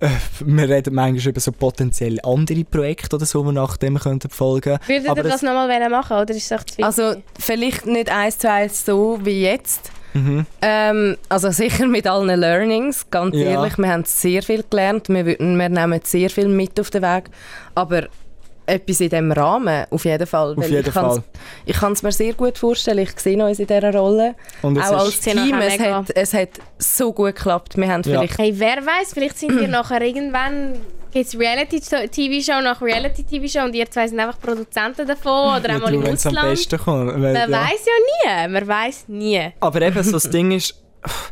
äh, 0.00 0.08
wir 0.44 0.68
reden 0.68 0.94
manchmal 0.94 1.30
über 1.30 1.40
so 1.40 1.52
potenziell 1.52 2.18
andere 2.24 2.64
Projekte 2.64 3.14
oder 3.16 3.26
so, 3.26 3.44
die 3.44 3.52
nach 3.52 3.76
dem 3.76 3.98
könnten 3.98 4.30
folgen. 4.30 4.78
Würdet 4.86 5.08
Aber 5.08 5.20
ihr 5.20 5.24
das 5.24 5.36
es- 5.36 5.42
nochmal 5.42 5.88
machen 5.90 6.16
oder 6.16 6.34
ist 6.34 6.48
zu 6.48 6.56
viel? 6.74 6.84
Also 6.84 7.14
vielleicht 7.38 7.86
nicht 7.86 8.10
eins 8.10 8.38
zu 8.38 8.50
eins 8.50 8.84
so 8.84 9.20
wie 9.22 9.42
jetzt. 9.42 9.90
Mhm. 10.14 10.44
Ähm, 10.60 11.16
also 11.28 11.50
sicher 11.50 11.86
mit 11.86 12.06
allen 12.06 12.38
Learnings, 12.38 13.06
ganz 13.10 13.34
Ja. 13.36 13.42
ehrlich. 13.50 13.78
Wir 13.78 13.88
haben 13.92 14.04
sehr 14.04 14.42
viel 14.42 14.64
gelernt, 14.68 15.08
wir, 15.08 15.24
würden- 15.24 15.56
wir 15.58 15.68
nehmen 15.68 16.00
sehr 16.04 16.28
viel 16.30 16.48
mit 16.48 16.78
auf 16.80 16.90
den 16.90 17.02
Weg. 17.02 17.24
Aber 17.74 18.08
etwas 18.66 19.00
in 19.00 19.08
diesem 19.10 19.32
Rahmen, 19.32 19.86
auf 19.90 20.04
jeden 20.04 20.26
Fall. 20.26 20.54
Auf 20.56 20.68
jeden 20.68 20.86
ich 20.86 20.92
kann's- 20.94 21.14
Fall. 21.16 21.24
Ich 21.66 21.76
kann 21.76 21.92
es 21.92 22.02
mir 22.02 22.12
sehr 22.12 22.32
gut 22.34 22.56
vorstellen, 22.58 22.98
ich 22.98 23.18
sehe 23.18 23.42
uns 23.44 23.58
in 23.58 23.66
dieser 23.66 23.92
Rolle. 23.94 24.34
Und 24.62 24.76
es 24.78 24.88
Auch 24.90 25.00
als 25.04 25.20
Team, 25.20 25.54
es 25.60 25.78
hat, 25.78 26.10
es 26.14 26.34
hat 26.34 26.48
so 26.78 27.12
gut 27.12 27.34
geklappt. 27.34 27.76
Wir 27.76 27.88
haben 27.88 28.02
Ja. 28.04 28.20
vielleicht... 28.20 28.38
hey, 28.38 28.52
wer 28.56 28.76
weiß, 28.84 29.12
vielleicht 29.14 29.38
sind 29.38 29.58
wir 29.58 29.68
nachher 29.68 30.00
irgendwann 30.02 30.74
gibt 31.12 31.26
es 31.26 31.38
Reality-TV-Show 31.38 32.62
nach 32.62 32.80
Reality-TV-Show 32.80 33.64
und 33.64 33.74
ihr 33.74 33.90
zwei 33.90 34.08
sind 34.08 34.18
einfach 34.18 34.40
Produzenten 34.40 35.06
davon 35.06 35.58
oder 35.60 35.68
ja, 35.70 35.76
auch 35.76 35.80
mal 35.82 35.90
du, 35.92 35.96
im 35.98 36.04
wenn's 36.06 36.24
am 36.26 36.30
Ausland. 36.36 36.50
besten 36.52 36.78
kommt. 36.78 37.12
Weil, 37.12 37.32
Man 37.34 37.50
ja. 37.50 37.50
weiß 37.50 37.84
ja 37.86 38.46
nie, 38.46 38.52
man 38.52 38.66
weiß 38.68 39.04
nie. 39.08 39.50
Aber 39.60 39.82
eben, 39.82 40.02
so 40.02 40.12
das 40.12 40.30
Ding 40.30 40.52
ist, 40.52 40.81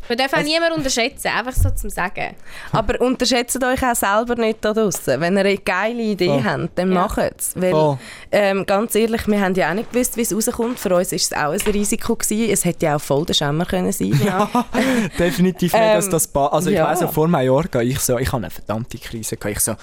Man 0.08 0.18
darf 0.18 0.32
auch 0.32 0.42
niemanden 0.42 0.78
unterschätzen, 0.78 1.28
einfach 1.28 1.52
so 1.52 1.70
zum 1.70 1.90
Sagen. 1.90 2.34
Aber 2.72 3.00
unterschätzt 3.00 3.62
euch 3.62 3.82
auch 3.84 3.94
selber 3.94 4.34
nicht 4.34 4.58
da 4.64 4.72
draussen. 4.72 5.20
Wenn 5.20 5.34
ihr 5.36 5.40
eine 5.44 5.58
geile 5.58 6.02
Idee 6.02 6.26
Voll. 6.26 6.44
habt, 6.44 6.76
dann 6.78 6.92
Ja. 6.92 7.02
macht 7.02 7.18
es. 7.38 7.52
Weil, 7.54 7.70
Voll. 7.70 7.98
ähm, 8.32 8.66
ganz 8.66 8.94
ehrlich, 8.96 9.26
wir 9.28 9.40
haben 9.40 9.54
ja 9.54 9.70
auch 9.70 9.74
nicht 9.74 9.92
gewusst, 9.92 10.16
wie 10.16 10.22
es 10.22 10.34
rauskommt. 10.34 10.78
Für 10.80 10.94
uns 10.96 11.12
war 11.12 11.16
es 11.16 11.32
auch 11.32 11.52
ein 11.66 11.72
Risiko. 11.72 12.16
Gewesen. 12.16 12.50
Es 12.50 12.64
hätte 12.64 12.86
ja 12.86 12.96
auch 12.96 13.00
voll 13.00 13.24
der 13.24 13.34
Schämmer 13.34 13.64
können 13.64 13.92
sein 13.92 14.20
Ja. 14.24 14.50
definitiv 15.18 15.72
nicht, 15.72 15.84
dass 15.94 16.06
Ähm, 16.06 16.10
das 16.10 16.26
pa 16.26 16.46
Also 16.48 16.70
ich 16.70 16.76
ja. 16.76 16.84
weiss 16.86 17.00
ja, 17.00 17.06
vor 17.08 17.28
Mallorca, 17.28 17.80
ich 17.80 17.98
so, 18.00 18.18
ich 18.18 18.28
habe 18.32 18.38
eine 18.38 18.50
verdammte 18.50 18.98
Krise 18.98 19.36
gehabt. 19.36 19.56
Ich 19.56 19.60
so, 19.62 19.74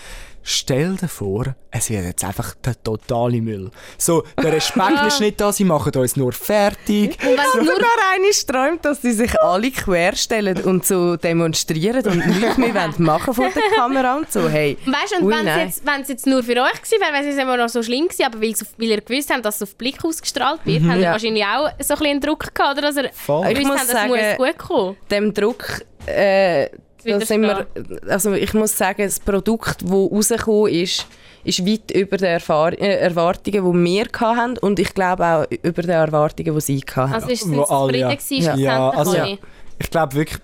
stell 0.49 0.95
dir 0.95 1.09
vor, 1.09 1.55
es 1.71 1.89
wird 1.89 2.05
jetzt 2.05 2.23
einfach 2.23 2.55
der 2.55 2.81
totale 2.81 3.41
Müll. 3.41 3.69
So, 3.97 4.23
der 4.41 4.53
Respekt 4.53 5.01
ist 5.05 5.19
nicht 5.19 5.41
da, 5.41 5.51
sie 5.51 5.65
machen 5.65 5.93
uns 5.95 6.15
nur 6.15 6.31
fertig. 6.31 7.17
Und 7.21 7.27
wenn 7.37 7.65
Nur 7.65 7.73
nur 7.73 7.79
noch 7.81 8.13
eine 8.13 8.31
träumt, 8.31 8.85
dass 8.85 9.01
sie 9.01 9.11
sich 9.11 9.39
alle 9.41 9.69
querstellen 9.71 10.63
und 10.63 10.85
so 10.85 11.17
demonstrieren 11.17 12.05
und 12.07 12.25
nichts 12.25 12.57
mehr 12.57 12.73
wollen 12.73 12.93
machen 12.97 13.33
vor 13.33 13.49
der 13.49 13.61
Kamera 13.75 14.15
und 14.15 14.31
so. 14.31 14.47
Hey, 14.47 14.77
Weißt 14.85 15.17
du, 15.19 15.25
und 15.25 15.29
wenn 15.31 15.47
es 15.47 15.57
jetzt, 15.57 15.85
wenn's 15.85 16.07
jetzt 16.07 16.25
nur 16.25 16.41
für 16.43 16.53
euch 16.61 16.81
gewesen 16.81 17.01
wäre, 17.01 17.13
wäre 17.13 17.27
es 17.27 17.37
immer 17.37 17.57
noch 17.57 17.69
so 17.69 17.83
schlimm 17.83 18.05
gewesen, 18.07 18.23
aber 18.25 18.41
weil, 18.41 18.53
weil 18.77 18.87
ihr 18.87 19.01
gewusst 19.01 19.29
habt, 19.33 19.43
dass 19.45 19.57
es 19.57 19.63
auf 19.63 19.75
Blick 19.75 20.03
ausgestrahlt 20.05 20.61
wird, 20.63 20.83
habt 20.83 20.95
ihr 20.95 21.01
Ja. 21.01 21.11
wahrscheinlich 21.11 21.43
auch 21.43 21.69
so 21.79 21.93
ein 21.93 21.97
bisschen 21.99 22.05
einen 22.05 22.21
Druck 22.21 22.55
gehabt, 22.55 22.77
oder? 22.77 22.87
Dass 22.93 22.95
ihr 22.97 23.09
Voll. 23.13 23.47
Ich 23.51 23.59
gewusst 23.59 23.79
habt, 23.79 23.93
das 23.93 24.07
muss 24.07 24.37
gut 24.47 24.57
kommen. 24.57 24.97
dem 25.11 25.33
Druck, 25.33 25.81
äh, 26.05 26.69
da 27.07 27.19
sind 27.25 27.41
wir, 27.41 27.65
also 28.07 28.33
ich 28.33 28.53
muss 28.53 28.77
sagen, 28.77 29.03
das 29.03 29.19
Produkt, 29.19 29.81
das 29.83 29.91
rausgekommen 29.91 30.71
ist, 30.73 31.05
ist 31.43 31.65
weit 31.65 31.91
über 31.91 32.17
den 32.17 32.27
Erfahr 32.27 32.73
äh, 32.73 32.97
Erwartungen, 32.99 33.73
die 33.85 33.85
wir 33.91 34.05
hatten 34.19 34.57
und 34.57 34.79
ich 34.79 34.93
glaube 34.93 35.25
auch 35.25 35.45
über 35.63 35.81
den 35.81 35.91
Erwartungen, 35.91 36.53
die 36.55 36.61
sie 36.61 36.83
hatten. 36.95 37.13
Also 37.13 37.29
ist 37.29 37.47
Wo 37.49 37.61
es 37.63 37.69
alle, 37.69 37.87
zufrieden 37.87 38.09
ja. 38.09 38.15
gewesen, 38.15 38.41
Ja. 38.43 38.55
Ja, 38.55 38.91
schlussendlich 38.93 38.97
also- 38.99 39.17
alle? 39.21 39.37
Ich 39.79 39.89
glaube 39.91 40.15
wirklich, 40.15 40.39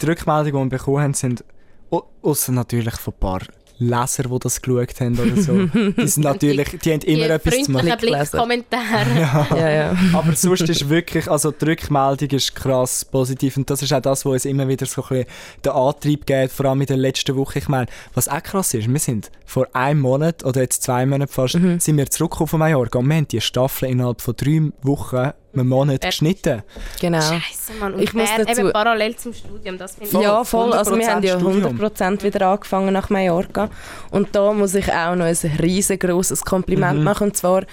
die 0.00 0.06
Rückmeldungen, 0.06 0.68
die 0.68 0.72
wir 0.72 0.78
bekommen 0.78 1.02
haben, 1.02 1.14
sind, 1.14 1.44
au- 1.90 2.04
ausser 2.22 2.52
natürlich 2.52 2.94
von 2.94 3.14
ein 3.14 3.18
paar 3.20 3.40
Leser, 3.78 4.22
die 4.24 4.38
das 4.38 4.62
geschaut 4.62 5.00
haben 5.00 5.18
oder 5.18 5.36
so. 5.42 5.52
Die 6.02 6.08
sind 6.08 6.24
natürlich, 6.24 6.78
die 6.82 6.92
haben 6.92 7.00
immer 7.02 7.24
Die 7.26 7.30
etwas 7.30 7.62
zu 7.64 7.70
machen. 7.72 7.92
Blickkommentare. 7.98 9.46
ja, 9.50 9.70
ja. 9.70 9.96
Aber 10.14 10.32
sonst 10.34 10.62
ist 10.68 10.88
wirklich, 10.88 11.30
also 11.30 11.50
die 11.50 11.64
Rückmeldung 11.64 12.30
ist 12.30 12.54
krass 12.54 13.04
positiv 13.04 13.56
und 13.56 13.68
das 13.68 13.82
ist 13.82 13.92
auch 13.92 14.00
das, 14.00 14.24
was 14.24 14.32
uns 14.32 14.44
immer 14.44 14.66
wieder 14.68 14.86
so 14.86 15.02
ein 15.02 15.08
bisschen 15.08 15.26
den 15.64 15.72
Antrieb 15.72 16.26
gibt, 16.26 16.52
vor 16.52 16.66
allem 16.66 16.80
in 16.80 16.86
der 16.86 16.96
letzten 16.96 17.36
Woche. 17.36 17.58
Ich 17.58 17.68
meine, 17.68 17.86
was 18.14 18.28
auch 18.28 18.42
krass 18.42 18.72
ist, 18.74 18.88
wir 18.90 18.98
sind 18.98 19.30
vor 19.44 19.66
einem 19.74 20.00
Monat 20.00 20.44
oder 20.44 20.62
jetzt 20.62 20.82
zwei 20.82 21.04
Monaten 21.06 21.32
fast, 21.32 21.56
Mhm. 21.56 21.78
sind 21.80 21.96
wir 21.96 22.06
zurückgekommen 22.10 22.48
von 22.48 22.58
Mallorca 22.60 22.98
und 22.98 23.08
wir 23.08 23.16
haben 23.16 23.28
die 23.28 23.40
Staffel 23.40 23.88
innerhalb 23.90 24.20
von 24.20 24.34
drei 24.36 24.70
Wochen, 24.82 25.32
einem 25.56 25.68
Monat 25.68 26.02
Fertig. 26.02 26.10
geschnitten. 26.10 26.62
genau. 27.00 27.20
Scheiße, 27.20 27.72
Mann. 27.80 27.94
Und 27.94 28.02
Ich 28.02 28.12
muss 28.14 28.28
dazu- 28.36 28.60
eben 28.60 28.72
parallel 28.72 29.16
zum 29.16 29.32
Studium, 29.34 29.78
das 29.78 29.94
finde 29.96 30.16
ich... 30.16 30.22
Ja, 30.22 30.44
voll. 30.44 30.72
Also 30.72 30.96
wir 30.96 31.06
100% 31.06 31.10
haben 31.10 31.22
ja 31.24 31.38
Studium. 31.40 31.80
100% 31.80 32.22
wieder 32.22 32.46
angefangen 32.48 32.92
nach 32.92 33.10
Mallorca. 33.10 33.70
Und 34.10 34.34
da 34.34 34.52
muss 34.52 34.74
ich 34.74 34.92
auch 34.92 35.14
noch 35.14 35.24
ein 35.26 35.36
riesengroßes 35.60 36.44
Kompliment 36.44 37.02
machen. 37.02 37.28
Und 37.28 37.36
zwar, 37.36 37.64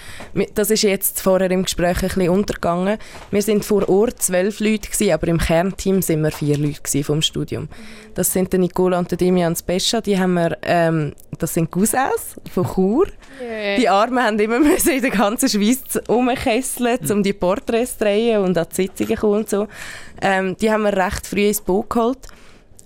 das 0.56 0.72
ist 0.72 0.82
jetzt 0.84 1.22
vorher 1.22 1.52
im 1.52 1.64
Gespräch 1.64 1.98
ein 2.04 2.08
bisschen 2.10 2.30
untergegangen. 2.30 2.98
Wir 3.32 3.42
sind 3.42 3.64
vor 3.66 3.88
Ort 3.90 4.22
zwölf 4.22 4.60
Leute 4.60 4.90
gewesen, 4.90 5.12
aber 5.14 5.28
im 5.28 5.38
Kernteam 5.38 6.02
sind 6.02 6.22
wir 6.24 6.32
vier 6.32 6.58
Leute 6.58 7.04
vom 7.04 7.22
Studium. 7.22 7.68
Das 8.16 8.32
sind 8.32 8.52
der 8.54 8.60
Nicola 8.60 9.00
und 9.00 9.10
der 9.10 9.18
Dimian 9.18 9.56
Spescha. 9.56 10.00
Die 10.02 10.20
haben 10.20 10.34
wir, 10.36 10.58
ähm, 10.64 11.14
das 11.40 11.54
sind 11.56 11.72
Cousins 11.72 12.36
von 12.54 12.66
Chur. 12.74 13.08
Ja. 13.42 13.76
Die 13.78 13.90
Armen 13.90 14.24
haben 14.24 14.40
immer 14.40 14.60
müssen 14.60 14.92
in 14.92 15.02
der 15.02 15.10
ganzen 15.12 15.50
Schweiz 15.50 16.00
rumkesseln, 16.08 17.00
um 17.12 17.24
die 17.24 17.34
Porträts 17.34 17.73
zu 17.74 17.98
drehen 18.00 18.42
und 18.42 18.58
an 18.58 18.66
die 18.72 18.76
Sitzungen 18.76 19.16
kommen 19.16 19.40
und 19.40 19.50
so. 19.50 19.68
Ähm, 20.22 20.56
die 20.58 20.72
haben 20.72 20.84
wir 20.84 20.96
recht 20.96 21.26
früh 21.28 21.48
ins 21.48 21.62
Boot 21.62 21.90
geholt. 21.90 22.20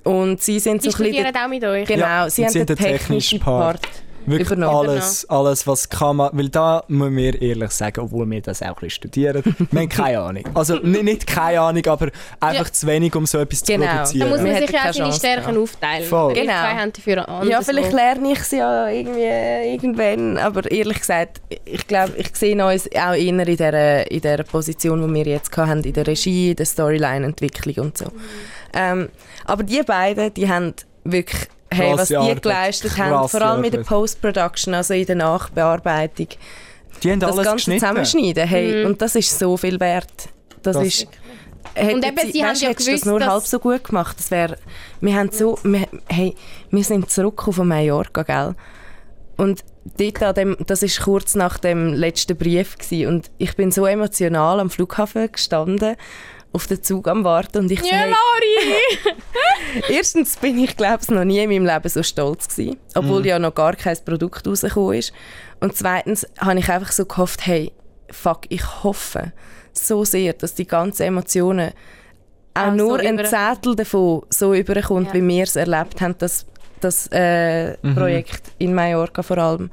Und 0.03 0.41
sie 0.41 0.59
sind 0.59 0.83
Die 0.83 0.89
so 0.89 0.97
ein 0.97 1.09
bisschen... 1.09 1.25
studieren 1.25 1.35
auch 1.35 1.49
mit 1.49 1.63
euch. 1.65 1.87
Genau, 1.87 2.05
Ja, 2.05 2.29
sie 2.29 2.45
haben 2.45 2.53
den 2.53 2.65
technischen 2.65 2.97
technischen 2.97 3.39
Part. 3.39 3.81
Part. 3.81 3.91
Wirklich 4.27 4.51
Übernommen. 4.51 4.89
alles, 4.89 5.27
alles, 5.29 5.65
was 5.65 5.87
kann 5.89 6.17
man, 6.17 6.29
weil 6.33 6.49
da 6.49 6.83
müssen 6.89 7.15
wir 7.15 7.41
ehrlich 7.41 7.71
sagen, 7.71 8.01
obwohl 8.01 8.29
wir 8.29 8.41
das 8.41 8.61
auch 8.61 8.67
ein 8.67 8.73
bisschen 8.75 8.89
studieren, 8.91 9.41
wir 9.71 9.79
haben 9.79 9.89
keine 9.89 10.19
Ahnung. 10.19 10.43
Also 10.53 10.75
nicht, 10.75 11.03
nicht 11.03 11.27
keine 11.27 11.61
Ahnung, 11.61 11.85
aber 11.87 12.09
einfach 12.41 12.65
Ja. 12.65 12.71
zu 12.73 12.87
wenig, 12.87 13.15
um 13.15 13.25
so 13.25 13.39
etwas 13.39 13.63
Genau. 13.63 13.85
zu 13.85 13.87
Da 13.87 13.95
produzieren. 13.95 14.29
muss 14.29 14.41
man 14.41 14.51
Man 14.51 14.61
sich 14.61 14.69
ja 14.71 14.89
auch 14.89 14.93
seine 14.93 15.13
Stärken 15.13 15.41
gehabt. 15.53 15.57
aufteilen. 15.57 16.03
Voll. 16.09 16.33
Genau. 16.33 16.45
zwei 16.51 16.75
haben 16.75 16.93
dafür 16.93 17.15
Ja, 17.15 17.23
anderswo. 17.25 17.63
vielleicht 17.71 17.93
lerne 17.93 18.31
ich 18.33 18.43
sie 18.43 18.57
ja 18.57 18.87
irgendwie 18.89 19.71
irgendwann, 19.73 20.37
aber 20.37 20.69
ehrlich 20.69 20.99
gesagt, 20.99 21.41
ich 21.65 21.87
glaube, 21.87 22.13
ich 22.17 22.35
sehe 22.35 22.53
uns 22.65 22.85
auch 22.87 23.13
eher 23.13 23.17
in 23.17 23.37
dieser, 23.45 24.11
in 24.11 24.19
dieser 24.21 24.43
Position, 24.43 25.07
die 25.07 25.13
wir 25.13 25.25
jetzt 25.25 25.55
hatten, 25.55 25.83
in 25.83 25.93
der 25.93 26.05
Regie, 26.05 26.53
der 26.53 26.65
Storyline-Entwicklung 26.65 27.85
und 27.87 27.97
so. 27.97 28.05
Ähm, 28.73 29.09
aber 29.45 29.63
die 29.63 29.81
beiden, 29.83 30.33
die 30.33 30.49
haben 30.49 30.73
wirklich, 31.05 31.47
hey, 31.71 31.93
was 31.97 32.07
die 32.09 32.17
Arbeit. 32.17 32.41
geleistet 32.43 32.97
haben, 32.97 33.11
Krasse 33.11 33.37
vor 33.37 33.47
allem 33.47 33.63
in 33.63 33.71
der 33.71 33.79
Arbeit. 33.81 33.89
Post-Production, 33.89 34.73
also 34.73 34.93
in 34.93 35.05
der 35.05 35.15
Nachbearbeitung, 35.15 36.27
Die 37.03 37.11
haben 37.11 37.19
das 37.19 37.31
alles 37.31 37.43
ganze 37.45 37.55
geschnitten. 37.57 37.79
Zusammenschneiden, 37.79 38.47
hey, 38.47 38.81
Mhm. 38.83 38.85
und 38.91 39.01
das 39.01 39.15
ist 39.15 39.37
so 39.37 39.57
viel 39.57 39.79
wert. 39.79 40.29
Das, 40.63 40.75
Das- 40.75 40.85
ist... 40.85 41.07
Und 41.79 42.03
eben, 42.03 42.31
sie 42.31 42.43
haben 42.43 42.51
weisst, 42.51 42.61
ja 42.63 42.69
hättest 42.69 42.87
du 42.87 42.91
das 42.91 43.01
gewusst, 43.01 43.05
nur 43.05 43.19
dass- 43.19 43.29
halb 43.29 43.43
so 43.43 43.59
gut 43.59 43.83
gemacht. 43.83 44.17
Das 44.17 44.31
wär, 44.31 44.57
wir 45.01 45.15
haben 45.15 45.29
so, 45.31 45.59
wir, 45.63 45.87
hey, 46.09 46.33
wir 46.71 46.83
sind 46.83 47.09
zurückgekommen 47.11 47.53
von 47.55 47.67
Mallorca, 47.67 48.23
gell? 48.23 48.55
Und 49.35 49.63
dort 49.97 50.23
an 50.23 50.33
dem, 50.33 50.57
das 50.65 50.81
ist 50.81 51.01
kurz 51.01 51.35
nach 51.35 51.59
dem 51.59 51.93
letzten 51.93 52.35
Brief 52.35 52.77
gewesen, 52.77 53.07
und 53.09 53.29
ich 53.37 53.55
bin 53.55 53.71
so 53.71 53.85
emotional 53.85 54.59
am 54.59 54.71
Flughafen 54.71 55.31
gestanden 55.31 55.95
auf 56.53 56.65
den 56.67 56.81
Zug 56.81 57.07
am 57.07 57.23
Warten 57.23 57.59
und 57.59 57.71
ich 57.71 57.81
so, 57.81 57.87
Ja, 57.87 57.93
hey, 57.97 58.09
Lori! 58.09 59.15
Erstens 59.89 60.37
bin 60.37 60.57
ich, 60.59 60.75
glaube 60.75 60.99
ich, 61.03 61.09
noch 61.09 61.23
nie 61.25 61.39
in 61.39 61.49
meinem 61.49 61.65
Leben 61.65 61.89
so 61.89 62.01
stolz 62.03 62.47
gewesen, 62.47 62.77
obwohl 62.95 63.25
ja 63.25 63.37
noch 63.37 63.53
gar 63.53 63.75
kein 63.75 63.97
Produkt 64.05 64.47
rausgekommen 64.47 64.93
ist. 64.97 65.13
Und 65.59 65.75
zweitens 65.75 66.25
habe 66.39 66.59
ich 66.59 66.69
einfach 66.69 66.91
so 66.91 67.05
gehofft, 67.05 67.45
hey, 67.45 67.71
fuck, 68.09 68.41
ich 68.49 68.83
hoffe 68.83 69.33
so 69.73 70.03
sehr, 70.05 70.33
dass 70.33 70.55
die 70.55 70.65
ganzen 70.65 71.03
Emotionen 71.03 71.71
auch 72.53 72.61
Auch 72.67 72.69
so 72.71 72.75
nur 72.75 72.99
ein 72.99 73.13
über- 73.19 73.25
Zettel 73.25 73.75
davon 73.75 74.23
so 74.29 74.53
überkommt, 74.53 75.07
Ja. 75.09 75.13
wie 75.13 75.27
wir 75.27 75.43
es 75.43 75.55
erlebt 75.55 76.01
haben, 76.01 76.15
das, 76.17 76.45
das 76.79 77.07
äh, 77.11 77.77
Projekt 77.93 78.43
in 78.57 78.73
Mallorca 78.73 79.21
vor 79.21 79.37
allem. 79.37 79.69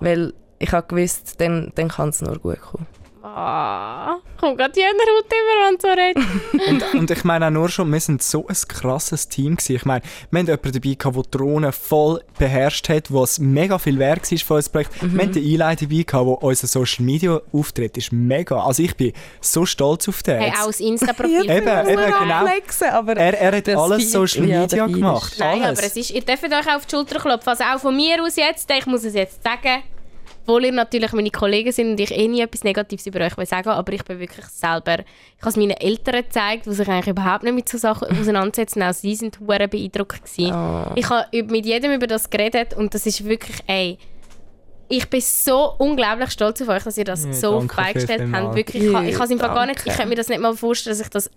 Weil 0.00 0.34
ich 0.58 0.70
habe 0.72 0.86
gewusst, 0.86 1.34
dann, 1.40 1.72
dann 1.76 1.88
kann 1.88 2.10
es 2.10 2.20
nur 2.20 2.38
gut 2.38 2.60
kommen. 2.60 2.86
Ah, 3.28 4.18
kommt 4.38 4.56
gerade 4.56 4.72
die 4.72 4.82
Haut 4.82 4.94
über 4.94 5.68
und 5.68 5.82
so 5.82 5.88
reden. 5.88 6.40
und, 6.68 6.94
und 6.94 7.10
ich 7.10 7.24
meine 7.24 7.46
auch 7.46 7.50
nur 7.50 7.68
schon, 7.68 7.92
wir 7.92 7.98
sind 7.98 8.22
so 8.22 8.46
ein 8.46 8.56
krasses 8.68 9.28
Team 9.28 9.56
gewesen. 9.56 9.76
Ich 9.76 9.84
meine, 9.84 10.02
wir 10.30 10.38
haben 10.38 10.46
jemanden 10.46 10.72
dabei 10.72 10.94
gehabt, 10.94 11.16
der 11.16 11.22
die 11.24 11.30
Drohne 11.32 11.72
voll 11.72 12.22
beherrscht 12.38 12.88
hat, 12.88 13.12
was 13.12 13.40
mega 13.40 13.78
viel 13.78 13.98
wert 13.98 14.30
war 14.30 14.38
für 14.38 14.54
unser 14.54 14.70
Projekt. 14.70 14.92
Wir 15.02 15.22
haben 15.22 15.32
den 15.32 15.42
Eli 15.42 15.58
dabei 15.58 15.76
gehabt, 15.76 16.12
der 16.12 16.42
unser 16.42 16.66
Social 16.68 17.04
Media 17.04 17.40
Auftritt 17.52 17.96
ist 17.96 18.12
mega. 18.12 18.62
Also 18.62 18.84
ich 18.84 18.96
bin 18.96 19.12
so 19.40 19.66
stolz 19.66 20.08
auf 20.08 20.22
den. 20.22 20.38
Hey, 20.40 20.52
auch 20.52 20.66
das 20.66 20.78
Insta-Profil. 20.78 21.50
Eben, 21.50 21.88
eben, 21.88 22.12
genau. 22.20 22.46
flexen, 22.46 22.88
aber 22.90 23.16
er, 23.16 23.38
er 23.38 23.56
hat 23.56 23.68
alles 23.68 24.12
Social 24.12 24.42
Media 24.42 24.86
gemacht. 24.86 25.34
Nein, 25.38 25.62
alles. 25.62 25.78
aber 25.78 25.86
es 25.88 25.96
ist, 25.96 26.10
ihr 26.10 26.22
dürft 26.22 26.44
euch 26.44 26.74
auf 26.74 26.86
die 26.86 26.94
Schulter 26.94 27.18
klopfen. 27.18 27.48
Also 27.48 27.64
auch 27.64 27.80
von 27.80 27.96
mir 27.96 28.22
aus 28.22 28.36
jetzt, 28.36 28.70
ich 28.70 28.86
muss 28.86 29.04
es 29.04 29.14
jetzt 29.14 29.42
sagen, 29.42 29.82
obwohl 30.46 30.64
ihr 30.64 30.72
natürlich 30.72 31.12
meine 31.12 31.30
Kollegen 31.30 31.72
sind 31.72 31.90
und 31.90 32.00
ich 32.00 32.12
eh 32.12 32.28
nie 32.28 32.40
etwas 32.40 32.62
Negatives 32.62 33.06
über 33.06 33.20
euch 33.20 33.36
will 33.36 33.46
sagen 33.46 33.68
aber 33.70 33.92
ich 33.92 34.04
bin 34.04 34.20
wirklich 34.20 34.46
selber, 34.46 35.00
ich 35.00 35.40
habe 35.42 35.48
es 35.50 35.56
meinen 35.56 35.72
Eltern 35.72 36.22
gezeigt, 36.22 36.66
die 36.66 36.72
sich 36.72 36.88
eigentlich 36.88 37.08
überhaupt 37.08 37.42
nicht 37.42 37.54
mit 37.54 37.68
so 37.68 37.78
Sachen 37.78 38.08
auseinandersetzen, 38.18 38.82
auch 38.82 38.94
sie 38.94 39.16
sind 39.16 39.40
hure 39.40 39.66
beeindruckt 39.66 40.22
gewesen. 40.24 40.54
Oh. 40.54 40.92
Ich 40.94 41.08
habe 41.10 41.26
mit 41.44 41.66
jedem 41.66 41.92
über 41.92 42.06
das 42.06 42.30
geredet 42.30 42.74
und 42.74 42.94
das 42.94 43.06
ist 43.06 43.24
wirklich, 43.24 43.56
ey, 43.66 43.98
ich 44.88 45.10
bin 45.10 45.20
so 45.20 45.74
unglaublich 45.78 46.30
stolz 46.30 46.62
auf 46.62 46.68
euch, 46.68 46.84
dass 46.84 46.96
ihr 46.96 47.04
das 47.04 47.24
Ja, 47.24 47.32
so 47.32 47.66
beigestellt 47.76 48.32
habt. 48.32 48.54
Wirklich, 48.54 48.84
ich, 48.84 48.92
kann- 48.92 49.08
ich, 49.08 49.16
kann 49.16 49.38
gar 49.38 49.66
nicht, 49.66 49.80
ich 49.84 49.92
könnte 49.92 50.06
mir 50.06 50.14
das 50.14 50.28
nicht 50.28 50.40
mal 50.40 50.54
vorstellen, 50.56 50.96
dass 50.96 51.04
ich 51.06 51.10
das 51.10 51.30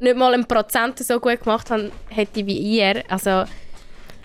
nicht 0.00 0.16
mal 0.16 0.34
ein 0.34 0.46
Prozent 0.46 0.98
so 0.98 1.20
gut 1.20 1.40
gemacht 1.40 1.70
habe, 1.70 1.92
hätte 2.08 2.44
wie 2.46 2.58
ihr. 2.58 3.04
Also 3.08 3.44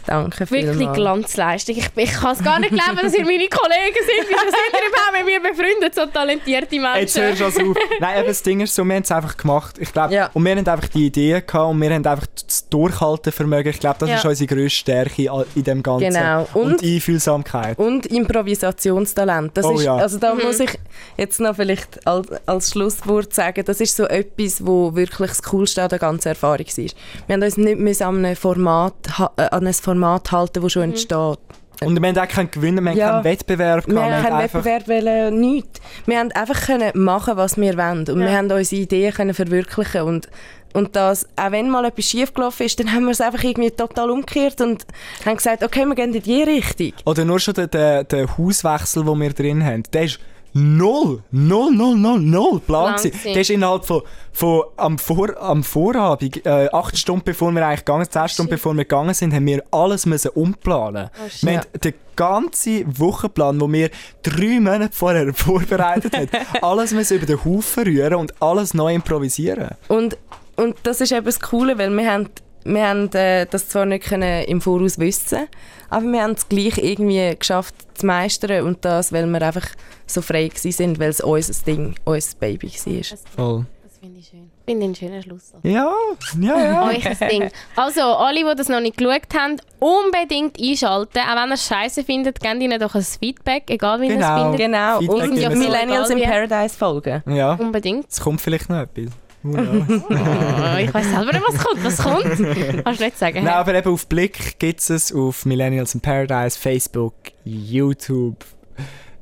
danke 0.06 0.50
wirklich 0.50 0.78
vielmals. 0.78 0.96
Glanzleistung. 0.98 1.76
Ich, 1.78 1.90
ich 1.96 2.12
kann 2.14 2.34
es 2.36 2.44
gar 2.44 2.60
nicht 2.60 2.72
glauben, 2.74 3.00
dass 3.02 3.14
ihr 3.14 3.24
meine 3.26 3.48
Kollegen 3.48 3.96
sind. 3.96 4.28
Wieso 4.28 4.40
sind 4.40 4.74
ihr 4.74 4.90
überhaupt 4.90 5.18
mit 5.18 5.26
mir 5.26 5.40
befreundet, 5.52 5.96
so 5.96 6.06
talentierte 6.08 6.76
Jetzt 6.76 7.16
Menschen? 7.16 7.22
hörst 7.24 7.40
du 7.42 7.46
also 7.46 7.72
auf. 7.72 7.78
Nein, 8.00 8.18
eben, 8.20 8.28
das 8.28 8.44
Ding 8.44 8.60
ist 8.62 8.76
so, 8.76 8.84
wir 8.84 8.96
haben 8.96 9.04
es 9.04 9.12
einfach 9.12 9.38
gemacht. 9.38 9.76
Ich 9.80 9.92
glaube, 9.94 10.14
Ja. 10.14 10.30
und 10.34 10.44
wir 10.44 10.52
haben 10.56 10.68
einfach 10.68 10.88
die 10.90 11.08
Idee 11.08 11.42
gehabt 11.46 11.54
und 11.72 11.82
wir 11.82 11.90
haben 11.94 12.06
einfach 12.06 12.28
das 12.48 12.68
Durchhaltevermögen. 12.70 13.72
Ich 13.72 13.80
glaube, 13.80 13.98
das 14.00 14.10
Ja. 14.10 14.16
ist 14.18 14.26
unsere 14.26 14.48
grösste 14.56 14.80
Stärke 14.80 15.46
in 15.56 15.64
dem 15.64 15.84
Ganzen. 15.84 16.10
Genau. 16.14 16.48
Und, 16.54 16.62
Und- 16.64 16.82
die 16.82 16.96
Einfühlsamkeit. 16.96 17.78
Und 17.78 18.06
Improvisationstalent. 18.08 19.52
Das 19.58 19.66
Oh 19.66 19.74
ist, 19.74 19.84
ja. 19.84 19.96
Also 19.96 20.18
da 20.18 20.34
Mhm. 20.36 20.44
muss 20.44 20.60
ich 20.60 20.78
jetzt 21.18 21.40
noch 21.40 21.56
vielleicht 21.56 22.06
als, 22.08 22.28
als 22.46 22.70
Schlusswort 22.72 23.34
sagen, 23.34 23.64
das 23.66 23.80
ist 23.82 23.96
so 23.96 24.06
etwas, 24.06 24.66
wo 24.66 24.96
wirklich 24.96 25.30
das 25.30 25.44
Coolste 25.44 25.84
an 25.84 25.90
der 25.90 26.00
ganzen 26.00 26.30
Erfahrung 26.30 26.66
war. 26.66 26.86
Wir 27.28 27.34
haben 27.34 27.44
uns 27.44 27.58
nicht 27.58 27.80
müssen 27.80 28.04
an, 28.04 28.26
ein 28.26 28.36
Format, 28.36 28.94
äh, 29.38 29.42
an 29.44 29.68
ein 29.68 29.74
Format 29.74 30.32
halten, 30.32 30.62
das 30.62 30.72
schon 30.72 30.84
Mhm. 30.84 30.90
entsteht. 30.92 31.40
Und 31.84 32.00
wir 32.00 32.08
haben 32.10 32.18
auch 32.20 32.28
keinen 32.28 32.52
Gewinnen, 32.52 32.84
wir 32.84 32.92
haben 32.92 32.98
Ja. 32.98 33.10
keinen 33.12 33.24
Wettbewerb 33.24 33.88
Wir 33.88 33.96
gehabt. 33.96 34.12
haben 34.14 34.24
keinen 34.24 34.44
Wettbewerb, 34.44 34.88
wollen, 34.88 35.40
nichts. 35.40 35.82
Wir 36.06 36.20
haben 36.20 36.32
einfach 36.34 36.68
können 36.68 36.92
machen, 36.94 37.38
was 37.38 37.58
wir 37.58 37.76
wollen. 37.76 38.08
Und 38.08 38.20
Ja. 38.22 38.28
wir 38.28 38.32
haben 38.38 38.52
unsere 38.52 38.82
Ideen 38.84 39.14
können 39.14 39.34
verwirklichen 39.34 40.02
und 40.04 40.30
und 40.74 40.96
das, 40.96 41.28
auch 41.36 41.52
wenn 41.52 41.70
mal 41.70 41.84
etwas 41.84 42.06
schiefgelaufen 42.06 42.66
ist, 42.66 42.80
dann 42.80 42.94
haben 42.94 43.04
wir 43.04 43.12
es 43.12 43.20
einfach 43.20 43.44
irgendwie 43.44 43.72
total 43.72 44.10
umgekehrt 44.10 44.62
und 44.62 44.86
haben 45.26 45.36
gesagt, 45.36 45.66
okay, 45.66 45.86
wir 45.86 45.96
gehen 45.96 46.14
in 46.14 46.22
die 46.22 46.44
Richtung. 46.44 46.94
Oder 47.06 47.26
nur 47.26 47.42
schon 47.42 47.56
der, 47.56 47.68
der, 47.68 48.06
der 48.06 48.38
Hauswechsel, 48.38 49.04
den 49.04 49.20
wir 49.20 49.34
drin 49.34 49.66
haben, 49.66 49.84
der 49.92 50.04
ist 50.04 50.20
null, 50.54 51.24
null, 51.32 51.72
null, 51.74 51.96
null, 51.96 52.20
null 52.20 52.60
Plan 52.60 52.96
gewesen. 52.96 53.20
Der 53.24 53.42
ist 53.42 53.50
innerhalb 53.50 53.86
von, 53.86 54.02
von 54.32 54.64
am, 54.78 54.98
Vor, 54.98 55.38
am 55.42 55.64
Vorabend, 55.64 56.46
äh, 56.46 56.70
acht 56.72 56.98
Stunden 56.98 57.24
bevor 57.24 57.52
wir 57.52 57.66
eigentlich 57.66 57.86
gegangen 57.86 58.06
zehn 58.10 58.28
Stunden 58.28 58.50
bevor 58.50 58.74
wir 58.74 58.84
gegangen 58.84 59.14
sind, 59.14 59.34
haben 59.34 59.46
wir 59.46 59.64
alles 59.72 60.06
müssen 60.06 60.30
umplanen. 60.32 61.10
Oh, 61.14 61.30
shit. 61.30 61.44
wir 61.44 61.58
haben 61.58 61.68
den 61.84 61.94
ganzen 62.16 63.00
Wochenplan, 63.00 63.60
den 63.60 63.74
wir 63.74 63.90
drei 64.24 64.60
Monate 64.60 64.94
vorher 64.94 65.34
vorbereitet 65.34 66.16
haben, 66.16 66.30
alles 66.62 66.92
müssen 66.92 67.18
über 67.18 67.26
den 67.26 67.44
Haufen 67.44 67.84
rühren 67.84 68.16
und 68.16 68.42
alles 68.42 68.74
neu 68.74 68.94
improvisieren. 68.94 69.76
Und, 69.88 70.18
und 70.56 70.76
das 70.84 71.02
ist 71.02 71.12
eben 71.12 71.26
das 71.26 71.40
Coole, 71.40 71.78
weil 71.78 71.90
wir 71.96 72.12
haben, 72.12 72.30
wir 72.64 72.88
haben 72.88 73.12
äh, 73.14 73.46
das 73.50 73.70
zwar 73.70 73.86
nicht 73.86 74.06
können 74.06 74.44
im 74.46 74.62
Voraus 74.62 75.00
wissen, 75.00 75.48
aber 75.90 76.06
wir 76.06 76.22
haben 76.24 76.32
es 76.34 76.48
gleich 76.48 76.78
irgendwie 76.78 77.36
geschafft 77.38 77.76
zu 77.98 78.06
meistern 78.06 78.66
und 78.66 78.84
das, 78.86 79.12
weil 79.12 79.26
wir 79.28 79.42
einfach 79.42 79.68
so 80.08 80.22
frei 80.22 80.50
sind, 80.54 81.00
weil 81.00 81.10
es 81.10 81.22
unser 81.22 81.54
Ding, 81.66 81.96
unser 82.06 82.38
Baby 82.40 82.68
war. 82.72 82.94
Das, 83.00 83.24
Voll. 83.36 83.66
das 83.84 83.98
finde 84.00 84.20
ich 84.20 84.28
schön. 84.28 84.50
Ich 84.66 84.74
finde 84.74 84.86
einen 84.86 84.96
schönen 84.96 85.22
Schluss. 85.24 85.54
Ja, 85.64 85.92
ja, 86.40 86.64
ja. 86.64 86.88
Euch 86.88 87.06
ein 87.22 87.30
Ding. 87.30 87.50
Also, 87.76 88.02
alle, 88.02 88.40
die 88.40 88.56
das 88.56 88.70
noch 88.70 88.80
nicht 88.80 88.96
geschaut 88.96 89.28
haben, 89.36 89.58
unbedingt 89.80 90.62
einschalten. 90.62 91.18
Auch 91.20 91.36
wenn 91.36 91.50
ihr 91.50 91.54
es 91.56 91.66
scheiße 91.66 92.04
findet, 92.04 92.40
gebt 92.40 92.62
ihnen 92.62 92.80
doch 92.80 92.94
ein 92.96 93.02
Feedback, 93.02 93.64
egal 93.70 94.00
wie 94.02 94.08
ihr 94.08 94.16
Genau. 94.16 94.36
es 94.36 94.42
findet. 94.42 94.60
Genau, 94.60 95.00
Feedback 95.00 95.50
und 95.52 95.60
Millennials 95.60 96.08
so. 96.10 96.16
in 96.16 96.24
Paradise 96.24 96.78
folgen. 96.78 97.24
ja. 97.28 97.54
Unbedingt. 97.56 98.06
Es 98.10 98.22
kommt 98.22 98.40
vielleicht 98.40 98.70
noch 98.70 98.78
etwas. 98.80 99.12
Oh, 99.44 100.78
ich 100.80 100.94
weiß 100.94 101.10
selber 101.10 101.34
nicht, 101.34 101.44
was 101.48 101.58
kommt. 101.58 101.84
Was 101.84 101.98
kommt? 101.98 102.84
Kannst 102.84 103.02
du 103.02 103.06
nicht 103.06 103.18
sagen. 103.18 103.44
Nein, 103.44 103.54
aber 103.54 103.74
eben 103.74 103.92
auf 103.92 104.08
Blick 104.08 104.60
gibt 104.60 104.88
es 104.88 105.14
auf 105.14 105.46
Millennials 105.46 105.96
in 105.96 106.02
Paradise, 106.02 106.60
Facebook, 106.60 107.14
YouTube, 107.44 108.46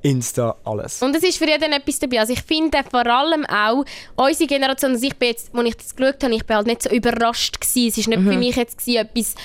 Insta, 0.01 0.55
alles. 0.63 1.01
Und 1.01 1.15
es 1.15 1.23
ist 1.23 1.37
für 1.37 1.47
jeden 1.47 1.71
etwas 1.71 1.99
dabei. 1.99 2.19
Also 2.19 2.33
ich 2.33 2.41
finde 2.41 2.79
vor 2.89 3.05
allem 3.05 3.45
auch 3.45 3.83
unsere 4.15 4.47
Generation, 4.47 4.91
also 4.91 5.05
ich 5.05 5.15
bin 5.15 5.29
jetzt, 5.29 5.53
als 5.53 5.67
ich 5.67 5.75
das 5.75 5.95
geschaut 5.95 6.23
habe, 6.23 6.35
ich 6.35 6.45
bin 6.45 6.55
halt 6.55 6.67
nicht 6.67 6.83
so 6.83 6.89
überrascht 6.89 7.59
gewesen. 7.59 7.87
Es 7.87 7.97
ist 7.97 8.07
nicht 8.07 8.21
für 8.21 8.37
mich 8.37 8.55
jetzt 8.55 8.77
gewesen, 8.77 9.07
etwas, 9.07 9.35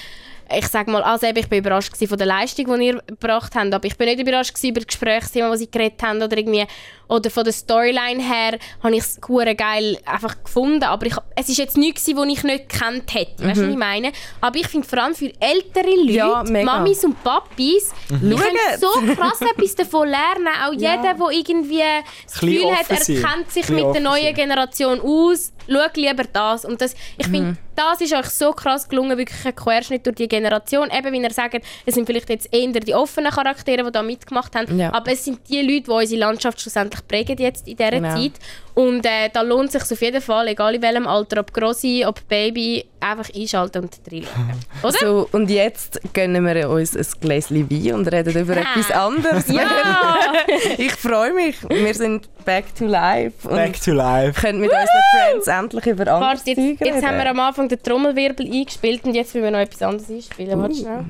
ich 0.56 0.68
sag 0.68 0.86
mal, 0.88 1.02
also 1.02 1.26
eben, 1.26 1.38
ich 1.38 1.48
bin 1.48 1.58
überrascht 1.58 1.92
gewesen 1.92 2.08
von 2.08 2.18
der 2.18 2.26
Leistung, 2.26 2.78
die 2.78 2.86
ihr 2.86 3.02
gebracht 3.06 3.54
habt, 3.54 3.74
aber 3.74 3.86
ich 3.86 3.96
bin 3.96 4.06
nicht 4.08 4.20
überrascht 4.20 4.54
gewesen 4.54 4.70
über 4.70 4.80
die 4.80 4.86
Gesprächsthemen, 4.86 5.50
die 5.52 5.58
sie 5.58 5.70
geredet 5.70 6.02
haben 6.02 6.22
oder 6.22 6.36
irgendwie, 6.36 6.66
oder 7.08 7.30
von 7.30 7.44
der 7.44 7.52
Storyline 7.52 8.22
her, 8.22 8.58
habe 8.82 8.94
ich 8.94 9.00
es 9.02 9.20
geil 9.20 9.98
einfach 10.06 10.42
gefunden, 10.42 10.84
aber 10.84 11.06
ich, 11.06 11.14
es 11.36 11.48
ist 11.48 11.58
jetzt 11.58 11.76
nichts 11.76 12.04
was 12.14 12.26
ich 12.28 12.42
nicht 12.44 12.68
gekannt 12.68 13.12
hätte, 13.14 13.44
weißt 13.44 13.56
du, 13.60 13.64
was 13.64 13.70
ich 13.70 13.76
meine? 13.76 14.12
Aber 14.40 14.56
ich 14.56 14.66
finde 14.68 14.86
vor 14.86 14.98
allem 15.02 15.14
für 15.14 15.32
ältere 15.40 15.94
Leute, 15.96 16.12
Ja. 16.12 16.44
Mamis 16.64 17.04
und 17.04 17.22
Papis, 17.24 17.92
die 18.08 18.34
können 18.34 18.56
so 18.78 18.88
krass 19.14 19.40
etwas 19.40 19.74
davon 19.74 20.08
lernen, 20.08 20.48
auch 20.66 20.72
jeder, 20.72 21.14
der 21.14 21.30
irgendwie 21.30 21.82
das 22.24 22.34
Gefühl 22.40 22.74
hat, 22.74 22.90
er 22.90 22.96
kennt 22.98 23.50
sich 23.50 23.68
mit 23.68 23.84
der 23.94 24.00
neuen 24.00 24.24
sein. 24.24 24.34
Generation 24.34 25.00
aus, 25.00 25.52
schau 25.68 25.86
lieber 25.94 26.24
das. 26.32 26.64
Und 26.64 26.80
das, 26.80 26.94
ich 27.16 27.26
finde, 27.26 27.56
das 27.74 28.00
ist 28.00 28.12
euch 28.14 28.26
so 28.26 28.52
krass 28.52 28.88
gelungen, 28.88 29.16
wirklich 29.18 29.44
ein 29.44 29.54
Querschnitt 29.56 30.06
durch 30.06 30.16
die 30.16 30.28
Generation. 30.28 30.90
Eben, 30.90 31.12
wie 31.12 31.22
ihr 31.22 31.30
sagt, 31.32 31.60
es 31.86 31.94
sind 31.94 32.06
vielleicht 32.06 32.28
jetzt 32.30 32.48
eher 32.52 32.68
die 32.68 32.94
offenen 32.94 33.32
Charaktere, 33.32 33.84
die 33.84 33.90
da 33.92 34.02
mitgemacht 34.02 34.54
haben, 34.54 34.78
Ja. 34.78 34.92
aber 34.92 35.12
es 35.12 35.24
sind 35.24 35.40
die 35.48 35.60
Leute, 35.62 35.82
die 35.84 35.90
unsere 35.90 36.20
Landschaft 36.20 36.60
schlussendlich 36.60 36.93
prägen 37.02 37.36
jetzt 37.38 37.66
in 37.68 37.76
dieser 37.76 37.90
Genau. 37.90 38.14
Zeit. 38.14 38.32
Und 38.74 39.06
äh, 39.06 39.28
da 39.32 39.42
lohnt 39.42 39.72
es 39.74 39.82
sich 39.88 39.92
auf 39.92 40.02
jeden 40.02 40.20
Fall, 40.20 40.48
egal 40.48 40.74
in 40.74 40.82
welchem 40.82 41.06
Alter, 41.06 41.40
ob 41.40 41.52
Grossi, 41.52 42.04
ob 42.06 42.26
Baby, 42.28 42.84
einfach 42.98 43.28
einschalten 43.34 43.82
und 43.84 44.00
reinschauen. 44.10 44.60
Oder? 44.82 44.92
So, 44.98 45.28
und 45.32 45.48
jetzt 45.50 46.00
gönnen 46.12 46.44
wir 46.44 46.68
uns 46.68 46.96
ein 46.96 47.06
Gläschen 47.20 47.70
Wein 47.70 47.94
und 47.94 48.08
reden 48.08 48.36
über 48.36 48.56
etwas 48.56 48.90
anderes. 48.90 49.44
Ja! 49.54 49.64
Ich 50.78 50.92
freue 50.92 51.32
mich. 51.32 51.56
Wir 51.68 51.94
sind 51.94 52.28
back 52.44 52.74
to 52.74 52.86
life 52.86 53.48
und 53.48 53.54
Back 53.54 53.80
to 53.82 53.92
life. 53.92 54.40
können 54.40 54.60
mit 54.60 54.70
unseren 54.70 54.86
Friends 55.14 55.46
endlich 55.46 55.86
über 55.86 56.12
anderes 56.12 56.44
Warte, 56.46 56.50
jetzt, 56.50 56.78
Zeug 56.78 56.86
jetzt 56.86 57.06
haben 57.06 57.16
wir 57.18 57.30
am 57.30 57.40
Anfang 57.40 57.68
den 57.68 57.82
Trommelwirbel 57.82 58.46
eingespielt 58.46 59.04
und 59.04 59.14
jetzt 59.14 59.34
wollen 59.34 59.44
wir 59.44 59.50
noch 59.52 59.58
etwas 59.58 59.82
anderes 59.82 60.10
einspielen. 60.10 60.60
Warte 60.60 60.74
schnell. 60.74 61.04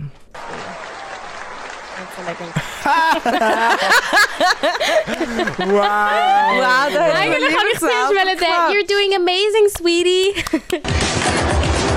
Wow! 5.59 5.74
Wow, 5.74 6.92
da 6.92 7.01
hat 7.01 7.14
Eigentlich 7.14 7.51
mir 7.51 7.59
habe 7.59 7.68
ich 7.72 7.78
zuerst 7.78 7.80
selber 7.80 8.09
wollen, 8.09 8.28
den 8.28 8.38
gemacht. 8.38 8.72
You're 8.72 8.86
doing 8.86 9.14
amazing, 9.16 9.68
sweetie. 9.78 10.34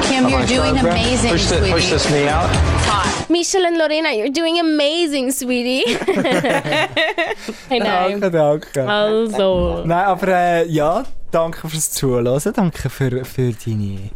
Kim, 0.08 0.28
you're 0.30 0.46
doing 0.46 0.78
amazing, 0.78 1.32
Push, 1.32 1.46
the, 1.48 1.56
push 1.72 1.88
sweetie. 1.88 1.90
this 1.90 2.06
knee 2.08 2.30
out. 2.30 2.50
Michelle 3.30 3.66
and 3.66 3.78
Lorena, 3.78 4.14
you're 4.14 4.30
doing 4.32 4.60
amazing, 4.60 5.32
sweetie. 5.32 5.84
hey, 7.70 7.80
nein. 7.80 8.20
Danke, 8.20 8.32
danke. 8.32 8.88
Also. 8.88 9.84
Nein, 9.86 10.06
aber 10.06 10.28
äh, 10.28 10.66
ja, 10.68 11.04
danke 11.32 11.68
fürs 11.68 11.92
Zuhören. 11.92 12.42
Danke 12.54 12.90
für, 12.90 13.26
für 13.26 13.52
deine. 13.52 14.12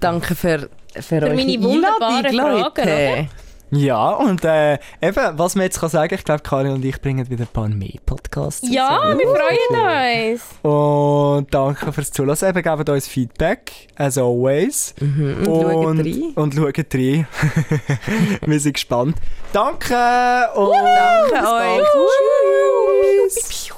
Danke 0.00 0.34
für, 0.34 0.68
für, 1.00 1.22
eure 1.22 1.34
meine 1.34 1.62
wunderbaren 1.62 2.24
Fragen, 2.24 2.36
Leute. 2.36 3.28
Ja, 3.70 4.10
und 4.10 4.44
äh, 4.44 4.78
eben, 5.02 5.38
was 5.38 5.54
man 5.54 5.64
jetzt 5.64 5.80
kann 5.80 5.90
sagen, 5.90 6.14
ich 6.14 6.24
glaube, 6.24 6.42
Karin 6.42 6.72
und 6.72 6.84
ich 6.84 7.00
bringen 7.00 7.28
wieder 7.28 7.44
ein 7.44 7.52
paar 7.52 7.68
mehr 7.68 7.98
Podcasts. 8.06 8.66
Ja, 8.70 8.96
raus. 8.96 9.18
wir 9.18 9.26
freuen 9.26 10.32
uns. 10.32 10.42
Und 10.62 11.52
danke 11.52 11.92
fürs 11.92 12.10
Zuhören. 12.10 12.36
Eben, 12.48 12.62
gebt 12.62 12.88
uns 12.88 13.08
Feedback, 13.08 13.88
as 13.96 14.16
always. 14.16 14.94
Mhm, 15.00 15.46
und 15.46 15.62
schaut 15.62 15.86
rein. 15.98 16.32
Und 16.34 16.54
schaut 16.54 16.94
rein. 16.94 17.26
wir 18.46 18.60
sind 18.60 18.72
gespannt. 18.72 19.16
Danke 19.52 20.48
und 20.54 20.72
Danke 20.72 21.32
bis 21.32 21.40
bald. 21.42 21.80
euch. 21.80 23.34
Tschüss. 23.34 23.77